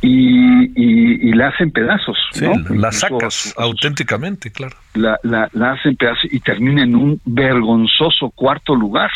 y, 0.00 1.28
y, 1.30 1.32
la 1.32 1.48
hacen 1.48 1.70
pedazos. 1.70 2.18
Sí, 2.32 2.46
la 2.70 2.92
sacas 2.92 3.54
auténticamente, 3.56 4.50
claro. 4.50 4.76
La, 4.94 5.18
la, 5.22 5.72
hacen 5.72 5.96
pedazos 5.96 6.26
y 6.30 6.40
termina 6.40 6.82
en 6.82 6.94
un 6.94 7.20
vergonzoso 7.24 8.30
cuarto 8.30 8.74
lugar, 8.74 9.10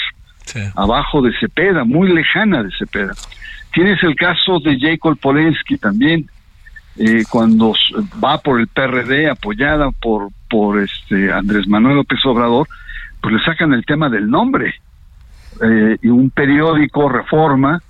abajo 0.75 1.23
de 1.23 1.33
Cepeda, 1.39 1.85
muy 1.85 2.13
lejana 2.13 2.63
de 2.63 2.71
Cepeda. 2.79 3.13
Tienes 3.73 4.03
el 4.03 4.15
caso 4.15 4.59
de 4.61 4.79
Jacob 4.79 5.19
Polensky 5.19 5.77
también, 5.79 6.29
eh, 6.97 7.25
cuando 7.31 7.75
va 8.23 8.39
por 8.39 8.61
el 8.61 8.67
PRD 8.67 9.31
apoyada 9.31 9.91
por, 9.91 10.29
por 10.51 10.81
este 10.81 11.33
Andrés 11.33 11.69
Manuel 11.69 11.97
López 11.97 12.19
Obrador, 12.25 12.67
pues 13.21 13.35
le 13.35 13.45
sacan 13.45 13.73
el 13.73 13.85
tema 13.85 14.09
del 14.09 14.29
nombre 14.29 14.75
eh, 15.63 15.97
y 16.03 16.09
un 16.09 16.31
periódico, 16.31 17.09
Reforma, 17.09 17.81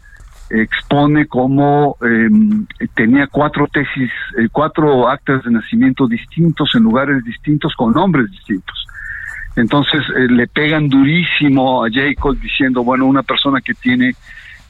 expone 0.50 1.26
cómo 1.26 1.96
em, 2.00 2.66
tenía 2.94 3.26
cuatro 3.26 3.66
tesis, 3.66 4.10
eh, 4.38 4.48
cuatro 4.50 5.08
actas 5.08 5.44
de 5.44 5.50
nacimiento 5.50 6.06
distintos 6.06 6.74
en 6.74 6.82
lugares 6.82 7.22
distintos 7.24 7.74
con 7.74 7.92
nombres 7.92 8.30
distintos. 8.30 8.86
Entonces 9.58 10.02
eh, 10.16 10.28
le 10.30 10.46
pegan 10.46 10.88
durísimo 10.88 11.84
a 11.84 11.88
Jacob 11.90 12.38
diciendo, 12.38 12.84
bueno, 12.84 13.06
una 13.06 13.24
persona 13.24 13.60
que 13.60 13.74
tiene 13.74 14.12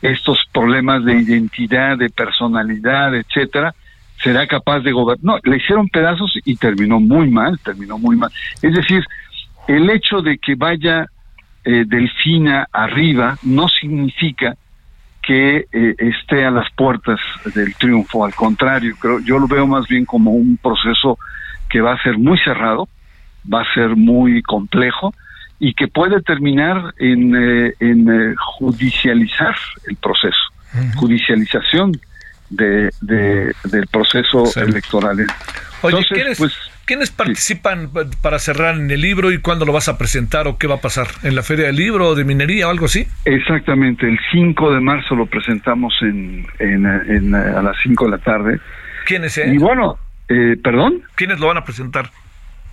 estos 0.01 0.39
problemas 0.51 1.05
de 1.05 1.21
identidad, 1.21 1.99
de 1.99 2.09
personalidad, 2.09 3.15
etcétera, 3.15 3.75
será 4.23 4.47
capaz 4.47 4.81
de 4.81 4.93
gobernar. 4.93 5.25
No, 5.25 5.39
le 5.45 5.59
hicieron 5.59 5.89
pedazos 5.89 6.33
y 6.43 6.57
terminó 6.57 7.01
muy 7.01 7.31
mal, 7.31 7.59
terminó 7.63 7.99
muy 7.99 8.17
mal. 8.17 8.31
Es 8.63 8.73
decir, 8.73 9.05
el 9.67 9.91
hecho 9.91 10.23
de 10.23 10.39
que 10.39 10.55
vaya 10.55 11.07
eh, 11.65 11.85
Delfina 11.87 12.67
arriba 12.73 13.37
no 13.43 13.69
significa 13.69 14.57
que 15.21 15.67
eh, 15.71 15.95
esté 15.99 16.47
a 16.47 16.51
las 16.51 16.71
puertas 16.73 17.21
del 17.55 17.75
triunfo, 17.75 18.25
al 18.25 18.35
contrario, 18.35 18.95
creo, 18.99 19.21
yo 19.21 19.39
lo 19.39 19.47
veo 19.47 19.67
más 19.67 19.87
bien 19.87 20.07
como 20.07 20.31
un 20.31 20.57
proceso 20.57 21.19
que 21.69 21.83
va 21.83 21.93
a 21.93 22.03
ser 22.03 22.17
muy 22.17 22.39
cerrado, 22.39 22.89
va 23.53 23.63
a 23.63 23.75
ser 23.75 23.97
muy 23.97 24.43
complejo 24.43 25.15
y 25.59 25.75
que 25.75 25.89
puede 25.89 26.23
terminar 26.23 26.95
en, 26.99 27.35
eh, 27.35 27.75
en 27.81 28.35
judicializar 28.37 29.57
el 29.89 29.97
proceso, 29.97 30.39
judicialización 30.97 31.93
de, 32.51 32.91
del 33.01 33.87
proceso 33.91 34.45
electoral. 34.61 35.27
Oye, 35.83 35.99
Entonces, 35.99 36.39
pues 36.39 36.57
¿Quiénes 36.89 37.11
participan 37.11 37.91
para 38.23 38.39
cerrar 38.39 38.77
en 38.77 38.91
el 38.91 39.03
libro 39.03 39.31
y 39.31 39.43
cuándo 39.43 39.67
lo 39.67 39.75
vas 39.75 39.91
a 39.91 39.99
presentar 39.99 40.49
o 40.49 40.57
qué 40.57 40.67
va 40.67 40.77
a 40.77 40.81
pasar? 40.81 41.07
¿En 41.23 41.35
la 41.35 41.43
Feria 41.43 41.67
del 41.67 41.77
Libro 41.77 42.09
o 42.09 42.15
de 42.15 42.25
Minería 42.25 42.67
o 42.67 42.71
algo 42.71 42.87
así? 42.87 43.07
Exactamente, 43.27 44.09
el 44.09 44.19
5 44.33 44.73
de 44.73 44.81
marzo 44.81 45.15
lo 45.15 45.27
presentamos 45.27 45.93
en, 46.01 46.47
en, 46.59 47.35
a 47.35 47.61
las 47.61 47.77
5 47.83 48.07
de 48.07 48.11
la 48.11 48.17
tarde. 48.17 48.59
¿Quiénes? 49.05 49.37
Eh? 49.37 49.53
Y 49.53 49.59
bueno, 49.59 49.99
eh, 50.31 50.57
¿perdón? 50.65 51.03
¿Quiénes 51.15 51.39
lo 51.41 51.49
van 51.49 51.59
a 51.59 51.65
presentar? 51.65 52.11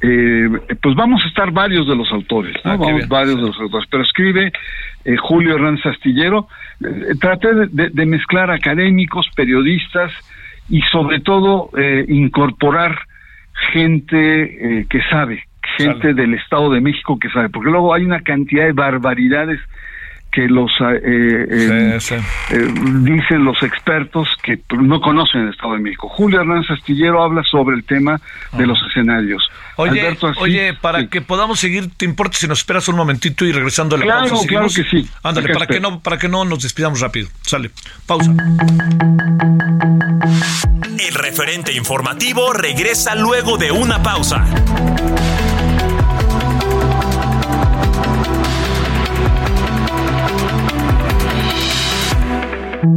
Eh, 0.01 0.49
pues 0.81 0.95
vamos 0.95 1.21
a 1.23 1.27
estar 1.27 1.51
varios 1.51 1.87
de 1.87 1.95
los 1.95 2.11
autores, 2.11 2.55
¿no? 2.63 2.71
Ah, 2.71 2.77
vamos 2.77 3.07
varios 3.07 3.37
de 3.37 3.47
los 3.47 3.59
autores, 3.59 3.87
pero 3.89 4.03
escribe 4.03 4.51
eh, 5.05 5.15
Julio 5.17 5.55
Hernández 5.55 5.85
Astillero. 5.85 6.47
traté 7.19 7.53
de, 7.53 7.89
de, 7.89 8.05
mezclar 8.05 8.51
académicos, 8.51 9.27
periodistas 9.35 10.11
y 10.69 10.81
sobre 10.91 11.21
todo 11.21 11.69
incorporar 12.07 12.97
gente 13.71 14.79
eh, 14.79 14.85
que 14.89 15.01
sabe, 15.09 15.43
gente 15.77 16.13
del 16.13 16.33
Estado 16.33 16.71
de 16.71 16.81
México 16.81 17.17
que 17.19 17.29
sabe, 17.29 17.49
porque 17.49 17.71
luego 17.71 17.93
hay 17.93 18.03
una 18.03 18.21
cantidad 18.21 18.65
de 18.65 18.73
barbaridades 18.73 19.59
que 20.35 20.49
los 20.49 20.69
eh, 20.81 20.99
eh, 21.01 21.97
eh, 21.97 22.73
dicen 22.99 23.45
los 23.45 23.63
expertos 23.63 24.27
que 24.43 24.59
no 24.77 24.99
conocen 24.99 25.43
el 25.43 25.49
Estado 25.51 25.75
de 25.75 25.79
México. 25.79 26.09
Julio 26.09 26.41
Hernández 26.41 26.69
Astillero 26.71 27.23
habla 27.23 27.41
sobre 27.49 27.77
el 27.77 27.85
tema 27.85 28.19
de 28.51 28.67
los 28.67 28.77
escenarios. 28.89 29.49
Oye, 29.77 30.17
oye 30.39 30.73
para 30.73 31.07
que 31.07 31.21
podamos 31.21 31.57
seguir, 31.57 31.89
¿te 31.95 32.03
importa 32.03 32.37
si 32.37 32.49
nos 32.49 32.59
esperas 32.59 32.85
un 32.89 32.97
momentito 32.97 33.45
y 33.45 33.53
regresando 33.53 33.95
a 33.95 33.99
la 33.99 34.05
claro, 34.05 34.29
pausa? 34.29 34.47
Claro 34.47 34.67
que 34.67 34.83
sí. 34.83 35.09
Ándale, 35.23 35.53
para 35.53 35.67
que, 35.67 35.79
no, 35.79 36.01
para 36.01 36.17
que 36.17 36.27
no 36.27 36.43
nos 36.43 36.61
despidamos 36.63 36.99
rápido. 36.99 37.29
Sale, 37.41 37.71
pausa. 38.05 38.33
El 40.99 41.13
referente 41.13 41.71
informativo 41.73 42.51
regresa 42.51 43.15
luego 43.15 43.57
de 43.57 43.71
una 43.71 44.03
pausa. 44.03 44.43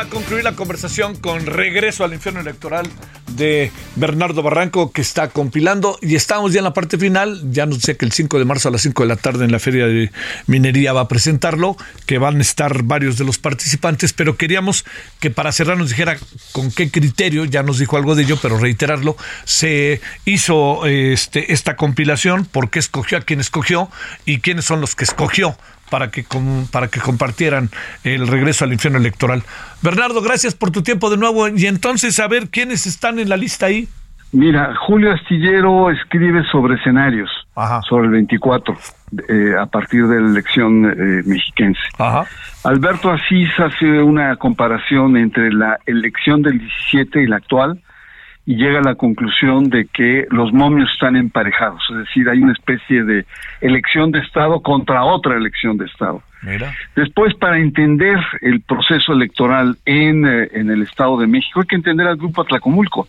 A 0.00 0.08
concluir 0.08 0.42
la 0.42 0.56
conversación 0.56 1.14
con 1.14 1.46
regreso 1.46 2.02
al 2.02 2.12
infierno 2.12 2.40
electoral 2.40 2.88
de 3.36 3.70
Bernardo 3.94 4.42
Barranco 4.42 4.90
que 4.90 5.00
está 5.00 5.28
compilando. 5.28 5.98
Y 6.02 6.16
estamos 6.16 6.52
ya 6.52 6.58
en 6.58 6.64
la 6.64 6.74
parte 6.74 6.98
final, 6.98 7.40
ya 7.52 7.64
nos 7.64 7.78
sé 7.78 7.96
que 7.96 8.04
el 8.04 8.10
5 8.10 8.40
de 8.40 8.44
marzo 8.44 8.68
a 8.68 8.72
las 8.72 8.82
5 8.82 9.04
de 9.04 9.08
la 9.08 9.14
tarde 9.14 9.44
en 9.44 9.52
la 9.52 9.60
Feria 9.60 9.86
de 9.86 10.10
Minería 10.48 10.92
va 10.92 11.02
a 11.02 11.08
presentarlo, 11.08 11.76
que 12.06 12.18
van 12.18 12.38
a 12.38 12.40
estar 12.40 12.82
varios 12.82 13.18
de 13.18 13.24
los 13.24 13.38
participantes, 13.38 14.12
pero 14.12 14.36
queríamos 14.36 14.84
que 15.20 15.30
para 15.30 15.52
cerrar 15.52 15.78
nos 15.78 15.90
dijera 15.90 16.16
con 16.50 16.72
qué 16.72 16.90
criterio, 16.90 17.44
ya 17.44 17.62
nos 17.62 17.78
dijo 17.78 17.96
algo 17.96 18.16
de 18.16 18.24
ello, 18.24 18.36
pero 18.42 18.58
reiterarlo, 18.58 19.16
se 19.44 20.00
hizo 20.24 20.86
este, 20.86 21.52
esta 21.52 21.76
compilación, 21.76 22.46
por 22.46 22.68
qué 22.68 22.80
escogió 22.80 23.18
a 23.18 23.20
quien 23.20 23.38
escogió 23.38 23.88
y 24.24 24.40
quiénes 24.40 24.64
son 24.64 24.80
los 24.80 24.96
que 24.96 25.04
escogió 25.04 25.56
para 25.90 26.10
que, 26.10 26.24
para 26.70 26.88
que 26.88 27.00
compartieran 27.00 27.70
el 28.02 28.26
regreso 28.26 28.64
al 28.64 28.72
infierno 28.72 28.98
electoral. 28.98 29.42
Bernardo, 29.82 30.22
gracias 30.22 30.54
por 30.54 30.70
tu 30.70 30.82
tiempo 30.82 31.10
de 31.10 31.16
nuevo. 31.16 31.48
Y 31.48 31.66
entonces, 31.66 32.18
a 32.20 32.28
ver, 32.28 32.48
¿quiénes 32.48 32.86
están 32.86 33.18
en 33.18 33.28
la 33.28 33.36
lista 33.36 33.66
ahí? 33.66 33.88
Mira, 34.34 34.74
Julio 34.74 35.12
Astillero 35.12 35.90
escribe 35.90 36.42
sobre 36.50 36.74
escenarios, 36.74 37.30
sobre 37.88 38.06
el 38.06 38.10
24, 38.10 38.76
eh, 39.28 39.54
a 39.56 39.66
partir 39.66 40.08
de 40.08 40.20
la 40.20 40.28
elección 40.28 40.86
eh, 40.86 41.22
mexiquense. 41.24 41.80
Alberto 42.64 43.12
Asís 43.12 43.48
hace 43.60 44.02
una 44.02 44.34
comparación 44.34 45.16
entre 45.16 45.52
la 45.52 45.78
elección 45.86 46.42
del 46.42 46.58
17 46.58 47.22
y 47.22 47.26
la 47.28 47.36
actual, 47.36 47.80
y 48.46 48.56
llega 48.56 48.80
a 48.80 48.82
la 48.82 48.94
conclusión 48.94 49.70
de 49.70 49.86
que 49.86 50.26
los 50.30 50.52
momios 50.52 50.90
están 50.92 51.16
emparejados, 51.16 51.82
es 51.90 51.98
decir, 51.98 52.28
hay 52.28 52.40
una 52.40 52.52
especie 52.52 53.02
de 53.04 53.24
elección 53.60 54.10
de 54.10 54.18
Estado 54.18 54.60
contra 54.60 55.04
otra 55.04 55.36
elección 55.36 55.78
de 55.78 55.86
Estado. 55.86 56.22
Después, 56.94 57.34
para 57.34 57.58
entender 57.58 58.18
el 58.42 58.60
proceso 58.60 59.12
electoral 59.12 59.76
en, 59.86 60.26
eh, 60.26 60.48
en, 60.52 60.70
el 60.70 60.82
Estado 60.82 61.18
de 61.18 61.26
México, 61.26 61.60
hay 61.60 61.66
que 61.66 61.76
entender 61.76 62.06
al 62.06 62.16
Grupo 62.16 62.42
Atlacomulco. 62.42 63.08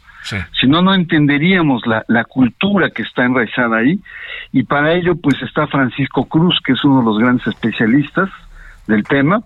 Si 0.60 0.68
no, 0.68 0.82
no 0.82 0.94
entenderíamos 0.94 1.86
la, 1.86 2.04
la 2.08 2.24
cultura 2.24 2.90
que 2.90 3.04
está 3.04 3.26
enraizada 3.26 3.78
ahí. 3.78 4.00
Y 4.52 4.64
para 4.64 4.94
ello, 4.94 5.16
pues 5.16 5.40
está 5.42 5.68
Francisco 5.68 6.26
Cruz, 6.26 6.60
que 6.66 6.72
es 6.72 6.84
uno 6.84 7.00
de 7.00 7.06
los 7.06 7.20
grandes 7.20 7.46
especialistas 7.46 8.30
del 8.88 9.04
tema, 9.04 9.42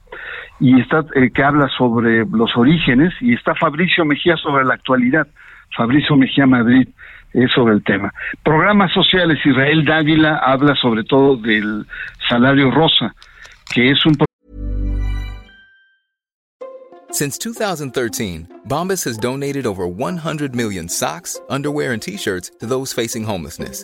y 0.59 0.79
está 0.79 1.03
eh, 1.15 1.31
que 1.33 1.43
habla 1.43 1.67
sobre 1.77 2.25
los 2.25 2.55
orígenes, 2.55 3.13
y 3.21 3.33
está 3.33 3.55
Fabricio 3.55 4.05
Mejía 4.05 4.37
sobre 4.37 4.65
la 4.65 4.75
actualidad. 4.75 5.27
Fabricio 5.75 6.15
Mejía 6.15 6.45
Madrid 6.45 6.87
es 7.33 7.51
sobre 7.51 7.73
el 7.75 7.83
tema. 7.83 8.13
Programas 8.43 8.91
sociales, 8.93 9.37
Israel 9.45 9.85
Dávila 9.85 10.37
habla 10.37 10.75
sobre 10.75 11.03
todo 11.03 11.37
del 11.37 11.85
salario 12.27 12.71
rosa, 12.71 13.13
que 13.73 13.91
es 13.91 14.05
un 14.05 14.15
Since 17.11 17.39
2013, 17.39 18.47
Bombas 18.67 19.03
has 19.03 19.17
donated 19.17 19.65
over 19.65 19.87
100 19.87 20.55
million 20.55 20.87
socks, 20.87 21.41
underwear 21.49 21.91
and 21.91 22.01
t-shirts 22.01 22.51
to 22.59 22.67
those 22.67 22.93
facing 22.93 23.23
homelessness. 23.23 23.83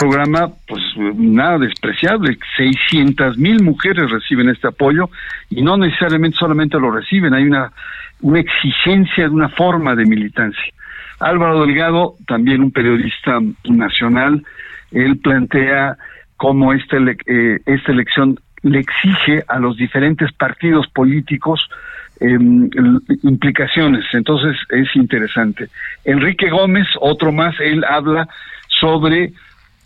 Programa, 0.00 0.50
pues 0.66 0.82
nada 0.96 1.58
despreciable. 1.58 2.38
600 2.56 3.36
mil 3.36 3.62
mujeres 3.62 4.10
reciben 4.10 4.48
este 4.48 4.68
apoyo 4.68 5.10
y 5.50 5.60
no 5.60 5.76
necesariamente 5.76 6.38
solamente 6.38 6.80
lo 6.80 6.90
reciben, 6.90 7.34
hay 7.34 7.44
una, 7.44 7.70
una 8.22 8.40
exigencia 8.40 9.24
de 9.24 9.30
una 9.30 9.50
forma 9.50 9.94
de 9.94 10.06
militancia. 10.06 10.72
Álvaro 11.18 11.66
Delgado, 11.66 12.14
también 12.26 12.62
un 12.62 12.70
periodista 12.70 13.38
nacional, 13.68 14.42
él 14.90 15.18
plantea 15.18 15.96
cómo 16.38 16.72
esta, 16.72 16.96
eh, 16.96 17.58
esta 17.66 17.92
elección 17.92 18.38
le 18.62 18.78
exige 18.78 19.44
a 19.48 19.58
los 19.58 19.76
diferentes 19.76 20.32
partidos 20.32 20.86
políticos 20.88 21.68
em, 22.20 22.70
implicaciones. 23.22 24.04
Entonces 24.14 24.56
es 24.70 24.88
interesante. 24.96 25.68
Enrique 26.04 26.48
Gómez, 26.48 26.86
otro 27.00 27.32
más, 27.32 27.54
él 27.60 27.84
habla 27.84 28.28
sobre 28.68 29.32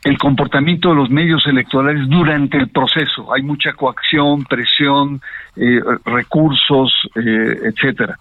el 0.04 0.18
comportamiento 0.18 0.90
de 0.90 0.96
los 0.96 1.10
medios 1.10 1.46
electorales 1.46 2.08
durante 2.08 2.58
el 2.58 2.68
proceso. 2.68 3.32
Hay 3.32 3.42
mucha 3.42 3.72
coacción, 3.72 4.44
presión, 4.44 5.20
eh, 5.56 5.80
recursos, 6.04 6.92
eh, 7.16 7.58
etcétera. 7.64 8.18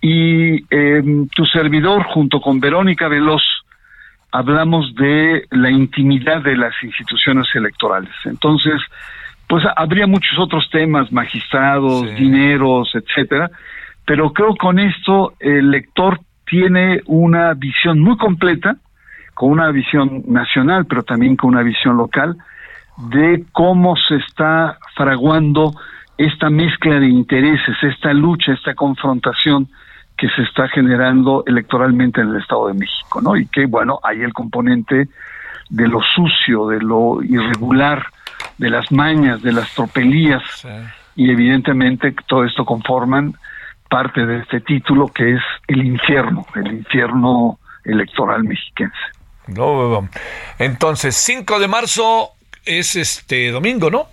Y 0.00 0.64
eh, 0.74 1.02
tu 1.34 1.44
servidor, 1.44 2.04
junto 2.04 2.40
con 2.40 2.58
Verónica 2.58 3.06
Veloz, 3.08 3.42
hablamos 4.32 4.94
de 4.94 5.44
la 5.50 5.70
intimidad 5.70 6.42
de 6.42 6.56
las 6.56 6.72
instituciones 6.82 7.48
electorales. 7.54 8.14
Entonces, 8.24 8.80
pues 9.46 9.64
habría 9.76 10.06
muchos 10.06 10.38
otros 10.38 10.70
temas, 10.70 11.12
magistrados, 11.12 12.14
dineros, 12.16 12.94
etcétera, 12.94 13.50
pero 14.06 14.32
creo 14.32 14.54
con 14.56 14.78
esto 14.78 15.34
el 15.38 15.70
lector 15.70 16.20
tiene 16.46 17.02
una 17.06 17.52
visión 17.54 18.00
muy 18.00 18.16
completa 18.16 18.76
con 19.40 19.52
una 19.52 19.70
visión 19.70 20.22
nacional, 20.26 20.84
pero 20.84 21.02
también 21.02 21.34
con 21.34 21.48
una 21.54 21.62
visión 21.62 21.96
local, 21.96 22.36
de 23.08 23.46
cómo 23.52 23.96
se 23.96 24.16
está 24.16 24.76
fraguando 24.94 25.72
esta 26.18 26.50
mezcla 26.50 27.00
de 27.00 27.06
intereses, 27.06 27.74
esta 27.80 28.12
lucha, 28.12 28.52
esta 28.52 28.74
confrontación 28.74 29.66
que 30.14 30.28
se 30.28 30.42
está 30.42 30.68
generando 30.68 31.42
electoralmente 31.46 32.20
en 32.20 32.28
el 32.28 32.36
Estado 32.42 32.68
de 32.68 32.74
México, 32.74 33.22
¿no? 33.22 33.34
Y 33.34 33.46
que, 33.46 33.64
bueno, 33.64 33.98
hay 34.02 34.20
el 34.20 34.34
componente 34.34 35.08
de 35.70 35.88
lo 35.88 36.02
sucio, 36.02 36.66
de 36.66 36.80
lo 36.82 37.22
irregular, 37.22 38.04
de 38.58 38.68
las 38.68 38.92
mañas, 38.92 39.40
de 39.40 39.52
las 39.52 39.74
tropelías, 39.74 40.42
y 41.16 41.30
evidentemente 41.30 42.14
todo 42.28 42.44
esto 42.44 42.66
conforman 42.66 43.32
parte 43.88 44.26
de 44.26 44.40
este 44.40 44.60
título 44.60 45.08
que 45.08 45.32
es 45.32 45.42
el 45.66 45.82
infierno, 45.82 46.44
el 46.54 46.74
infierno 46.74 47.58
electoral 47.86 48.44
mexiquense. 48.44 49.19
No, 49.54 50.08
entonces, 50.58 51.16
5 51.16 51.58
de 51.58 51.68
marzo 51.68 52.30
es 52.64 52.96
este 52.96 53.50
domingo, 53.50 53.90
¿no? 53.90 54.08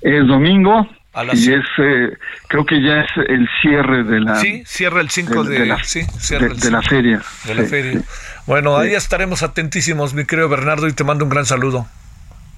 Es 0.00 0.26
domingo. 0.26 0.88
Y 1.34 1.52
es, 1.52 1.64
eh, 1.76 2.16
creo 2.48 2.64
que 2.64 2.82
ya 2.82 3.00
es 3.00 3.10
el 3.28 3.46
cierre 3.60 4.02
de 4.02 4.20
la... 4.20 4.36
Sí, 4.36 4.62
cierra 4.64 5.02
el 5.02 5.10
5 5.10 5.44
de, 5.44 5.66
la, 5.66 5.84
sí, 5.84 6.00
de, 6.30 6.70
la 6.70 6.80
feria. 6.80 7.20
De 7.44 7.54
la 7.54 7.64
feria. 7.64 8.00
Bueno, 8.46 8.78
ahí 8.78 8.94
estaremos 8.94 9.42
atentísimos, 9.42 10.14
mi 10.14 10.24
querido 10.24 10.48
Bernardo, 10.48 10.88
y 10.88 10.94
te 10.94 11.04
mando 11.04 11.24
un 11.24 11.30
gran 11.30 11.44
saludo. 11.44 11.86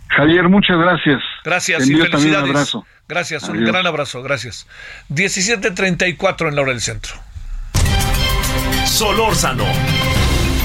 Javier, 0.08 0.48
muchas 0.48 0.78
gracias. 0.78 1.20
Gracias 1.44 1.88
y 1.88 1.96
felicidades. 1.96 2.44
Un 2.44 2.50
abrazo. 2.50 2.86
Gracias, 3.08 3.48
un 3.48 3.64
gran 3.64 3.86
abrazo, 3.86 4.22
gracias. 4.22 4.68
17.34 5.10 6.48
en 6.48 6.54
la 6.54 6.62
hora 6.62 6.70
del 6.70 6.80
centro. 6.80 7.14
Solórzano, 8.86 9.66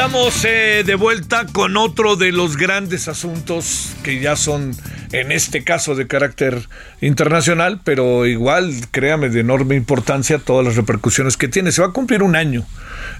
Estamos 0.00 0.46
eh, 0.46 0.82
de 0.86 0.94
vuelta 0.94 1.44
con 1.52 1.76
otro 1.76 2.16
de 2.16 2.32
los 2.32 2.56
grandes 2.56 3.06
asuntos 3.06 3.94
que 4.02 4.18
ya 4.18 4.34
son, 4.34 4.74
en 5.12 5.30
este 5.30 5.62
caso, 5.62 5.94
de 5.94 6.06
carácter 6.06 6.66
internacional, 7.02 7.82
pero 7.84 8.24
igual, 8.24 8.72
créame, 8.92 9.28
de 9.28 9.40
enorme 9.40 9.76
importancia 9.76 10.38
todas 10.38 10.64
las 10.64 10.76
repercusiones 10.76 11.36
que 11.36 11.48
tiene. 11.48 11.70
Se 11.70 11.82
va 11.82 11.88
a 11.88 11.92
cumplir 11.92 12.22
un 12.22 12.34
año, 12.34 12.64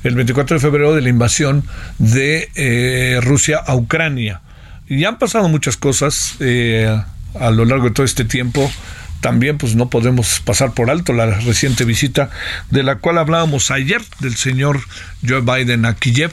el 0.05 0.15
24 0.15 0.57
de 0.57 0.61
febrero, 0.61 0.95
de 0.95 1.03
la 1.03 1.11
invasión 1.11 1.65
de 1.99 2.49
eh, 2.55 3.21
Rusia 3.21 3.59
a 3.59 3.77
Ucrania. 3.77 4.41
Y 4.89 5.05
han 5.05 5.19
pasado 5.19 5.51
muchas 5.51 5.77
cosas 5.77 6.37
eh, 6.41 6.99
a 7.39 7.51
lo 7.51 7.67
largo 7.67 7.89
de 7.89 7.91
todo 7.91 8.07
este 8.07 8.25
tiempo 8.25 8.73
también 9.21 9.59
pues 9.59 9.77
no 9.77 9.91
podemos 9.91 10.41
pasar 10.41 10.73
por 10.73 10.89
alto 10.89 11.13
la 11.13 11.27
reciente 11.27 11.85
visita 11.85 12.31
de 12.71 12.83
la 12.83 12.97
cual 12.97 13.19
hablábamos 13.19 13.71
ayer 13.71 14.01
del 14.21 14.35
señor 14.35 14.81
Joe 15.23 15.43
Biden 15.43 15.85
a 15.85 15.95
Kiev 15.95 16.33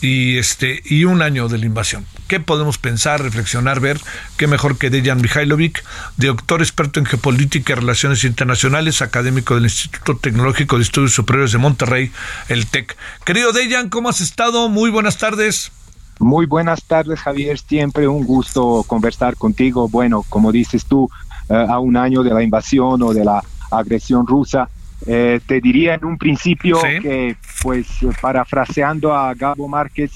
y 0.00 0.38
este 0.38 0.82
y 0.84 1.04
un 1.04 1.22
año 1.22 1.48
de 1.48 1.58
la 1.58 1.66
invasión. 1.66 2.06
¿Qué 2.28 2.40
podemos 2.40 2.78
pensar, 2.78 3.22
reflexionar, 3.22 3.80
ver? 3.80 4.00
¿Qué 4.36 4.46
mejor 4.46 4.78
que 4.78 4.90
Dejan 4.90 5.20
Mihailovic, 5.20 5.84
doctor 6.16 6.60
experto 6.60 7.00
en 7.00 7.06
geopolítica 7.06 7.72
y 7.72 7.76
relaciones 7.76 8.24
internacionales, 8.24 9.00
académico 9.00 9.54
del 9.54 9.64
Instituto 9.64 10.16
Tecnológico 10.16 10.76
de 10.76 10.82
Estudios 10.82 11.12
Superiores 11.12 11.52
de 11.52 11.58
Monterrey, 11.58 12.10
el 12.48 12.66
TEC? 12.66 12.96
Querido 13.24 13.52
Dejan, 13.52 13.88
¿cómo 13.88 14.08
has 14.08 14.20
estado? 14.20 14.68
Muy 14.68 14.90
buenas 14.90 15.18
tardes. 15.18 15.72
Muy 16.18 16.46
buenas 16.46 16.82
tardes, 16.82 17.20
Javier. 17.20 17.58
Siempre 17.58 18.08
un 18.08 18.24
gusto 18.24 18.84
conversar 18.86 19.36
contigo. 19.36 19.88
Bueno, 19.88 20.24
como 20.28 20.50
dices 20.50 20.86
tú, 20.86 21.10
eh, 21.48 21.66
a 21.68 21.78
un 21.78 21.96
año 21.96 22.22
de 22.22 22.32
la 22.32 22.42
invasión 22.42 23.02
o 23.02 23.12
de 23.12 23.24
la 23.24 23.42
agresión 23.70 24.26
rusa. 24.26 24.68
Eh, 25.04 25.40
te 25.46 25.60
diría 25.60 25.94
en 25.94 26.04
un 26.04 26.16
principio 26.16 26.78
que, 26.80 27.36
pues, 27.62 27.86
parafraseando 28.20 29.14
a 29.14 29.34
Gabo 29.34 29.68
Márquez, 29.68 30.12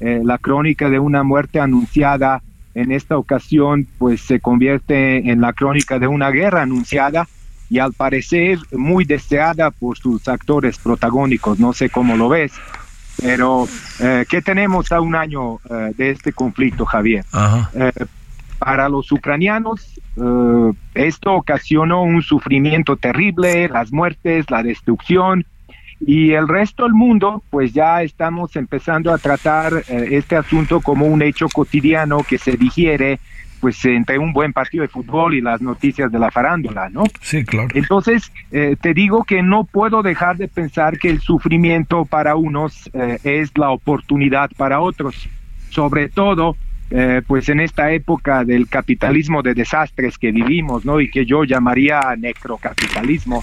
eh, 0.00 0.20
la 0.24 0.38
crónica 0.38 0.90
de 0.90 0.98
una 0.98 1.22
muerte 1.22 1.60
anunciada 1.60 2.42
en 2.74 2.90
esta 2.90 3.16
ocasión, 3.16 3.86
pues, 3.98 4.20
se 4.20 4.40
convierte 4.40 5.30
en 5.30 5.40
la 5.40 5.52
crónica 5.52 5.98
de 5.98 6.08
una 6.08 6.30
guerra 6.30 6.62
anunciada 6.62 7.28
y 7.70 7.78
al 7.78 7.92
parecer 7.92 8.58
muy 8.72 9.04
deseada 9.04 9.70
por 9.70 9.96
sus 9.96 10.26
actores 10.26 10.78
protagónicos. 10.78 11.60
No 11.60 11.72
sé 11.72 11.88
cómo 11.88 12.16
lo 12.16 12.28
ves. 12.28 12.52
Pero, 13.22 13.68
¿qué 14.28 14.42
tenemos 14.42 14.90
a 14.90 15.00
un 15.00 15.14
año 15.14 15.60
de 15.96 16.10
este 16.10 16.32
conflicto, 16.32 16.84
Javier? 16.84 17.24
Para 18.58 18.88
los 18.88 19.10
ucranianos, 19.12 20.00
eh, 20.16 20.72
esto 20.94 21.32
ocasionó 21.34 22.02
un 22.02 22.22
sufrimiento 22.22 22.96
terrible, 22.96 23.68
las 23.68 23.92
muertes, 23.92 24.50
la 24.50 24.62
destrucción, 24.62 25.44
y 26.00 26.32
el 26.32 26.48
resto 26.48 26.84
del 26.84 26.92
mundo, 26.92 27.42
pues 27.50 27.72
ya 27.72 28.02
estamos 28.02 28.56
empezando 28.56 29.12
a 29.12 29.18
tratar 29.18 29.84
eh, 29.88 30.08
este 30.12 30.36
asunto 30.36 30.80
como 30.80 31.06
un 31.06 31.22
hecho 31.22 31.48
cotidiano 31.48 32.18
que 32.18 32.38
se 32.38 32.56
digiere 32.56 33.20
pues 33.60 33.82
entre 33.86 34.18
un 34.18 34.34
buen 34.34 34.52
partido 34.52 34.82
de 34.82 34.88
fútbol 34.88 35.32
y 35.34 35.40
las 35.40 35.62
noticias 35.62 36.12
de 36.12 36.18
la 36.18 36.30
farándula, 36.30 36.90
¿no? 36.90 37.04
Sí, 37.22 37.44
claro. 37.44 37.68
Entonces, 37.72 38.30
eh, 38.50 38.76
te 38.78 38.92
digo 38.92 39.24
que 39.24 39.42
no 39.42 39.64
puedo 39.64 40.02
dejar 40.02 40.36
de 40.36 40.48
pensar 40.48 40.98
que 40.98 41.08
el 41.08 41.20
sufrimiento 41.20 42.04
para 42.04 42.36
unos 42.36 42.90
es 42.92 43.56
la 43.56 43.70
oportunidad 43.70 44.50
para 44.58 44.80
otros, 44.80 45.30
sobre 45.70 46.10
todo 46.10 46.56
eh, 46.90 47.22
pues 47.26 47.48
en 47.48 47.60
esta 47.60 47.90
época 47.92 48.44
del 48.44 48.68
capitalismo 48.68 49.42
de 49.42 49.54
desastres 49.54 50.18
que 50.18 50.30
vivimos, 50.32 50.84
¿no? 50.84 51.00
Y 51.00 51.10
que 51.10 51.24
yo 51.24 51.44
llamaría 51.44 52.14
necrocapitalismo, 52.16 53.42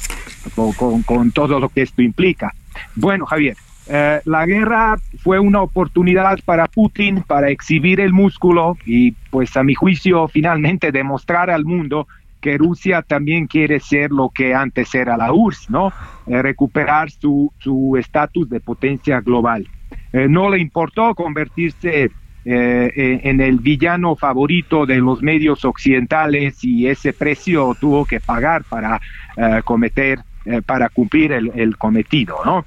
con, 0.55 1.01
con, 1.03 1.31
todo 1.31 1.59
lo 1.59 1.69
que 1.69 1.81
esto 1.81 2.01
implica. 2.01 2.53
Bueno, 2.95 3.25
Javier, 3.25 3.57
eh, 3.87 4.21
la 4.25 4.45
guerra 4.45 4.97
fue 5.19 5.39
una 5.39 5.61
oportunidad 5.61 6.39
para 6.45 6.67
Putin 6.67 7.23
para 7.23 7.49
exhibir 7.49 7.99
el 7.99 8.13
músculo 8.13 8.77
y, 8.85 9.11
pues 9.31 9.57
a 9.57 9.63
mi 9.63 9.73
juicio, 9.73 10.27
finalmente 10.27 10.91
demostrar 10.91 11.49
al 11.49 11.65
mundo 11.65 12.07
que 12.41 12.57
Rusia 12.57 13.01
también 13.01 13.47
quiere 13.47 13.79
ser 13.79 14.11
lo 14.11 14.29
que 14.29 14.53
antes 14.53 14.93
era 14.95 15.17
la 15.17 15.33
URSS, 15.33 15.69
¿no? 15.69 15.91
Eh, 16.27 16.41
recuperar 16.41 17.09
su 17.11 17.51
estatus 17.99 18.49
de 18.49 18.59
potencia 18.59 19.19
global. 19.19 19.67
no 20.13 20.49
le 20.49 20.59
importó 20.59 21.13
convertirse 21.15 22.11
eh, 22.43 22.91
eh, 22.95 23.21
en 23.25 23.39
el 23.39 23.59
villano 23.59 24.15
favorito 24.15 24.87
de 24.87 24.97
los 24.97 25.21
medios 25.21 25.63
occidentales 25.63 26.63
y 26.63 26.87
ese 26.87 27.13
precio 27.13 27.77
tuvo 27.79 28.03
que 28.03 28.19
pagar 28.19 28.63
para 28.63 28.99
eh, 29.37 29.61
cometer 29.63 30.19
para 30.65 30.89
cumplir 30.89 31.33
el, 31.33 31.77
cometido 31.77 32.37
no 32.43 32.65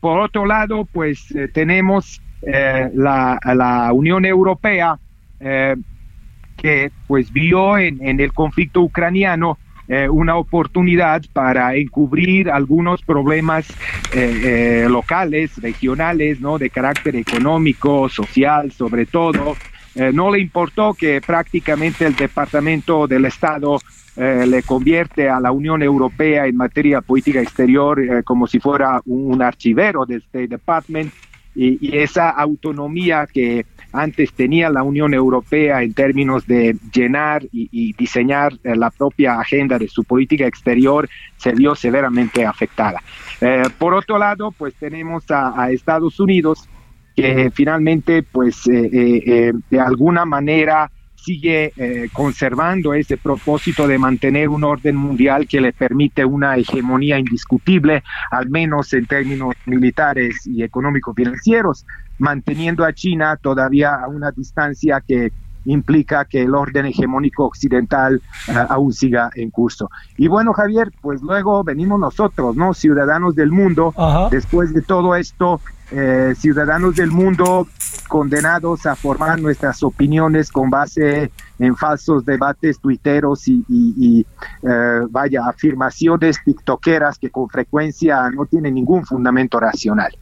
por 0.00 0.18
otro 0.18 0.46
lado 0.46 0.84
pues 0.84 1.32
tenemos 1.54 2.20
la, 2.42 3.38
la, 3.44 3.92
Unión 3.92 4.24
Europea 4.24 4.98
que 5.38 6.90
pues 7.06 7.32
vio 7.32 7.78
en, 7.78 8.04
en 8.04 8.18
el 8.18 8.32
conflicto 8.32 8.80
ucraniano 8.80 9.58
eh, 9.90 10.06
una 10.06 10.36
oportunidad 10.36 11.22
para 11.32 11.74
encubrir 11.74 12.50
algunos 12.50 13.00
problemas 13.00 13.70
eh, 14.12 14.82
eh, 14.84 14.86
locales, 14.86 15.56
regionales, 15.62 16.42
¿no? 16.42 16.58
De 16.58 16.68
carácter 16.68 17.16
económico, 17.16 18.06
social, 18.10 18.70
sobre 18.70 19.06
todo. 19.06 19.56
no 20.12 20.30
le 20.30 20.38
importó 20.38 20.94
que 20.94 21.20
prácticamente 21.20 22.06
el 22.06 22.14
Departamento 22.14 23.08
del 23.08 23.24
Estado 23.24 23.78
le 24.16 24.62
convierte 24.62 25.28
a 25.28 25.40
la 25.40 25.50
Unión 25.50 25.82
Europea 25.82 26.46
en 26.46 26.56
materia 26.56 27.00
política 27.00 27.40
exterior 27.40 28.22
como 28.24 28.46
si 28.46 28.60
fuera 28.60 29.00
un, 29.06 29.42
archivero 29.42 30.06
del 30.06 30.18
State 30.18 30.48
Department 30.48 31.12
y, 31.54 31.96
esa 31.96 32.30
autonomía 32.30 33.26
que 33.26 33.66
antes 33.92 34.32
tenía 34.32 34.70
la 34.70 34.82
Unión 34.82 35.14
Europea 35.14 35.82
en 35.82 35.94
términos 35.94 36.46
de 36.46 36.76
llenar 36.92 37.42
y, 37.52 37.92
diseñar 37.94 38.52
eh, 38.64 38.76
la 38.76 38.90
propia 38.90 39.40
agenda 39.40 39.78
de 39.78 39.88
su 39.88 40.04
política 40.04 40.46
exterior 40.46 41.08
se 41.36 41.52
vio 41.52 41.74
severamente 41.74 42.44
afectada. 42.44 43.02
Eh, 43.40 43.62
por 43.78 43.94
otro 43.94 44.18
lado, 44.18 44.52
pues 44.52 44.74
tenemos 44.74 45.24
a, 45.30 45.70
Estados 45.70 46.20
Unidos 46.20 46.68
que 47.16 47.50
finalmente, 47.52 48.22
pues 48.22 48.68
eh, 48.68 49.52
de 49.70 49.80
alguna 49.80 50.24
manera 50.24 50.88
sigue 51.28 51.74
eh, 51.76 52.08
conservando 52.10 52.94
ese 52.94 53.18
propósito 53.18 53.86
de 53.86 53.98
mantener 53.98 54.48
un 54.48 54.64
orden 54.64 54.96
mundial 54.96 55.46
que 55.46 55.60
le 55.60 55.74
permite 55.74 56.24
una 56.24 56.56
hegemonía 56.56 57.18
indiscutible, 57.18 58.02
al 58.30 58.48
menos 58.48 58.94
en 58.94 59.04
términos 59.04 59.54
militares 59.66 60.46
y 60.46 60.62
económicos 60.62 61.14
financieros, 61.14 61.84
manteniendo 62.18 62.82
a 62.82 62.94
China 62.94 63.36
todavía 63.36 63.96
a 63.96 64.08
una 64.08 64.30
distancia 64.30 65.02
que 65.06 65.30
implica 65.66 66.24
que 66.24 66.44
el 66.44 66.54
orden 66.54 66.86
hegemónico 66.86 67.44
occidental 67.44 68.22
eh, 68.48 68.52
aún 68.70 68.94
siga 68.94 69.30
en 69.34 69.50
curso. 69.50 69.90
Y 70.16 70.28
bueno, 70.28 70.54
Javier, 70.54 70.90
pues 71.02 71.20
luego 71.20 71.62
venimos 71.62 72.00
nosotros, 72.00 72.56
¿no? 72.56 72.72
Ciudadanos 72.72 73.34
del 73.34 73.50
mundo, 73.50 73.92
después 74.30 74.72
de 74.72 74.80
todo 74.80 75.14
esto, 75.14 75.60
eh, 75.90 76.34
ciudadanos 76.36 76.96
del 76.96 77.10
mundo 77.10 77.66
condenados 78.08 78.84
a 78.84 78.94
formar 78.94 79.40
nuestras 79.40 79.82
opiniones 79.82 80.50
con 80.50 80.68
base 80.68 81.30
en 81.58 81.76
falsos 81.76 82.26
debates 82.26 82.78
tuiteros 82.78 83.48
y, 83.48 84.26
eh, 84.62 85.00
vaya, 85.10 85.46
afirmaciones 85.46 86.38
tiktokeras 86.44 87.18
que 87.18 87.30
con 87.30 87.48
frecuencia 87.48 88.28
no 88.30 88.44
tienen 88.44 88.74
ningún 88.74 89.04
fundamento 89.06 89.58
racional. 89.58 90.12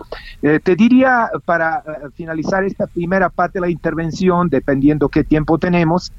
Eh, 0.40 0.60
te 0.62 0.76
diría, 0.76 1.30
para 1.44 1.82
finalizar 2.14 2.62
esta 2.64 2.86
primera 2.86 3.28
parte 3.28 3.58
de 3.58 3.62
la 3.62 3.70
intervención, 3.70 4.48
dependiendo 4.48 5.08
qué 5.08 5.24
tiempo 5.24 5.58
tenemos, 5.58 6.12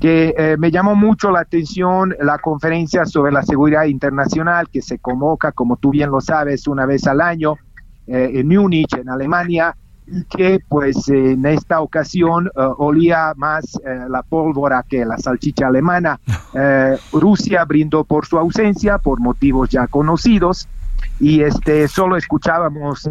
que 0.00 0.56
me 0.58 0.70
llamó 0.70 0.94
mucho 0.94 1.30
la 1.30 1.40
atención 1.40 2.14
la 2.20 2.38
conferencia 2.38 3.06
sobre 3.06 3.32
la 3.32 3.42
seguridad 3.42 3.84
internacional 3.84 4.68
que 4.68 4.82
se 4.82 4.98
convoca, 4.98 5.52
como 5.52 5.76
tú 5.76 5.90
bien 5.90 6.10
lo 6.10 6.20
sabes, 6.20 6.66
una 6.66 6.84
vez 6.84 7.06
al 7.06 7.22
año 7.22 7.54
eh, 7.54 7.71
en 8.06 8.48
Múnich, 8.48 8.94
en 8.94 9.08
Alemania, 9.08 9.74
y 10.06 10.24
que 10.24 10.60
pues 10.68 11.08
en 11.08 11.46
esta 11.46 11.80
ocasión 11.80 12.46
eh, 12.46 12.50
olía 12.78 13.32
más 13.36 13.64
eh, 13.84 14.06
la 14.08 14.22
pólvora 14.22 14.84
que 14.88 15.04
la 15.04 15.16
salchicha 15.18 15.68
alemana. 15.68 16.20
Rusia 17.12 17.64
brindó 17.64 18.04
por 18.04 18.26
su 18.26 18.38
ausencia 18.38 18.98
por 18.98 19.20
motivos 19.20 19.70
ya 19.70 19.86
conocidos 19.86 20.68
y 21.18 21.42
este 21.42 21.88
solo 21.88 22.16
escuchábamos 22.16 23.08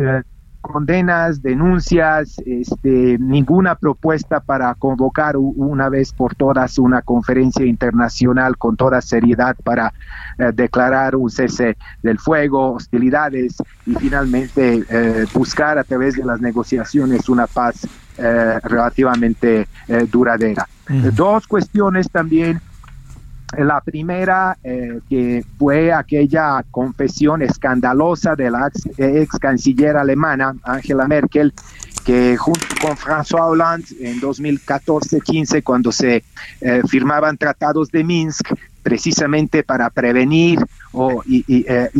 condenas, 0.61 1.41
denuncias, 1.41 2.37
este, 2.45 3.17
ninguna 3.19 3.75
propuesta 3.75 4.39
para 4.39 4.73
convocar 4.75 5.35
una 5.37 5.89
vez 5.89 6.13
por 6.13 6.35
todas 6.35 6.77
una 6.77 7.01
conferencia 7.01 7.65
internacional 7.65 8.57
con 8.57 8.77
toda 8.77 9.01
seriedad 9.01 9.55
para 9.63 9.93
eh, 10.37 10.51
declarar 10.53 11.15
un 11.15 11.29
cese 11.29 11.77
del 12.03 12.19
fuego, 12.19 12.73
hostilidades 12.73 13.57
y 13.85 13.95
finalmente 13.95 14.85
eh, 14.89 15.25
buscar 15.33 15.77
a 15.77 15.83
través 15.83 16.15
de 16.15 16.23
las 16.23 16.39
negociaciones 16.39 17.27
una 17.27 17.47
paz 17.47 17.87
eh, 18.17 18.59
relativamente 18.63 19.67
duradera. 20.11 20.67
Dos 21.13 21.47
cuestiones 21.47 22.09
también 22.09 22.59
la 23.57 23.81
primera, 23.81 24.57
eh, 24.63 24.99
que 25.09 25.43
fue 25.57 25.91
aquella 25.91 26.63
confesión 26.71 27.41
escandalosa 27.41 28.35
de 28.35 28.51
la 28.51 28.71
ex, 28.97 29.37
canciller 29.39 29.97
alemana, 29.97 30.55
Angela 30.63 31.07
Merkel, 31.07 31.53
que 32.05 32.37
junto 32.37 32.65
con 32.81 32.95
François 32.97 33.49
Hollande 33.49 33.85
en 33.99 34.19
2014-15, 34.21 35.63
cuando 35.63 35.91
se 35.91 36.23
eh, 36.61 36.81
firmaban 36.87 37.37
tratados 37.37 37.89
de 37.89 38.03
Minsk, 38.03 38.53
precisamente 38.81 39.63
para 39.63 39.89
prevenir 39.89 40.59
o 40.91 41.21
eh, 41.29 41.91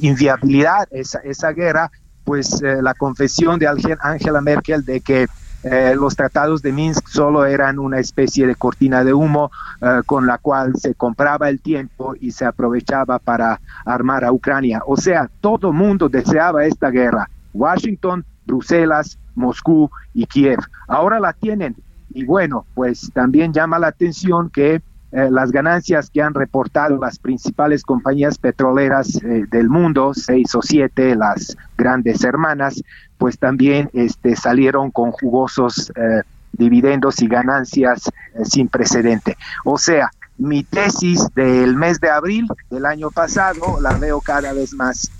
inviabilidad 0.00 0.88
esa, 0.90 1.18
esa 1.20 1.52
guerra, 1.52 1.90
pues 2.24 2.60
la 2.62 2.94
confesión 2.94 3.58
de 3.58 3.66
Angela 3.66 4.40
Merkel 4.40 4.84
de 4.84 5.00
que 5.00 5.26
eh, 5.64 5.94
los 5.96 6.14
tratados 6.14 6.62
de 6.62 6.72
Minsk 6.72 7.08
solo 7.08 7.44
eran 7.44 7.78
una 7.78 7.98
especie 7.98 8.46
de 8.46 8.54
cortina 8.54 9.02
de 9.02 9.12
humo 9.12 9.50
eh, 9.80 10.02
con 10.06 10.26
la 10.26 10.38
cual 10.38 10.76
se 10.76 10.94
compraba 10.94 11.48
el 11.48 11.60
tiempo 11.60 12.14
y 12.20 12.30
se 12.30 12.44
aprovechaba 12.44 13.18
para 13.18 13.60
armar 13.84 14.24
a 14.24 14.32
Ucrania. 14.32 14.82
O 14.86 14.96
sea, 14.96 15.28
todo 15.40 15.72
mundo 15.72 16.08
deseaba 16.08 16.64
esta 16.64 16.90
guerra. 16.90 17.28
Washington, 17.52 18.24
Bruselas, 18.46 19.18
Moscú 19.34 19.90
y 20.14 20.26
Kiev. 20.26 20.60
Ahora 20.86 21.18
la 21.18 21.32
tienen. 21.32 21.74
Y 22.10 22.24
bueno, 22.24 22.64
pues 22.74 23.10
también 23.12 23.52
llama 23.52 23.78
la 23.78 23.88
atención 23.88 24.50
que 24.50 24.80
eh, 25.10 25.28
las 25.30 25.52
ganancias 25.52 26.10
que 26.10 26.20
han 26.20 26.34
reportado 26.34 26.98
las 26.98 27.18
principales 27.18 27.82
compañías 27.82 28.36
petroleras 28.36 29.16
eh, 29.22 29.46
del 29.50 29.70
mundo, 29.70 30.12
seis 30.14 30.54
o 30.54 30.60
siete, 30.60 31.16
las 31.16 31.56
grandes 31.78 32.22
hermanas, 32.24 32.82
pues 33.16 33.38
también 33.38 33.88
este, 33.94 34.36
salieron 34.36 34.90
con 34.90 35.12
jugosos 35.12 35.90
eh, 35.96 36.20
dividendos 36.52 37.22
y 37.22 37.26
ganancias 37.26 38.10
sin 38.44 38.68
precedente. 38.68 39.38
O 39.64 39.78
sea, 39.78 40.10
mi 40.36 40.62
tesis 40.62 41.26
del 41.34 41.74
mes 41.74 42.00
de 42.00 42.10
abril 42.10 42.46
del 42.70 42.84
año 42.84 43.10
pasado 43.10 43.80
la 43.80 43.96
veo 43.96 44.20
cada 44.20 44.52
vez 44.52 44.74
más 44.74 45.10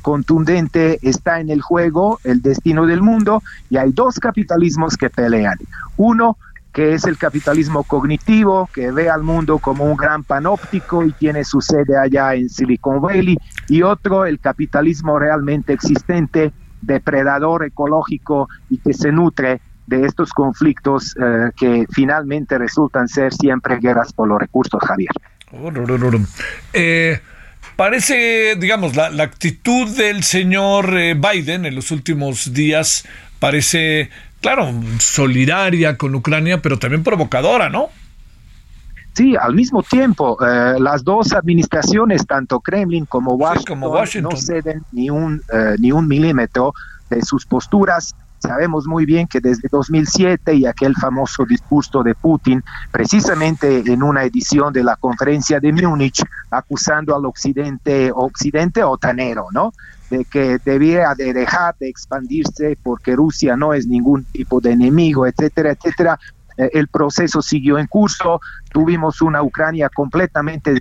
contundente, 0.00 0.98
está 1.02 1.38
en 1.38 1.50
el 1.50 1.60
juego 1.60 2.18
el 2.24 2.40
destino 2.40 2.86
del 2.86 3.02
mundo 3.02 3.42
y 3.68 3.76
hay 3.76 3.92
dos 3.92 4.18
capitalismos 4.18 4.96
que 4.96 5.10
pelean. 5.10 5.58
Uno, 5.98 6.38
que 6.76 6.92
es 6.92 7.04
el 7.04 7.16
capitalismo 7.16 7.84
cognitivo, 7.84 8.68
que 8.70 8.90
ve 8.90 9.08
al 9.08 9.22
mundo 9.22 9.58
como 9.58 9.84
un 9.84 9.96
gran 9.96 10.24
panóptico 10.24 11.02
y 11.06 11.12
tiene 11.12 11.42
su 11.42 11.62
sede 11.62 11.96
allá 11.98 12.34
en 12.34 12.50
Silicon 12.50 13.00
Valley, 13.00 13.38
y 13.66 13.80
otro, 13.80 14.26
el 14.26 14.38
capitalismo 14.38 15.18
realmente 15.18 15.72
existente, 15.72 16.52
depredador 16.82 17.64
ecológico 17.64 18.50
y 18.68 18.76
que 18.76 18.92
se 18.92 19.10
nutre 19.10 19.62
de 19.86 20.04
estos 20.04 20.34
conflictos 20.34 21.16
eh, 21.18 21.50
que 21.56 21.86
finalmente 21.94 22.58
resultan 22.58 23.08
ser 23.08 23.32
siempre 23.32 23.78
guerras 23.78 24.12
por 24.12 24.28
los 24.28 24.38
recursos, 24.38 24.78
Javier. 24.86 25.08
Eh, 26.74 27.18
parece, 27.76 28.54
digamos, 28.56 28.94
la, 28.96 29.06
actitud 29.22 29.96
del 29.96 30.24
señor 30.24 30.94
eh, 30.98 31.14
Biden 31.14 31.64
en 31.64 31.74
los 31.74 31.90
últimos 31.90 32.52
días 32.52 33.06
parece 33.38 34.10
claro, 34.46 34.72
solidaria 35.00 35.96
con 35.98 36.14
Ucrania, 36.14 36.62
pero 36.62 36.78
también 36.78 37.02
provocadora, 37.02 37.68
¿no? 37.68 37.88
Sí, 39.12 39.34
al 39.34 39.56
mismo 39.56 39.82
tiempo, 39.82 40.38
eh, 40.40 40.76
las 40.78 41.02
dos 41.02 41.32
administraciones, 41.32 42.24
tanto 42.24 42.60
Kremlin 42.60 43.06
como 43.06 43.34
Washington, 43.34 43.80
no 44.22 44.36
ceden 44.36 44.84
ni 44.92 45.10
un, 45.10 45.42
eh, 45.52 45.74
ni 45.80 45.90
un 45.90 46.06
milímetro 46.06 46.74
de 47.10 47.22
sus 47.22 47.44
posturas. 47.44 48.14
Sabemos 48.38 48.86
muy 48.86 49.04
bien 49.04 49.26
que 49.26 49.40
desde 49.40 49.68
2007 49.68 50.54
y 50.54 50.66
aquel 50.66 50.94
famoso 50.94 51.44
discurso 51.44 52.04
de 52.04 52.14
Putin, 52.14 52.62
precisamente 52.92 53.82
en 53.84 54.02
una 54.04 54.22
edición 54.22 54.72
de 54.72 54.84
la 54.84 54.94
conferencia 54.94 55.58
de 55.58 55.72
Múnich, 55.72 56.22
acusando 56.50 57.16
al 57.16 57.26
occidente, 57.26 58.12
occidente 58.14 58.84
otanero, 58.84 59.46
¿no? 59.50 59.72
De 60.10 60.24
que 60.24 60.58
debía 60.64 61.14
de 61.16 61.32
dejar 61.32 61.74
de 61.78 61.88
expandirse 61.88 62.78
porque 62.82 63.16
Rusia 63.16 63.56
no 63.56 63.74
es 63.74 63.86
ningún 63.86 64.24
tipo 64.24 64.60
de 64.60 64.72
enemigo, 64.72 65.26
etcétera, 65.26 65.72
etcétera. 65.72 66.18
Eh, 66.56 66.70
el 66.74 66.88
proceso 66.88 67.42
siguió 67.42 67.78
en 67.78 67.86
curso, 67.86 68.40
tuvimos 68.70 69.20
una 69.20 69.42
Ucrania 69.42 69.88
completamente 69.88 70.74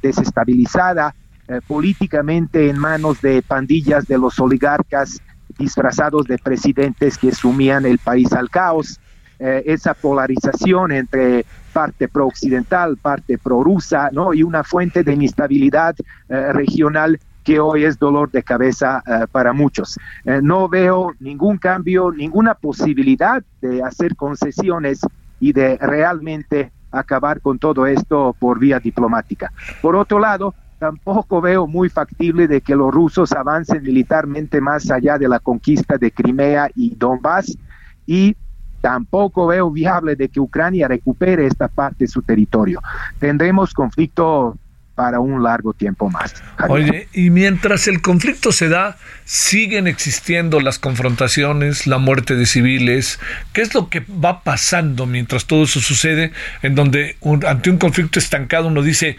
desestabilizada, 0.00 1.14
eh, 1.48 1.60
políticamente 1.66 2.68
en 2.68 2.78
manos 2.78 3.20
de 3.20 3.42
pandillas 3.42 4.06
de 4.06 4.18
los 4.18 4.38
oligarcas 4.38 5.20
disfrazados 5.58 6.26
de 6.26 6.38
presidentes 6.38 7.18
que 7.18 7.32
sumían 7.32 7.84
el 7.84 7.98
país 7.98 8.32
al 8.32 8.48
caos. 8.50 9.00
Eh, 9.40 9.62
esa 9.66 9.94
polarización 9.94 10.90
entre 10.90 11.46
parte 11.72 12.08
pro-occidental, 12.08 12.96
parte 12.96 13.38
pro-rusa, 13.38 14.10
¿no? 14.12 14.34
y 14.34 14.42
una 14.42 14.64
fuente 14.64 15.04
de 15.04 15.12
inestabilidad 15.12 15.94
regional 16.28 17.20
que 17.48 17.60
hoy 17.60 17.84
es 17.84 17.98
dolor 17.98 18.30
de 18.30 18.42
cabeza 18.42 19.02
eh, 19.06 19.26
para 19.32 19.54
muchos. 19.54 19.98
Eh, 20.26 20.40
no 20.42 20.68
veo 20.68 21.14
ningún 21.18 21.56
cambio, 21.56 22.12
ninguna 22.12 22.52
posibilidad 22.52 23.42
de 23.62 23.82
hacer 23.82 24.16
concesiones 24.16 25.00
y 25.40 25.54
de 25.54 25.78
realmente 25.78 26.70
acabar 26.90 27.40
con 27.40 27.58
todo 27.58 27.86
esto 27.86 28.36
por 28.38 28.58
vía 28.58 28.78
diplomática. 28.80 29.50
Por 29.80 29.96
otro 29.96 30.18
lado, 30.18 30.54
tampoco 30.78 31.40
veo 31.40 31.66
muy 31.66 31.88
factible 31.88 32.48
de 32.48 32.60
que 32.60 32.76
los 32.76 32.92
rusos 32.92 33.32
avancen 33.32 33.82
militarmente 33.82 34.60
más 34.60 34.90
allá 34.90 35.16
de 35.16 35.30
la 35.30 35.40
conquista 35.40 35.96
de 35.96 36.10
Crimea 36.10 36.68
y 36.74 36.96
Donbass 36.96 37.56
y 38.04 38.36
tampoco 38.82 39.46
veo 39.46 39.70
viable 39.70 40.16
de 40.16 40.28
que 40.28 40.38
Ucrania 40.38 40.86
recupere 40.86 41.46
esta 41.46 41.68
parte 41.68 42.04
de 42.04 42.08
su 42.08 42.20
territorio. 42.20 42.82
Tendremos 43.18 43.72
conflicto 43.72 44.58
para 44.98 45.20
un 45.20 45.44
largo 45.44 45.74
tiempo 45.74 46.10
más. 46.10 46.34
Oye, 46.68 47.06
y 47.12 47.30
mientras 47.30 47.86
el 47.86 48.02
conflicto 48.02 48.50
se 48.50 48.68
da, 48.68 48.96
siguen 49.24 49.86
existiendo 49.86 50.58
las 50.58 50.80
confrontaciones, 50.80 51.86
la 51.86 51.98
muerte 51.98 52.34
de 52.34 52.46
civiles. 52.46 53.20
¿Qué 53.52 53.60
es 53.60 53.74
lo 53.74 53.90
que 53.90 54.00
va 54.00 54.42
pasando 54.42 55.06
mientras 55.06 55.46
todo 55.46 55.62
eso 55.62 55.78
sucede? 55.78 56.32
En 56.62 56.74
donde 56.74 57.16
ante 57.46 57.70
un 57.70 57.78
conflicto 57.78 58.18
estancado 58.18 58.66
uno 58.66 58.82
dice, 58.82 59.18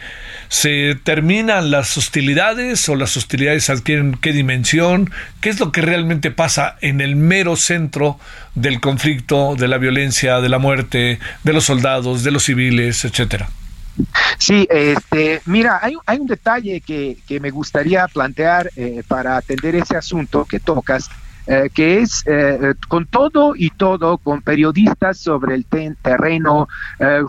¿se 0.49 0.99
terminan 1.01 1.71
las 1.71 1.97
hostilidades 1.97 2.89
o 2.89 2.97
las 2.97 3.15
hostilidades 3.15 3.69
adquieren 3.69 4.17
qué 4.19 4.33
dimensión? 4.33 5.09
¿Qué 5.39 5.47
es 5.47 5.61
lo 5.61 5.71
que 5.71 5.79
realmente 5.79 6.29
pasa 6.29 6.75
en 6.81 6.99
el 6.99 7.15
mero 7.15 7.55
centro 7.55 8.19
del 8.53 8.81
conflicto, 8.81 9.55
de 9.55 9.69
la 9.69 9.77
violencia, 9.77 10.41
de 10.41 10.49
la 10.49 10.59
muerte, 10.59 11.19
de 11.45 11.53
los 11.53 11.63
soldados, 11.63 12.25
de 12.25 12.31
los 12.31 12.43
civiles, 12.43 13.05
etcétera? 13.05 13.47
Sí, 14.37 14.67
este, 14.69 15.41
mira, 15.45 15.79
hay, 15.81 15.95
hay 16.05 16.19
un 16.19 16.27
detalle 16.27 16.81
que, 16.81 17.17
que, 17.27 17.39
me 17.39 17.49
gustaría 17.49 18.07
plantear 18.07 18.69
eh, 18.75 19.03
para 19.07 19.37
atender 19.37 19.75
ese 19.75 19.97
asunto 19.97 20.45
que 20.45 20.59
tocas, 20.59 21.09
eh, 21.45 21.69
que 21.73 21.99
es 21.99 22.23
eh, 22.25 22.73
con 22.87 23.05
todo 23.05 23.53
y 23.55 23.69
todo, 23.71 24.17
con 24.17 24.41
periodistas 24.41 25.17
sobre 25.17 25.55
el 25.55 25.65
terreno, 25.65 26.67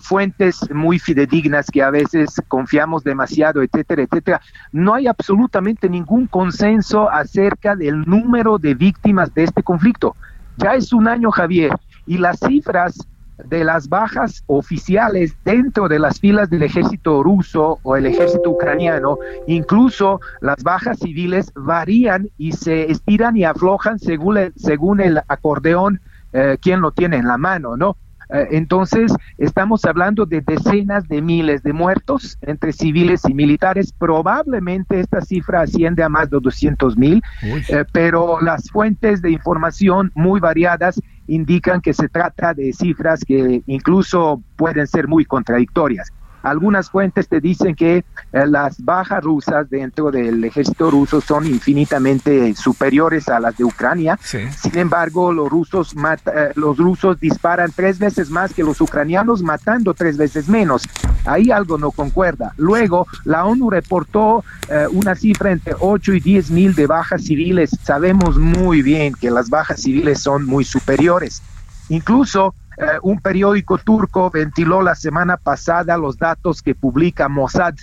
fuentes 0.00 0.70
muy 0.72 0.98
fidedignas 0.98 1.66
que 1.70 1.82
a 1.82 1.90
veces 1.90 2.40
confiamos 2.48 3.02
demasiado, 3.02 3.62
etcétera, 3.62 4.02
etcétera, 4.02 4.40
no 4.72 4.94
hay 4.94 5.06
absolutamente 5.06 5.88
ningún 5.88 6.26
consenso 6.26 7.10
acerca 7.10 7.74
del 7.74 8.02
número 8.02 8.58
de 8.58 8.74
víctimas 8.74 9.34
de 9.34 9.44
este 9.44 9.62
conflicto. 9.62 10.16
Ya 10.58 10.74
es 10.74 10.92
un 10.92 11.08
año, 11.08 11.30
Javier, 11.30 11.72
y 12.06 12.18
las 12.18 12.38
cifras 12.38 12.98
de 13.47 13.64
las 13.64 13.88
bajas 13.88 14.43
oficiales 14.47 15.36
dentro 15.45 15.88
de 15.88 15.99
las 15.99 16.20
filas 16.20 16.51
del 16.51 16.62
ejército 16.62 17.22
ruso 17.22 17.78
o 17.82 17.97
el 17.97 18.07
ejército 18.07 18.51
ucraniano, 18.51 19.18
incluso 19.47 20.20
las 20.41 20.62
bajas 20.62 20.99
civiles 20.99 21.53
varían 21.55 22.28
y 22.38 22.53
se 22.53 22.91
estiran 22.91 23.36
y 23.36 23.45
aflojan 23.45 23.99
según 23.99 24.38
el, 24.38 24.53
según 24.57 25.01
el 25.01 25.18
acordeón 25.28 26.01
eh, 26.32 26.59
quien 26.61 26.80
lo 26.80 26.93
tiene 26.93 27.16
en 27.16 27.26
la 27.26 27.38
mano, 27.38 27.76
¿no? 27.76 27.97
Eh, 28.32 28.49
entonces, 28.53 29.12
estamos 29.38 29.84
hablando 29.84 30.26
de 30.26 30.41
decenas 30.41 31.09
de 31.09 31.20
miles 31.20 31.62
de 31.62 31.72
muertos 31.72 32.38
entre 32.43 32.72
civiles 32.72 33.22
y 33.28 33.34
militares. 33.34 33.93
Probablemente 33.93 35.01
esta 35.01 35.20
cifra 35.20 35.62
asciende 35.62 36.03
a 36.03 36.09
más 36.09 36.30
de 36.30 36.38
200 36.41 36.97
mil, 36.97 37.22
eh, 37.43 37.84
pero 37.93 38.41
las 38.41 38.70
fuentes 38.70 39.22
de 39.22 39.30
información 39.32 40.12
muy 40.14 40.41
variadas 40.41 41.01
indican 41.30 41.80
que 41.80 41.94
se 41.94 42.08
trata 42.08 42.54
de 42.54 42.72
cifras 42.72 43.24
que 43.24 43.62
incluso 43.66 44.42
pueden 44.56 44.86
ser 44.86 45.06
muy 45.06 45.24
contradictorias. 45.24 46.12
Algunas 46.43 46.91
fuentes 46.91 47.28
te 47.28 47.41
dicen 47.41 47.74
que 47.74 47.99
eh, 48.32 48.47
las 48.47 48.82
bajas 48.84 49.22
rusas 49.22 49.68
dentro 49.68 50.11
del 50.11 50.43
ejército 50.45 50.91
ruso 50.91 51.20
son 51.20 51.47
infinitamente 51.47 52.55
superiores 52.55 53.28
a 53.28 53.41
las 53.41 53.57
de 53.57 53.64
Ucrania. 53.64 54.18
Sin 54.22 54.78
embargo, 54.78 55.32
los 55.32 55.49
rusos, 55.49 55.95
eh, 55.95 56.53
los 56.55 56.78
rusos 56.78 57.20
disparan 57.20 57.72
tres 57.74 57.99
veces 57.99 58.30
más 58.30 58.55
que 58.55 58.62
los 58.62 58.80
ucranianos, 58.80 59.43
matando 59.43 59.95
tres 59.95 60.16
veces 60.16 60.49
menos. 60.49 60.88
Ahí 61.24 61.51
algo 61.51 61.78
no 61.78 61.91
concuerda. 61.91 62.53
Luego, 62.57 63.07
la 63.24 63.45
ONU 63.45 63.70
reportó 63.70 64.45
eh, 64.68 64.86
una 64.91 65.14
cifra 65.14 65.53
entre 65.53 65.74
8 65.78 66.14
y 66.14 66.20
10 66.20 66.51
mil 66.51 66.74
de 66.74 66.86
bajas 66.86 67.24
civiles. 67.24 67.70
Sabemos 67.82 68.38
muy 68.38 68.82
bien 68.82 69.14
que 69.14 69.30
las 69.30 69.51
bajas 69.51 69.82
civiles 69.82 70.20
son 70.20 70.47
muy 70.47 70.64
superiores. 70.64 71.43
Incluso 71.88 72.55
eh, 72.80 72.98
un 73.02 73.20
periódico 73.20 73.76
turco 73.76 74.30
ventiló 74.30 74.80
la 74.80 74.94
semana 74.94 75.36
pasada 75.36 75.98
los 75.98 76.16
datos 76.16 76.62
que 76.62 76.74
publica 76.74 77.28
Mossad. 77.28 77.74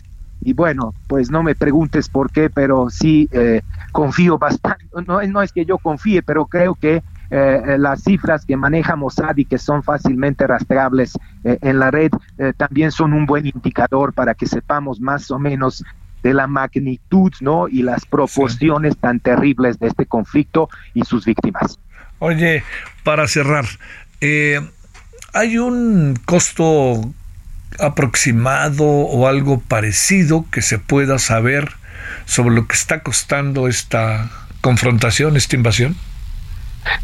Y 0.41 0.53
bueno, 0.53 0.93
pues 1.07 1.29
no 1.29 1.43
me 1.43 1.55
preguntes 1.55 2.09
por 2.09 2.31
qué, 2.31 2.49
pero 2.49 2.89
sí 2.89 3.29
eh, 3.31 3.61
confío 3.91 4.37
bastante. 4.37 4.85
No, 5.05 5.21
no, 5.27 5.41
es 5.41 5.51
que 5.51 5.65
yo 5.65 5.77
confíe, 5.77 6.23
pero 6.23 6.47
creo 6.47 6.73
que 6.75 7.03
eh, 7.29 7.75
las 7.77 8.03
cifras 8.03 8.45
que 8.45 8.57
maneja 8.57 8.95
Mossad 8.95 9.37
y 9.37 9.45
que 9.45 9.57
son 9.57 9.83
fácilmente 9.83 10.47
rastreables 10.47 11.13
en 11.43 11.79
la 11.79 11.91
red 11.91 12.11
también 12.57 12.91
son 12.91 13.13
un 13.13 13.25
buen 13.25 13.45
indicador 13.45 14.13
para 14.13 14.33
que 14.33 14.45
sepamos 14.47 14.99
más 14.99 15.29
o 15.31 15.39
menos 15.39 15.83
de 16.23 16.33
la 16.33 16.47
magnitud 16.47 17.31
¿no? 17.41 17.67
y 17.67 17.83
las 17.83 18.05
proporciones 18.05 18.97
tan 18.97 19.19
terribles 19.19 19.79
de 19.79 19.87
este 19.87 20.05
conflicto 20.05 20.69
y 20.93 21.03
sus 21.03 21.25
víctimas. 21.25 21.79
Oye, 22.19 22.63
para 23.03 23.27
cerrar, 23.27 23.65
eh, 24.21 24.59
¿hay 25.33 25.57
un 25.57 26.17
costo 26.25 27.01
aproximado 27.79 28.85
o 28.85 29.27
algo 29.27 29.59
parecido 29.59 30.45
que 30.51 30.61
se 30.61 30.79
pueda 30.79 31.19
saber 31.19 31.73
sobre 32.25 32.55
lo 32.55 32.67
que 32.67 32.75
está 32.75 33.01
costando 33.01 33.67
esta 33.67 34.29
confrontación, 34.61 35.37
esta 35.37 35.55
invasión? 35.55 35.95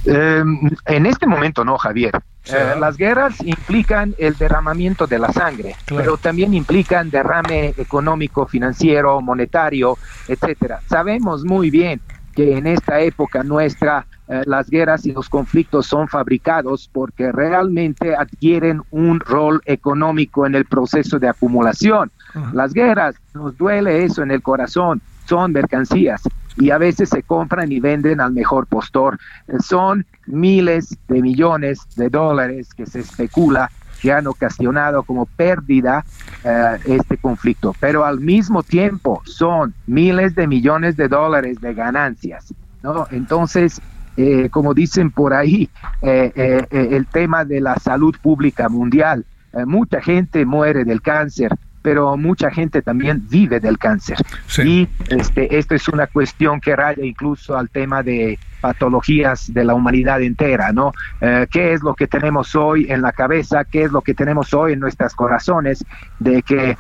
Em, 0.05 0.69
en 0.85 1.05
este 1.05 1.27
momento 1.27 1.63
no, 1.65 1.77
Javier. 1.77 2.21
Eh, 2.45 2.75
las 2.77 2.97
guerras 2.97 3.35
implican 3.43 4.15
el 4.17 4.35
derramamiento 4.35 5.07
de 5.07 5.17
la 5.17 5.31
sangre, 5.31 5.75
pero 5.85 6.17
también 6.17 6.53
implican 6.53 7.09
derrame 7.09 7.73
económico, 7.77 8.45
financiero, 8.47 9.21
monetario, 9.21 9.97
etcétera. 10.27 10.81
Sabemos 10.89 11.45
muy 11.45 11.69
bien 11.69 12.01
que 12.35 12.57
en 12.57 12.67
esta 12.67 12.99
época 12.99 13.43
nuestra 13.43 14.05
eh, 14.27 14.41
las 14.45 14.69
guerras 14.69 15.05
y 15.05 15.11
los 15.11 15.29
conflictos 15.29 15.85
son 15.85 16.07
fabricados 16.07 16.89
porque 16.91 17.31
realmente 17.31 18.15
adquieren 18.15 18.81
un 18.91 19.19
rol 19.19 19.61
económico 19.65 20.45
en 20.45 20.55
el 20.55 20.65
proceso 20.65 21.19
de 21.19 21.27
acumulación. 21.27 22.11
Las 22.53 22.73
guerras, 22.73 23.15
nos 23.33 23.55
duele 23.57 24.05
eso 24.05 24.23
en 24.23 24.31
el 24.31 24.41
corazón, 24.41 25.01
son 25.25 25.51
mercancías 25.51 26.21
y 26.57 26.71
a 26.71 26.77
veces 26.77 27.09
se 27.09 27.23
compran 27.23 27.71
y 27.71 27.79
venden 27.79 28.21
al 28.21 28.33
mejor 28.33 28.65
postor. 28.67 29.19
Eh, 29.47 29.57
son 29.59 30.05
miles 30.25 30.97
de 31.07 31.21
millones 31.21 31.79
de 31.95 32.09
dólares 32.09 32.73
que 32.73 32.85
se 32.85 33.01
especula 33.01 33.69
que 34.03 34.11
han 34.11 34.27
ocasionado 34.27 35.01
como 35.03 35.25
pérdida 35.25 36.05
eh, 36.43 36.77
este 36.85 37.17
conflicto, 37.17 37.73
pero 37.79 38.05
al 38.05 38.19
mismo 38.19 38.61
tiempo 38.61 39.23
son 39.25 39.73
miles 39.87 40.35
de 40.35 40.45
millones 40.45 40.97
de 40.97 41.07
dólares 41.07 41.59
de 41.61 41.73
ganancias. 41.73 42.53
¿no? 42.83 43.07
Entonces, 43.11 43.81
eh, 44.17 44.49
como 44.51 44.73
dicen 44.73 45.09
por 45.09 45.33
ahí, 45.33 45.69
eh, 46.01 46.31
eh, 46.35 46.67
el 46.91 47.07
tema 47.07 47.45
de 47.45 47.61
la 47.61 47.75
salud 47.77 48.15
pública 48.21 48.69
mundial. 48.69 49.25
mucha 49.67 50.01
gente 50.01 50.45
muere 50.45 50.83
del 50.83 50.99
cáncer, 50.99 51.51
pero 51.83 52.17
mucha 52.17 52.49
gente 52.49 52.81
también 52.81 53.27
vive 53.29 53.59
del 53.59 53.77
cáncer. 53.77 54.17
Y 54.63 54.87
este, 55.09 55.55
esto 55.59 55.75
es 55.75 55.87
una 55.89 56.07
cuestión 56.07 56.59
que 56.59 56.75
raya 56.75 57.05
incluso 57.05 57.55
al 57.55 57.69
tema 57.69 58.01
de 58.01 58.39
patologías 58.61 59.53
de 59.53 59.65
la 59.65 59.75
humanidad 59.75 60.21
entera, 60.21 60.71
¿no? 60.71 60.93
¿Qué 61.19 61.73
es 61.73 61.83
lo 61.83 61.93
que 61.93 62.07
tenemos 62.07 62.55
hoy 62.55 62.89
en 62.89 63.01
la 63.01 63.11
cabeza? 63.11 63.65
¿Qué 63.65 63.83
es 63.83 63.91
lo 63.91 64.01
que 64.01 64.13
tenemos 64.13 64.53
hoy 64.53 64.73
en 64.73 64.79
nuestros 64.79 65.13
corazones? 65.13 65.85
De 66.19 66.41
que 66.41 66.77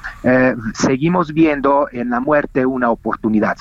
seguimos 0.73 1.33
viendo 1.33 1.89
en 1.91 2.09
la 2.09 2.21
muerte 2.21 2.65
una 2.65 2.89
oportunidad. 2.89 3.57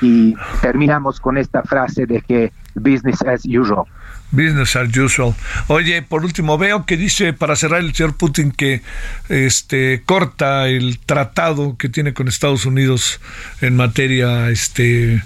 Y 0.00 0.34
terminamos 0.62 1.20
con 1.20 1.36
esta 1.36 1.62
frase 1.62 2.06
de 2.06 2.22
que 2.22 2.52
business 2.74 3.22
as 3.22 3.44
usual. 3.44 3.84
Business 4.30 4.74
as 4.76 4.96
usual. 4.96 5.34
Oye, 5.68 6.02
por 6.02 6.24
último, 6.24 6.58
veo 6.58 6.84
que 6.84 6.96
dice 6.96 7.32
para 7.32 7.54
cerrar 7.54 7.80
el 7.80 7.94
señor 7.94 8.16
Putin 8.16 8.50
que 8.50 8.82
este 9.28 10.02
corta 10.04 10.68
el 10.68 10.98
tratado 10.98 11.76
que 11.76 11.88
tiene 11.88 12.12
con 12.12 12.28
Estados 12.28 12.66
Unidos 12.66 13.20
en 13.60 13.76
materia 13.76 14.50
este 14.50 15.22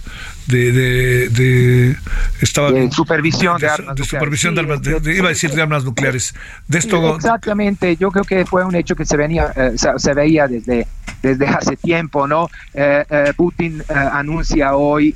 de, 0.46 0.72
de, 0.72 1.28
de 1.28 1.96
estaba 2.40 2.70
supervisión 2.90 3.58
de, 3.58 3.68
armas 3.68 3.96
de 3.96 4.04
supervisión 4.04 4.54
de 4.54 4.60
armas 4.62 4.80
iba 5.06 5.26
a 5.26 5.28
decir 5.30 5.50
de 5.50 5.62
armas 5.62 5.84
nucleares. 5.84 6.34
De 6.68 6.78
esto 6.78 7.16
exactamente. 7.16 7.96
Yo 7.96 8.10
creo 8.10 8.24
que 8.24 8.44
fue 8.44 8.64
un 8.64 8.74
hecho 8.74 8.94
que 8.96 9.06
se 9.06 9.16
venía 9.16 9.52
eh, 9.56 9.72
se 9.96 10.14
veía 10.14 10.46
desde 10.46 10.86
desde 11.22 11.46
hace 11.46 11.76
tiempo 11.76 12.26
no 12.26 12.48
eh, 12.72 13.04
eh, 13.08 13.32
Putin 13.36 13.82
anuncia 13.88 14.74
hoy 14.74 15.14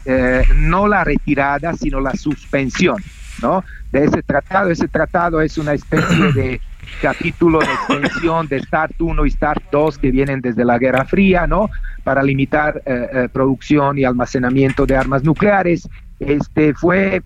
no 0.55 0.87
la 0.87 1.03
retirada 1.03 1.73
sino 1.75 2.01
la 2.01 2.13
suspensión 2.13 3.03
¿no? 3.43 3.65
de 3.93 4.05
ese 4.05 4.23
tratado 4.23 4.71
ese 4.71 4.89
tratado 4.89 5.41
es 5.41 5.59
una 5.59 5.73
especie 5.73 6.33
de 6.33 6.61
capítulo 7.01 7.61
de 7.61 7.67
extensión 7.67 8.47
de 8.49 8.61
START 8.61 9.01
1 9.01 9.27
y 9.27 9.31
START 9.31 9.63
2 9.71 9.99
que 9.99 10.11
vienen 10.11 10.41
desde 10.41 10.65
la 10.65 10.79
Guerra 10.79 11.05
Fría, 11.05 11.47
¿no? 11.47 11.71
Para 12.03 12.23
limitar 12.23 12.83
eh, 12.85 13.09
eh, 13.13 13.29
producción 13.33 13.99
y 13.99 14.05
almacenamiento 14.05 14.87
de 14.87 14.97
armas 14.97 15.25
nucleares. 15.25 15.89
Este 16.21 16.75
fue 16.75 17.23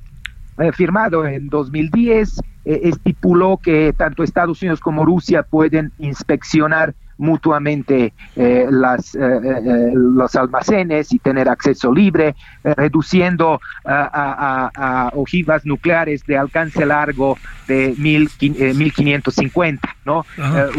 eh, 0.59 0.73
firmado 0.73 1.27
en 1.27 1.49
2010, 1.49 2.41
estipuló 2.65 3.57
que 3.57 3.95
tanto 3.97 4.23
Estados 4.23 4.61
Unidos 4.63 4.81
como 4.81 5.05
Rusia 5.05 5.43
pueden 5.43 5.93
inspeccionar 5.99 6.95
mutuamente 7.19 8.13
eh, 8.37 8.67
las, 8.71 9.15
eh, 9.15 9.19
eh, 9.21 9.91
los 9.93 10.35
almacenes 10.37 11.13
y 11.13 11.19
tener 11.19 11.49
acceso 11.49 11.93
libre, 11.93 12.35
reduciendo 12.63 13.61
a, 13.85 15.11
ojivas 15.15 15.65
nucleares 15.67 16.25
de 16.25 16.39
alcance 16.39 16.87
largo 16.87 17.37
de 17.67 17.95
mil, 17.99 18.31
1550, 18.41 19.97
¿no? 20.05 20.25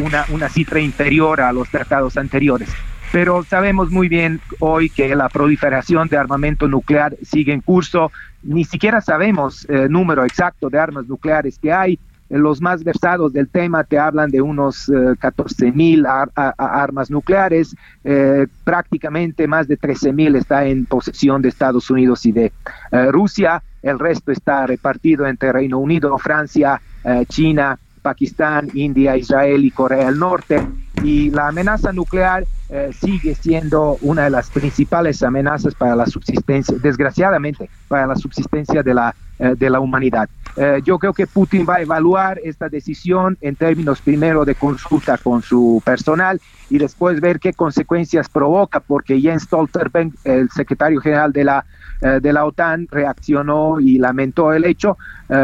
una, 0.02 0.26
una 0.30 0.50
cifra 0.50 0.80
inferior 0.80 1.42
a 1.42 1.52
los 1.52 1.70
tratados 1.70 2.18
anteriores 2.18 2.70
pero 3.12 3.44
sabemos 3.44 3.90
muy 3.90 4.08
bien 4.08 4.40
hoy 4.60 4.88
que 4.88 5.16
la 5.16 5.30
proliferación 5.30 6.10
de 6.10 6.18
armamento 6.18 6.68
nuclear 6.68 7.16
sigue 7.24 7.54
en 7.54 7.62
curso. 7.62 8.12
Ni 8.44 8.66
siquiera 8.66 9.02
sabemos 9.02 9.66
el 9.68 9.92
número 9.92 10.24
exacto 10.26 10.70
de 10.70 10.78
armas 10.78 11.08
nucleares 11.08 11.58
que 11.58 11.74
hay 11.74 12.00
los 12.30 12.62
más 12.62 12.84
versados 12.84 13.34
del 13.34 13.50
tema 13.50 13.84
te 13.84 13.98
hablan 13.98 14.30
de 14.30 14.42
unos 14.42 14.92
14 15.20 15.68
eh, 15.68 15.72
mil 15.72 16.06
armas 16.06 17.10
nucleares, 17.10 17.76
eh, 18.04 18.46
prácticamente 18.64 19.48
más 19.48 19.68
de 19.68 19.78
13 19.78 20.14
mil 20.14 20.36
está 20.36 20.66
en 20.66 20.86
posesión 20.86 21.42
de 21.42 21.50
Estados 21.50 21.90
Unidos 21.90 22.26
y 22.26 22.32
de 22.32 22.52
eh, 22.92 23.12
Rusia, 23.12 23.64
el 23.82 23.98
resto 23.98 24.32
está 24.32 24.68
repartido 24.68 25.26
entre 25.26 25.52
Reino 25.52 25.80
Unido, 25.80 26.18
Francia, 26.18 26.82
China, 27.30 27.80
Pakistán, 28.02 28.70
India, 28.74 29.16
Israel 29.16 29.64
y 29.64 29.72
Corea 29.72 30.08
del 30.08 30.20
Norte. 30.20 30.68
Y 31.02 31.30
la 31.30 31.48
amenaza 31.48 31.94
nuclear 31.94 32.46
sigue 32.92 33.36
siendo 33.36 33.98
una 34.02 34.26
de 34.26 34.32
las 34.32 34.50
principales 34.50 35.24
amenazas 35.24 35.76
para 35.76 35.96
la 35.96 36.06
subsistencia, 36.08 36.76
desgraciadamente, 36.78 37.70
para 37.88 38.06
la 38.06 38.18
subsistencia 38.18 38.84
de 38.84 38.94
la 38.94 39.16
eh, 39.42 39.56
de 39.58 39.70
la 39.70 39.80
humanidad. 39.80 40.30
Eh, 40.62 40.82
yo 40.84 41.00
creo 41.00 41.14
que 41.14 41.26
Putin 41.26 41.66
va 41.68 41.76
a 41.76 41.82
evaluar 41.82 42.38
esta 42.44 42.68
decisión 42.68 43.38
en 43.40 43.56
términos 43.56 44.02
primero 44.02 44.44
de 44.44 44.56
consulta 44.56 45.18
con 45.18 45.42
su 45.42 45.82
personal 45.86 46.42
y 46.70 46.78
después 46.78 47.22
ver 47.22 47.40
qué 47.40 47.54
consecuencias 47.54 48.28
provoca, 48.28 48.82
porque 48.82 49.22
Jens 49.22 49.44
Stoltenberg, 49.44 50.12
el 50.26 50.50
secretario 50.50 51.00
general 51.00 51.32
de 51.32 51.46
la 51.46 51.66
eh, 52.02 52.20
de 52.22 52.34
la 52.34 52.46
OTAN 52.46 52.88
reaccionó 52.92 53.80
y 53.80 53.98
lamentó 53.98 54.54
el 54.54 54.64
hecho, 54.66 54.98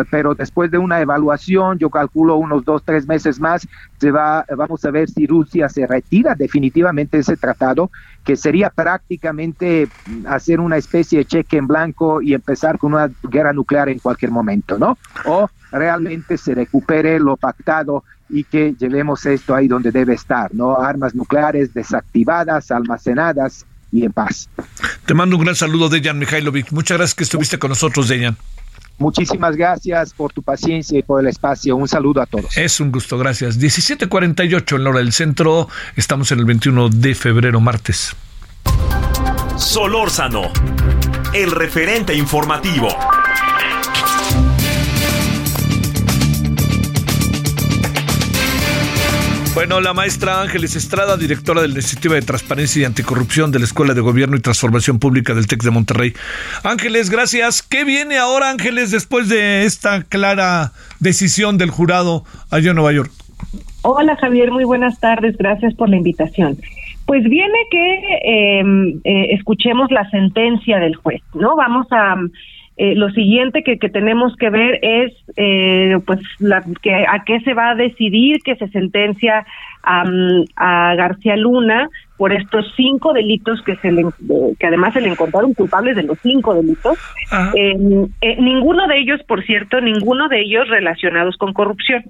pero 0.09 0.34
después 0.34 0.72
de 0.72 0.80
una 0.80 0.99
evaluación, 0.99 1.78
yo 1.78 1.91
calculo 1.91 2.38
unos 2.38 2.66
dos, 2.66 2.82
tres 2.84 3.05
meses 3.05 3.39
más, 3.39 3.68
se 3.99 4.09
va, 4.09 4.43
vamos 4.57 4.84
a 4.84 4.89
ver 4.89 5.07
si 5.09 5.28
Rusia 5.28 5.70
se 5.70 5.86
retira 5.86 6.34
definitivamente 6.34 7.18
de 7.18 7.22
ese 7.22 7.38
tratado 7.38 7.91
que 8.26 8.36
sería 8.36 8.72
prácticamente 8.72 9.88
hacer 10.28 10.60
una 10.60 10.78
especie 10.78 11.20
de 11.20 11.26
cheque 11.26 11.58
en 11.58 11.68
blanco 11.68 12.22
y 12.22 12.34
empezar 12.34 12.80
con 12.80 12.94
una 12.94 13.10
guerra 13.24 13.54
nuclear 13.54 13.88
en 13.88 14.00
cualquier 14.00 14.32
momento, 14.32 14.80
¿no? 14.80 14.98
O 15.26 15.50
realmente 15.72 16.38
se 16.38 16.56
recupere 16.56 17.20
lo 17.20 17.38
pactado 17.38 18.04
y 18.28 18.44
que 18.44 18.74
llevemos 18.78 19.26
esto 19.28 19.54
ahí 19.54 19.68
donde 19.68 19.92
debe 19.92 20.16
estar, 20.16 20.54
¿no? 20.56 20.78
Armas 20.78 21.14
nucleares 21.14 21.74
desactivadas, 21.74 22.72
almacenadas 22.72 23.66
y 23.92 24.04
en 24.04 24.12
paz. 24.12 24.50
Te 25.06 25.14
mando 25.14 25.38
un 25.38 25.44
gran 25.44 25.56
saludo, 25.56 25.88
Dejan 25.88 26.18
Mihailovic. 26.18 26.72
Muchas 26.72 26.98
gracias 26.98 27.16
que 27.16 27.24
estuviste 27.24 27.60
con 27.60 27.70
nosotros, 27.70 28.08
Dejan. 28.08 28.36
Muchísimas 28.98 29.56
gracias 29.56 30.14
por 30.14 30.32
tu 30.32 30.41
paciencia 30.41 30.98
y 30.98 31.04
por 31.04 31.22
el 31.22 31.28
espacio. 31.28 31.76
Un 31.76 31.88
saludo 31.88 32.22
a 32.22 32.26
todos. 32.26 32.58
Es 32.58 32.80
un 32.80 32.91
gusto, 32.91 33.18
gracias. 33.18 33.60
17:48 33.60 34.76
en 34.76 34.84
la 34.84 34.89
hora 34.89 35.00
del 35.00 35.12
centro. 35.12 35.68
Estamos 35.96 36.32
en 36.32 36.39
el 36.39 36.46
21 36.46 36.89
de 36.89 37.16
febrero, 37.16 37.60
martes. 37.60 38.16
Solórzano, 39.58 40.52
el 41.34 41.52
referente 41.52 42.14
informativo. 42.14 42.88
Bueno, 49.56 49.80
la 49.80 49.93
maestra 49.93 50.41
Ángeles 50.41 50.76
Estrada, 50.76 51.16
directora 51.16 51.62
de 51.62 51.70
la 51.70 51.76
Iniciativa 51.76 52.16
de 52.16 52.22
Transparencia 52.22 52.82
y 52.82 52.84
Anticorrupción 52.84 53.53
de 53.53 53.60
la 53.60 53.64
Escuela 53.64 53.93
de 53.93 54.01
Gobierno 54.01 54.36
y 54.36 54.41
Transformación 54.41 54.99
Pública 54.99 55.34
del 55.34 55.47
TEC 55.47 55.64
de 55.64 55.72
Monterrey. 55.72 56.14
Ángeles, 56.66 57.10
gracias. 57.10 57.64
¿Qué 57.64 57.86
viene 57.86 58.18
ahora, 58.18 58.49
Ángeles, 58.49 58.91
después 58.91 59.30
de 59.30 59.64
esta 59.64 60.03
clara 60.03 60.74
decisión 60.99 61.58
del 61.58 61.70
jurado 61.70 62.26
allá 62.51 62.72
en 62.72 62.76
Nueva 62.76 62.91
York? 62.91 63.12
Hola, 63.84 64.18
Javier, 64.18 64.51
muy 64.51 64.66
buenas 64.66 64.99
tardes. 64.99 65.38
Gracias 65.38 65.74
por 65.76 65.88
la 65.88 65.95
invitación. 65.95 66.58
Pues 67.06 67.24
viene 67.24 67.58
que 67.72 68.60
em, 68.60 68.99
eh, 69.06 69.28
escuchemos 69.36 69.89
la 69.89 70.10
sentencia 70.10 70.80
del 70.80 70.97
juez, 70.97 71.22
¿no? 71.34 71.56
Vamos 71.56 71.88
a 71.91 72.18
eh, 72.78 72.94
lo 72.96 73.10
siguiente 73.12 73.64
que, 73.64 73.80
que, 73.80 73.90
tenemos 73.90 74.36
que 74.36 74.50
ver 74.50 74.80
es 74.82 75.14
eh, 75.38 75.98
pues 76.06 76.20
la, 76.40 76.64
que, 76.82 76.94
a 76.94 77.24
qué 77.26 77.40
se 77.40 77.54
va 77.54 77.70
a 77.70 77.76
decidir 77.76 78.42
que 78.44 78.56
se 78.58 78.68
sentencia 78.68 79.46
a, 79.82 80.04
a 80.58 80.96
García 80.96 81.38
Luna 81.38 81.90
por 82.18 82.34
estos 82.34 82.66
cinco 82.76 83.14
delitos 83.14 83.62
que 83.62 83.76
se 83.78 83.92
le, 83.92 84.04
que 84.60 84.68
además 84.68 84.94
se 84.94 85.02
le 85.02 85.10
encontraron 85.10 85.54
culpables 85.54 85.96
de 85.96 86.04
los 86.04 86.20
cinco 86.20 86.54
delitos. 86.54 86.98
Eh, 87.56 87.76
ninguno 88.40 88.88
de 88.88 89.00
ellos 89.00 89.22
por 89.24 89.44
cierto 89.44 89.80
ninguno 89.80 90.28
de 90.28 90.42
ellos 90.42 90.68
relacionados 90.68 91.38
con 91.38 91.54
corrupción. 91.54 92.04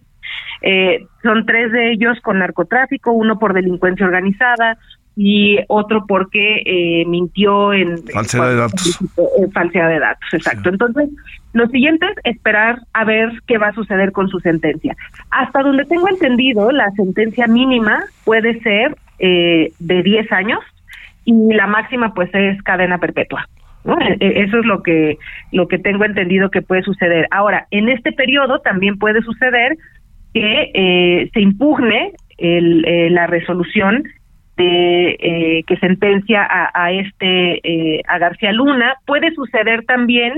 Eh, 0.61 1.05
son 1.21 1.45
tres 1.45 1.71
de 1.71 1.91
ellos 1.91 2.19
con 2.21 2.39
narcotráfico 2.39 3.11
uno 3.11 3.37
por 3.37 3.53
delincuencia 3.53 4.05
organizada 4.05 4.77
y 5.15 5.59
otro 5.67 6.05
porque 6.07 6.61
eh, 6.65 7.05
mintió 7.07 7.73
en 7.73 8.03
falsedad 8.13 8.49
de 8.49 8.55
datos. 8.55 8.99
En 9.39 9.51
falsedad 9.51 9.89
de 9.89 9.99
datos, 9.99 10.33
exacto. 10.33 10.69
Entonces, 10.69 11.09
lo 11.53 11.67
siguiente 11.67 12.05
es 12.05 12.35
esperar 12.35 12.79
a 12.93 13.05
ver 13.05 13.31
qué 13.47 13.57
va 13.57 13.67
a 13.67 13.73
suceder 13.73 14.11
con 14.11 14.27
su 14.27 14.39
sentencia. 14.41 14.95
Hasta 15.31 15.61
donde 15.61 15.85
tengo 15.85 16.09
entendido, 16.09 16.71
la 16.71 16.91
sentencia 16.91 17.47
mínima 17.47 18.03
puede 18.25 18.59
ser 18.59 18.97
eh, 19.19 19.71
de 19.79 20.03
10 20.03 20.31
años 20.33 20.59
y 21.23 21.33
la 21.53 21.67
máxima 21.67 22.13
pues 22.13 22.29
es 22.33 22.61
cadena 22.63 22.97
perpetua. 22.97 23.47
E, 23.85 24.17
e, 24.19 24.43
eso 24.43 24.59
es 24.59 24.65
lo 24.65 24.81
que 24.81 25.17
lo 25.51 25.67
que 25.67 25.77
tengo 25.77 26.05
entendido 26.05 26.49
que 26.49 26.61
puede 26.61 26.81
suceder. 26.81 27.27
Ahora, 27.31 27.67
en 27.71 27.87
este 27.87 28.11
periodo 28.11 28.59
también 28.59 28.97
puede 28.97 29.21
suceder 29.21 29.77
que 30.33 30.71
eh, 30.73 31.29
se 31.33 31.39
impugne 31.39 32.11
el, 32.37 32.83
eh, 32.85 33.09
la 33.09 33.27
resolución 33.27 34.03
de 34.57 35.17
eh, 35.19 35.63
que 35.67 35.77
sentencia 35.77 36.47
a, 36.49 36.91
este 36.91 37.59
eh, 37.63 38.01
a 38.07 38.17
García 38.17 38.51
Luna. 38.51 38.95
Puede 39.05 39.33
suceder 39.33 39.85
también 39.85 40.33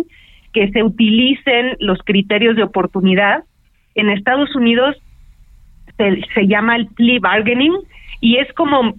que 0.53 0.69
se 0.71 0.83
utilicen 0.83 1.75
los 1.79 1.99
criterios 2.03 2.55
de 2.55 2.63
oportunidad. 2.63 3.43
En 3.95 4.09
Estados 4.09 4.55
Unidos 4.55 4.95
se, 5.97 6.21
se 6.33 6.47
llama 6.47 6.75
el 6.75 6.87
plea 6.87 7.19
bargaining 7.21 7.73
y 8.21 8.37
es 8.37 8.51
como 8.53 8.95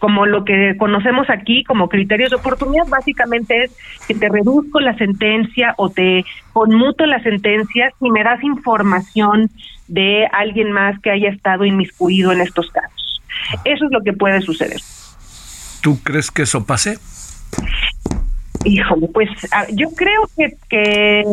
como 0.00 0.24
lo 0.24 0.44
que 0.44 0.74
conocemos 0.78 1.28
aquí 1.28 1.64
como 1.64 1.88
criterios 1.88 2.30
de 2.30 2.36
oportunidad, 2.36 2.86
básicamente 2.88 3.64
es 3.64 4.06
que 4.08 4.14
te 4.14 4.28
reduzco 4.28 4.80
la 4.80 4.96
sentencia 4.96 5.74
o 5.76 5.90
te 5.90 6.24
conmuto 6.54 7.04
la 7.04 7.22
sentencia 7.22 7.92
si 7.98 8.10
me 8.10 8.24
das 8.24 8.42
información 8.42 9.50
de 9.88 10.26
alguien 10.32 10.72
más 10.72 10.98
que 11.00 11.10
haya 11.10 11.28
estado 11.28 11.64
inmiscuido 11.64 12.32
en 12.32 12.40
estos 12.40 12.70
casos. 12.70 13.09
Eso 13.64 13.84
es 13.84 13.90
lo 13.90 14.00
que 14.02 14.12
puede 14.12 14.40
suceder. 14.40 14.80
¿Tú 15.82 16.02
crees 16.02 16.30
que 16.30 16.42
eso 16.42 16.64
pase? 16.64 16.98
Híjole, 18.64 19.08
pues 19.08 19.30
yo 19.72 19.90
creo 19.90 20.28
que, 20.36 20.56
que, 20.68 21.24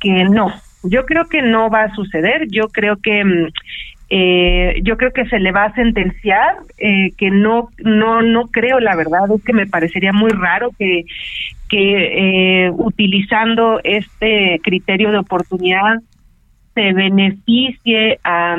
que 0.00 0.24
no. 0.24 0.52
Yo 0.82 1.04
creo 1.04 1.26
que 1.28 1.42
no 1.42 1.70
va 1.70 1.84
a 1.84 1.94
suceder. 1.94 2.46
Yo 2.50 2.68
creo 2.68 2.96
que 2.96 3.24
mm, 3.24 3.48
eh, 4.10 4.80
yo 4.82 4.96
creo 4.96 5.12
que 5.12 5.26
se 5.26 5.38
le 5.38 5.50
va 5.50 5.64
a 5.64 5.74
sentenciar 5.74 6.56
eh, 6.76 7.12
que 7.16 7.30
no 7.30 7.70
no 7.78 8.20
no 8.20 8.48
creo 8.48 8.78
la 8.78 8.94
verdad 8.94 9.22
es 9.34 9.42
que 9.42 9.54
me 9.54 9.66
parecería 9.66 10.12
muy 10.12 10.30
raro 10.30 10.70
que 10.78 11.04
que 11.70 12.66
eh, 12.66 12.70
utilizando 12.70 13.80
este 13.82 14.60
criterio 14.62 15.10
de 15.10 15.18
oportunidad 15.18 16.00
se 16.74 16.92
beneficie 16.92 18.18
a, 18.22 18.56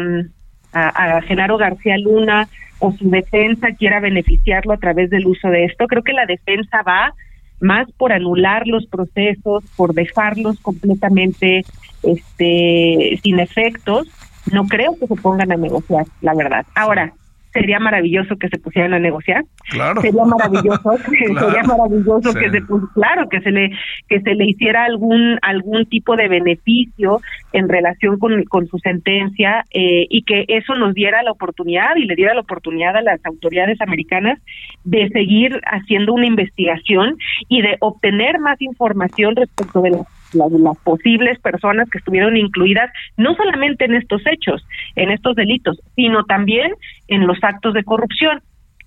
a, 0.75 1.21
Genaro 1.21 1.57
García 1.57 1.97
Luna 1.97 2.47
o 2.79 2.91
su 2.91 3.09
defensa 3.09 3.69
quiera 3.71 3.99
beneficiarlo 3.99 4.73
a 4.73 4.77
través 4.77 5.09
del 5.09 5.25
uso 5.25 5.47
de 5.47 5.65
esto. 5.65 5.87
Creo 5.87 6.03
que 6.03 6.13
la 6.13 6.25
defensa 6.25 6.81
va 6.83 7.13
más 7.61 7.89
por 7.93 8.11
anular 8.11 8.67
los 8.67 8.85
procesos, 8.85 9.63
por 9.77 9.93
dejarlos 9.93 10.59
completamente 10.59 11.63
este 12.03 13.19
sin 13.23 13.39
efectos. 13.39 14.07
No 14.51 14.67
creo 14.67 14.95
que 14.99 15.07
se 15.07 15.15
pongan 15.15 15.51
a 15.51 15.55
negociar, 15.55 16.05
la 16.21 16.35
verdad. 16.35 16.65
Ahora, 16.75 17.13
sería 17.55 17.79
maravilloso 17.79 18.35
que 18.35 18.49
se 18.49 18.59
pusieran 18.59 18.93
a 18.93 18.99
negociar. 18.99 19.45
Claro. 19.69 20.01
Sería 20.01 20.25
maravilloso, 20.25 20.97
sería 21.07 21.63
maravilloso 21.63 22.33
que 22.33 22.51
se 22.51 22.61
claro, 22.93 23.29
que 23.29 23.39
se 23.39 23.51
le 23.51 23.71
que 24.09 24.19
se 24.19 24.35
le 24.35 24.45
hiciera 24.45 24.83
algún 24.83 25.39
algún 25.41 25.85
tipo 25.85 26.17
de 26.17 26.27
beneficio 26.27 27.21
en 27.53 27.69
relación 27.69 28.19
con, 28.19 28.43
con 28.43 28.67
su 28.67 28.77
sentencia 28.79 29.63
eh, 29.71 30.05
y 30.09 30.23
que 30.23 30.43
eso 30.49 30.75
nos 30.75 30.93
diera 30.93 31.23
la 31.23 31.31
oportunidad 31.31 31.95
y 31.95 32.05
le 32.05 32.15
diera 32.15 32.33
la 32.33 32.41
oportunidad 32.41 32.97
a 32.97 33.01
las 33.01 33.25
autoridades 33.25 33.79
americanas 33.79 34.39
de 34.83 35.07
seguir 35.09 35.61
haciendo 35.65 36.13
una 36.13 36.27
investigación 36.27 37.17
y 37.47 37.61
de 37.61 37.77
obtener 37.79 38.39
más 38.39 38.61
información 38.61 39.35
respecto 39.35 39.81
de 39.81 39.91
las 39.91 40.14
las, 40.35 40.77
posibles 40.83 41.39
personas 41.39 41.89
que 41.89 41.97
estuvieron 41.97 42.37
incluidas 42.37 42.91
no 43.17 43.35
solamente 43.35 43.85
en 43.85 43.95
estos 43.95 44.21
hechos, 44.25 44.65
en 44.95 45.11
estos 45.11 45.35
delitos, 45.35 45.79
sino 45.95 46.23
también 46.25 46.71
en 47.07 47.27
los 47.27 47.43
actos 47.43 47.73
de 47.73 47.83
corrupción. 47.83 48.41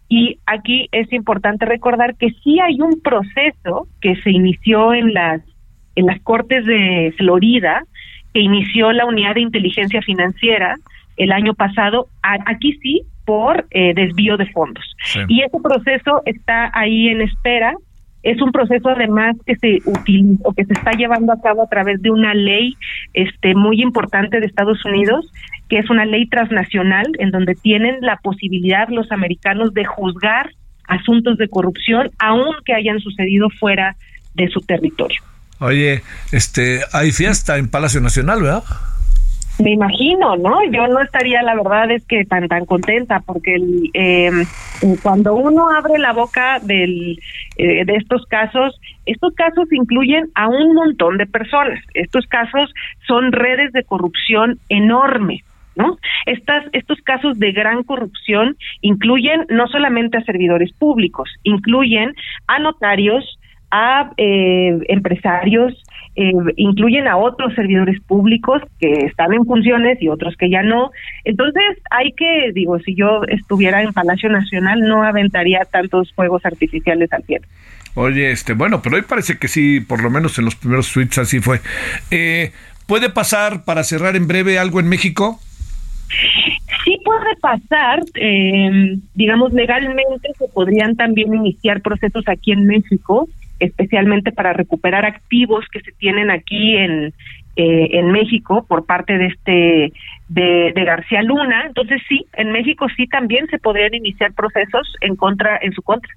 Y 0.09 0.39
aquí 0.47 0.89
es 0.93 1.13
importante 1.13 1.67
recordar 1.67 2.17
que 2.17 2.31
sí 2.43 2.61
hay 2.61 2.81
un 2.81 3.01
proceso 3.03 3.89
que 4.01 4.17
se 4.17 4.31
inició 4.31 4.95
en 4.95 5.13
las 5.13 5.43
en 5.97 6.07
las 6.07 6.21
Cortes 6.23 6.65
de 6.65 7.13
Florida, 7.19 7.83
que 8.33 8.41
inició 8.41 8.93
la 8.93 9.05
Unidad 9.05 9.35
de 9.35 9.41
Inteligencia 9.41 10.01
Financiera 10.01 10.77
el 11.17 11.33
año 11.33 11.55
pasado, 11.55 12.07
aquí 12.23 12.79
sí 12.81 13.03
por 13.25 13.67
eh, 13.73 13.93
desvío 13.95 14.37
de 14.37 14.47
fondos. 14.47 14.85
Y 15.29 15.43
ese 15.43 15.59
proceso 15.63 16.23
está 16.25 16.71
ahí 16.73 17.09
en 17.09 17.21
espera 17.21 17.75
es 18.31 18.43
un 18.43 18.53
proceso 18.53 18.91
además 18.91 19.37
que 19.47 19.57
se 19.57 19.79
utiliza 19.87 20.43
o 20.45 20.53
que 20.53 20.65
se 20.65 20.75
está 20.75 20.93
llevando 20.93 21.33
a 21.33 21.41
cabo 21.41 21.63
a 21.63 21.69
través 21.69 22.03
de 22.03 22.11
una 22.11 22.35
ley 22.35 22.77
este 23.15 23.55
muy 23.55 23.81
importante 23.81 24.39
de 24.39 24.47
Estados 24.47 24.85
Unidos, 24.85 25.33
que 25.69 25.79
es 25.79 25.89
una 25.89 26.05
ley 26.05 26.29
transnacional 26.29 27.07
en 27.19 27.31
donde 27.31 27.55
tienen 27.55 27.97
la 28.01 28.17
posibilidad 28.17 28.89
los 28.91 29.11
americanos 29.13 29.73
de 29.73 29.85
juzgar 29.85 30.51
asuntos 30.85 31.39
de 31.39 31.49
corrupción 31.49 32.11
aunque 32.19 32.75
hayan 32.75 33.01
sucedido 33.01 33.49
fuera 33.51 33.97
de 34.35 34.49
su 34.49 34.61
territorio. 34.61 35.21
Oye, 35.61 36.03
este 36.31 36.81
hay 36.93 37.13
fiesta 37.13 37.57
en 37.57 37.69
Palacio 37.69 38.01
Nacional, 38.01 38.43
¿verdad? 38.43 38.63
Me 39.59 39.73
imagino, 39.73 40.37
¿no? 40.37 40.63
Yo 40.71 40.87
no 40.87 41.01
estaría, 41.01 41.43
la 41.43 41.57
verdad 41.57 41.91
es 41.91 42.07
que 42.07 42.25
tan 42.25 42.47
tan 42.47 42.65
contenta 42.65 43.21
porque 43.27 43.57
el, 43.57 43.91
em, 43.93 44.47
cuando 45.03 45.35
uno 45.35 45.69
abre 45.71 45.99
la 45.99 46.13
boca 46.13 46.61
del, 46.61 47.19
eh, 47.57 47.85
de 47.85 47.97
estos 47.97 48.25
casos, 48.27 48.81
estos 49.05 49.35
casos 49.35 49.67
incluyen 49.73 50.31
a 50.37 50.49
un 50.49 50.75
montón 50.75 51.19
de 51.19 51.27
personas. 51.27 51.81
Estos 51.95 52.27
casos 52.27 52.73
son 53.07 53.33
redes 53.33 53.73
de 53.73 53.83
corrupción 53.85 54.59
enormes. 54.69 55.43
¿No? 55.75 55.97
Estas, 56.27 56.65
estos 56.73 57.01
casos 57.03 57.39
de 57.39 57.53
gran 57.53 57.85
corrupción 57.85 58.57
incluyen 58.81 59.47
no 59.49 59.69
solamente 59.69 60.19
a 60.19 60.25
servidores 60.25 60.73
públicos, 60.73 61.31
incluyen 61.45 62.17
a 62.49 62.59
notarios, 62.59 63.38
a 63.71 64.11
eh, 64.17 64.79
empresarios, 64.89 65.75
eh, 66.17 66.33
incluyen 66.57 67.07
a 67.07 67.17
otros 67.17 67.55
servidores 67.55 68.01
públicos 68.01 68.63
que 68.81 69.07
están 69.07 69.33
en 69.35 69.45
funciones 69.45 70.01
y 70.01 70.09
otros 70.09 70.37
que 70.37 70.51
ya 70.51 70.63
no. 70.63 70.91
Entonces 71.25 71.63
hay 71.91 72.13
que, 72.13 72.51
digo, 72.53 72.79
si 72.81 72.95
yo 72.95 73.23
estuviera 73.29 73.83
en 73.83 73.93
Palacio 73.93 74.29
Nacional 74.29 74.81
no 74.81 75.05
aventaría 75.05 75.61
tantos 75.71 76.13
fuegos 76.13 76.45
artificiales 76.45 77.13
al 77.13 77.23
cielo. 77.25 77.47
Oye, 77.95 78.31
este, 78.31 78.55
bueno, 78.55 78.81
pero 78.83 78.97
hoy 78.97 79.03
parece 79.03 79.39
que 79.39 79.49
sí, 79.49 79.81
por 79.81 80.03
lo 80.03 80.11
menos 80.11 80.39
en 80.39 80.45
los 80.45 80.57
primeros 80.57 80.93
tweets 80.93 81.19
así 81.19 81.41
fue. 81.41 81.61
Eh, 82.11 82.53
¿Puede 82.87 83.11
pasar, 83.11 83.65
para 83.65 83.85
cerrar 83.85 84.17
en 84.17 84.27
breve, 84.27 84.59
algo 84.59 84.81
en 84.81 84.89
México? 84.89 85.41
Sí 86.85 86.97
puede 87.05 87.37
pasar, 87.41 88.01
eh, 88.15 88.97
digamos, 89.15 89.53
legalmente 89.53 90.31
se 90.39 90.49
podrían 90.49 90.97
también 90.97 91.35
iniciar 91.35 91.83
procesos 91.83 92.27
aquí 92.29 92.53
en 92.53 92.67
México 92.67 93.29
especialmente 93.61 94.33
para 94.33 94.53
recuperar 94.53 95.05
activos 95.05 95.65
que 95.73 95.81
se 95.81 95.93
tienen 95.93 96.31
aquí 96.31 96.77
en, 96.77 97.15
eh, 97.57 97.99
en 97.99 98.13
México 98.13 98.65
por 98.69 98.87
parte 98.87 99.19
de 99.19 99.27
este 99.27 99.93
de, 100.29 100.85
García 100.85 101.23
Luna. 101.23 101.65
Entonces 101.67 102.01
sí, 102.09 102.25
en 102.35 102.53
México 102.53 102.87
sí 102.97 103.07
también 103.07 103.47
se 103.49 103.59
podrían 103.59 103.95
iniciar 103.95 104.33
procesos 104.33 104.87
en 105.01 105.17
contra 105.17 105.59
en 105.61 105.73
su 105.73 105.83
contra. 105.83 106.13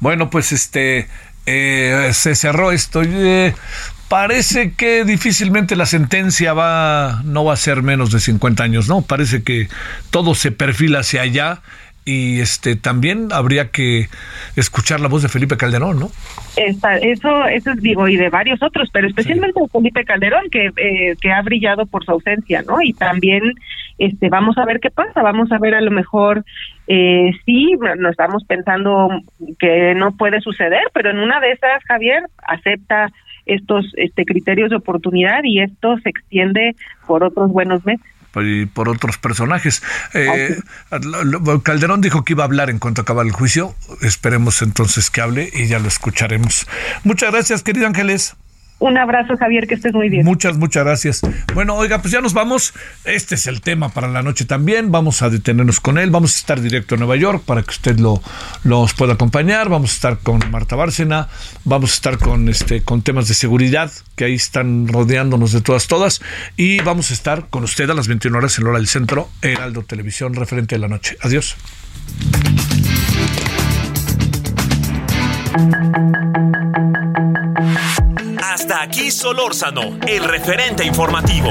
Bueno, 0.00 0.30
pues 0.30 0.52
este 0.52 1.08
eh, 1.46 2.10
se 2.12 2.34
cerró 2.34 2.70
esto. 2.70 3.02
Eh, 3.02 3.54
parece 4.08 4.74
que 4.74 5.04
difícilmente 5.04 5.76
la 5.76 5.86
sentencia 5.86 6.52
va 6.52 7.22
no 7.24 7.44
va 7.44 7.54
a 7.54 7.56
ser 7.56 7.82
menos 7.82 8.12
de 8.12 8.20
50 8.20 8.62
años, 8.62 8.88
¿no? 8.88 9.02
Parece 9.02 9.42
que 9.42 9.68
todo 10.10 10.34
se 10.34 10.52
perfila 10.52 11.00
hacia 11.00 11.22
allá 11.22 11.62
y 12.04 12.40
este 12.40 12.76
también 12.76 13.28
habría 13.32 13.70
que 13.70 14.08
escuchar 14.56 15.00
la 15.00 15.08
voz 15.08 15.22
de 15.22 15.28
Felipe 15.28 15.56
Calderón, 15.56 15.98
¿no? 15.98 16.10
eso, 16.56 17.44
eso 17.46 17.68
es 17.68 17.82
digo 17.82 18.08
y 18.08 18.16
de 18.16 18.28
varios 18.28 18.62
otros, 18.62 18.90
pero 18.92 19.08
especialmente 19.08 19.60
de 19.60 19.68
Felipe 19.68 20.04
Calderón 20.04 20.50
que 20.50 20.70
eh, 20.76 21.16
que 21.20 21.32
ha 21.32 21.40
brillado 21.42 21.86
por 21.86 22.04
su 22.04 22.12
ausencia, 22.12 22.62
¿no? 22.62 22.82
Y 22.82 22.92
también 22.92 23.54
este 23.98 24.28
vamos 24.28 24.58
a 24.58 24.64
ver 24.64 24.80
qué 24.80 24.90
pasa, 24.90 25.22
vamos 25.22 25.50
a 25.50 25.58
ver 25.58 25.74
a 25.74 25.80
lo 25.80 25.90
mejor 25.90 26.44
eh, 26.86 27.30
sí, 27.46 27.72
no 27.98 28.10
estamos 28.10 28.44
pensando 28.44 29.08
que 29.58 29.94
no 29.94 30.16
puede 30.16 30.40
suceder, 30.40 30.84
pero 30.92 31.10
en 31.10 31.18
una 31.18 31.40
de 31.40 31.52
esas 31.52 31.82
Javier 31.84 32.24
acepta 32.46 33.10
estos 33.46 33.92
este 33.96 34.24
criterios 34.24 34.70
de 34.70 34.76
oportunidad 34.76 35.40
y 35.44 35.60
esto 35.60 35.98
se 35.98 36.10
extiende 36.10 36.76
por 37.06 37.24
otros 37.24 37.50
buenos 37.50 37.84
meses 37.84 38.06
y 38.42 38.66
por 38.66 38.88
otros 38.88 39.18
personajes. 39.18 39.82
Eh, 40.12 40.58
Calderón 41.62 42.00
dijo 42.00 42.24
que 42.24 42.32
iba 42.32 42.44
a 42.44 42.46
hablar 42.46 42.70
en 42.70 42.78
cuanto 42.78 43.02
acaba 43.02 43.22
el 43.22 43.32
juicio. 43.32 43.74
Esperemos 44.02 44.62
entonces 44.62 45.10
que 45.10 45.20
hable 45.20 45.50
y 45.52 45.66
ya 45.66 45.78
lo 45.78 45.88
escucharemos. 45.88 46.66
Muchas 47.04 47.32
gracias, 47.32 47.62
querido 47.62 47.86
Ángeles. 47.86 48.36
Un 48.84 48.98
abrazo, 48.98 49.34
Javier, 49.38 49.66
que 49.66 49.76
estés 49.76 49.94
muy 49.94 50.10
bien. 50.10 50.26
Muchas, 50.26 50.58
muchas 50.58 50.84
gracias. 50.84 51.22
Bueno, 51.54 51.74
oiga, 51.74 52.02
pues 52.02 52.12
ya 52.12 52.20
nos 52.20 52.34
vamos. 52.34 52.74
Este 53.06 53.34
es 53.34 53.46
el 53.46 53.62
tema 53.62 53.88
para 53.88 54.08
la 54.08 54.22
noche 54.22 54.44
también. 54.44 54.92
Vamos 54.92 55.22
a 55.22 55.30
detenernos 55.30 55.80
con 55.80 55.96
él. 55.96 56.10
Vamos 56.10 56.36
a 56.36 56.38
estar 56.38 56.60
directo 56.60 56.94
a 56.94 56.98
Nueva 56.98 57.16
York 57.16 57.42
para 57.46 57.62
que 57.62 57.70
usted 57.70 57.98
lo 57.98 58.20
los 58.62 58.92
pueda 58.92 59.14
acompañar. 59.14 59.70
Vamos 59.70 59.92
a 59.92 59.94
estar 59.94 60.18
con 60.18 60.38
Marta 60.50 60.76
Bárcena. 60.76 61.28
Vamos 61.64 61.92
a 61.92 61.94
estar 61.94 62.18
con 62.18 62.50
este 62.50 62.82
con 62.82 63.00
temas 63.00 63.26
de 63.26 63.32
seguridad 63.32 63.90
que 64.16 64.26
ahí 64.26 64.34
están 64.34 64.86
rodeándonos 64.86 65.52
de 65.52 65.62
todas, 65.62 65.86
todas. 65.86 66.20
Y 66.58 66.82
vamos 66.82 67.10
a 67.10 67.14
estar 67.14 67.48
con 67.48 67.64
usted 67.64 67.88
a 67.88 67.94
las 67.94 68.06
21 68.06 68.36
horas 68.36 68.58
en 68.58 68.66
hora 68.66 68.76
del 68.76 68.86
centro, 68.86 69.30
Heraldo 69.40 69.84
Televisión, 69.84 70.34
referente 70.34 70.74
de 70.74 70.80
la 70.80 70.88
noche. 70.88 71.16
Adiós. 71.22 71.56
Hasta 78.46 78.82
aquí 78.82 79.10
Solórzano, 79.10 79.98
el 80.06 80.22
referente 80.22 80.84
informativo. 80.84 81.48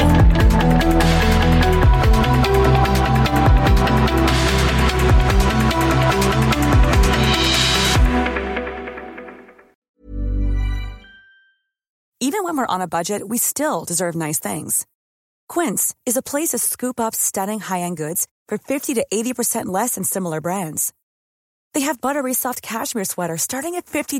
Even 12.20 12.44
when 12.44 12.58
we're 12.58 12.68
on 12.68 12.82
a 12.82 12.88
budget, 12.88 13.28
we 13.28 13.40
still 13.40 13.86
deserve 13.86 14.16
nice 14.16 14.38
things. 14.38 14.86
Quince 15.50 15.96
is 16.06 16.16
a 16.16 16.22
place 16.22 16.50
to 16.50 16.60
scoop 16.60 17.00
up 17.00 17.16
stunning 17.16 17.60
high-end 17.60 17.98
goods 17.98 18.28
for 18.48 18.60
50 18.60 18.94
to 18.94 19.06
80% 19.12 19.66
less 19.66 19.96
than 19.96 20.04
similar 20.04 20.42
brands. 20.42 20.94
They 21.74 21.82
have 21.82 22.00
buttery 22.00 22.36
soft 22.36 22.62
cashmere 22.62 23.06
sweaters 23.06 23.42
starting 23.42 23.74
at 23.76 23.88
$50 23.88 24.20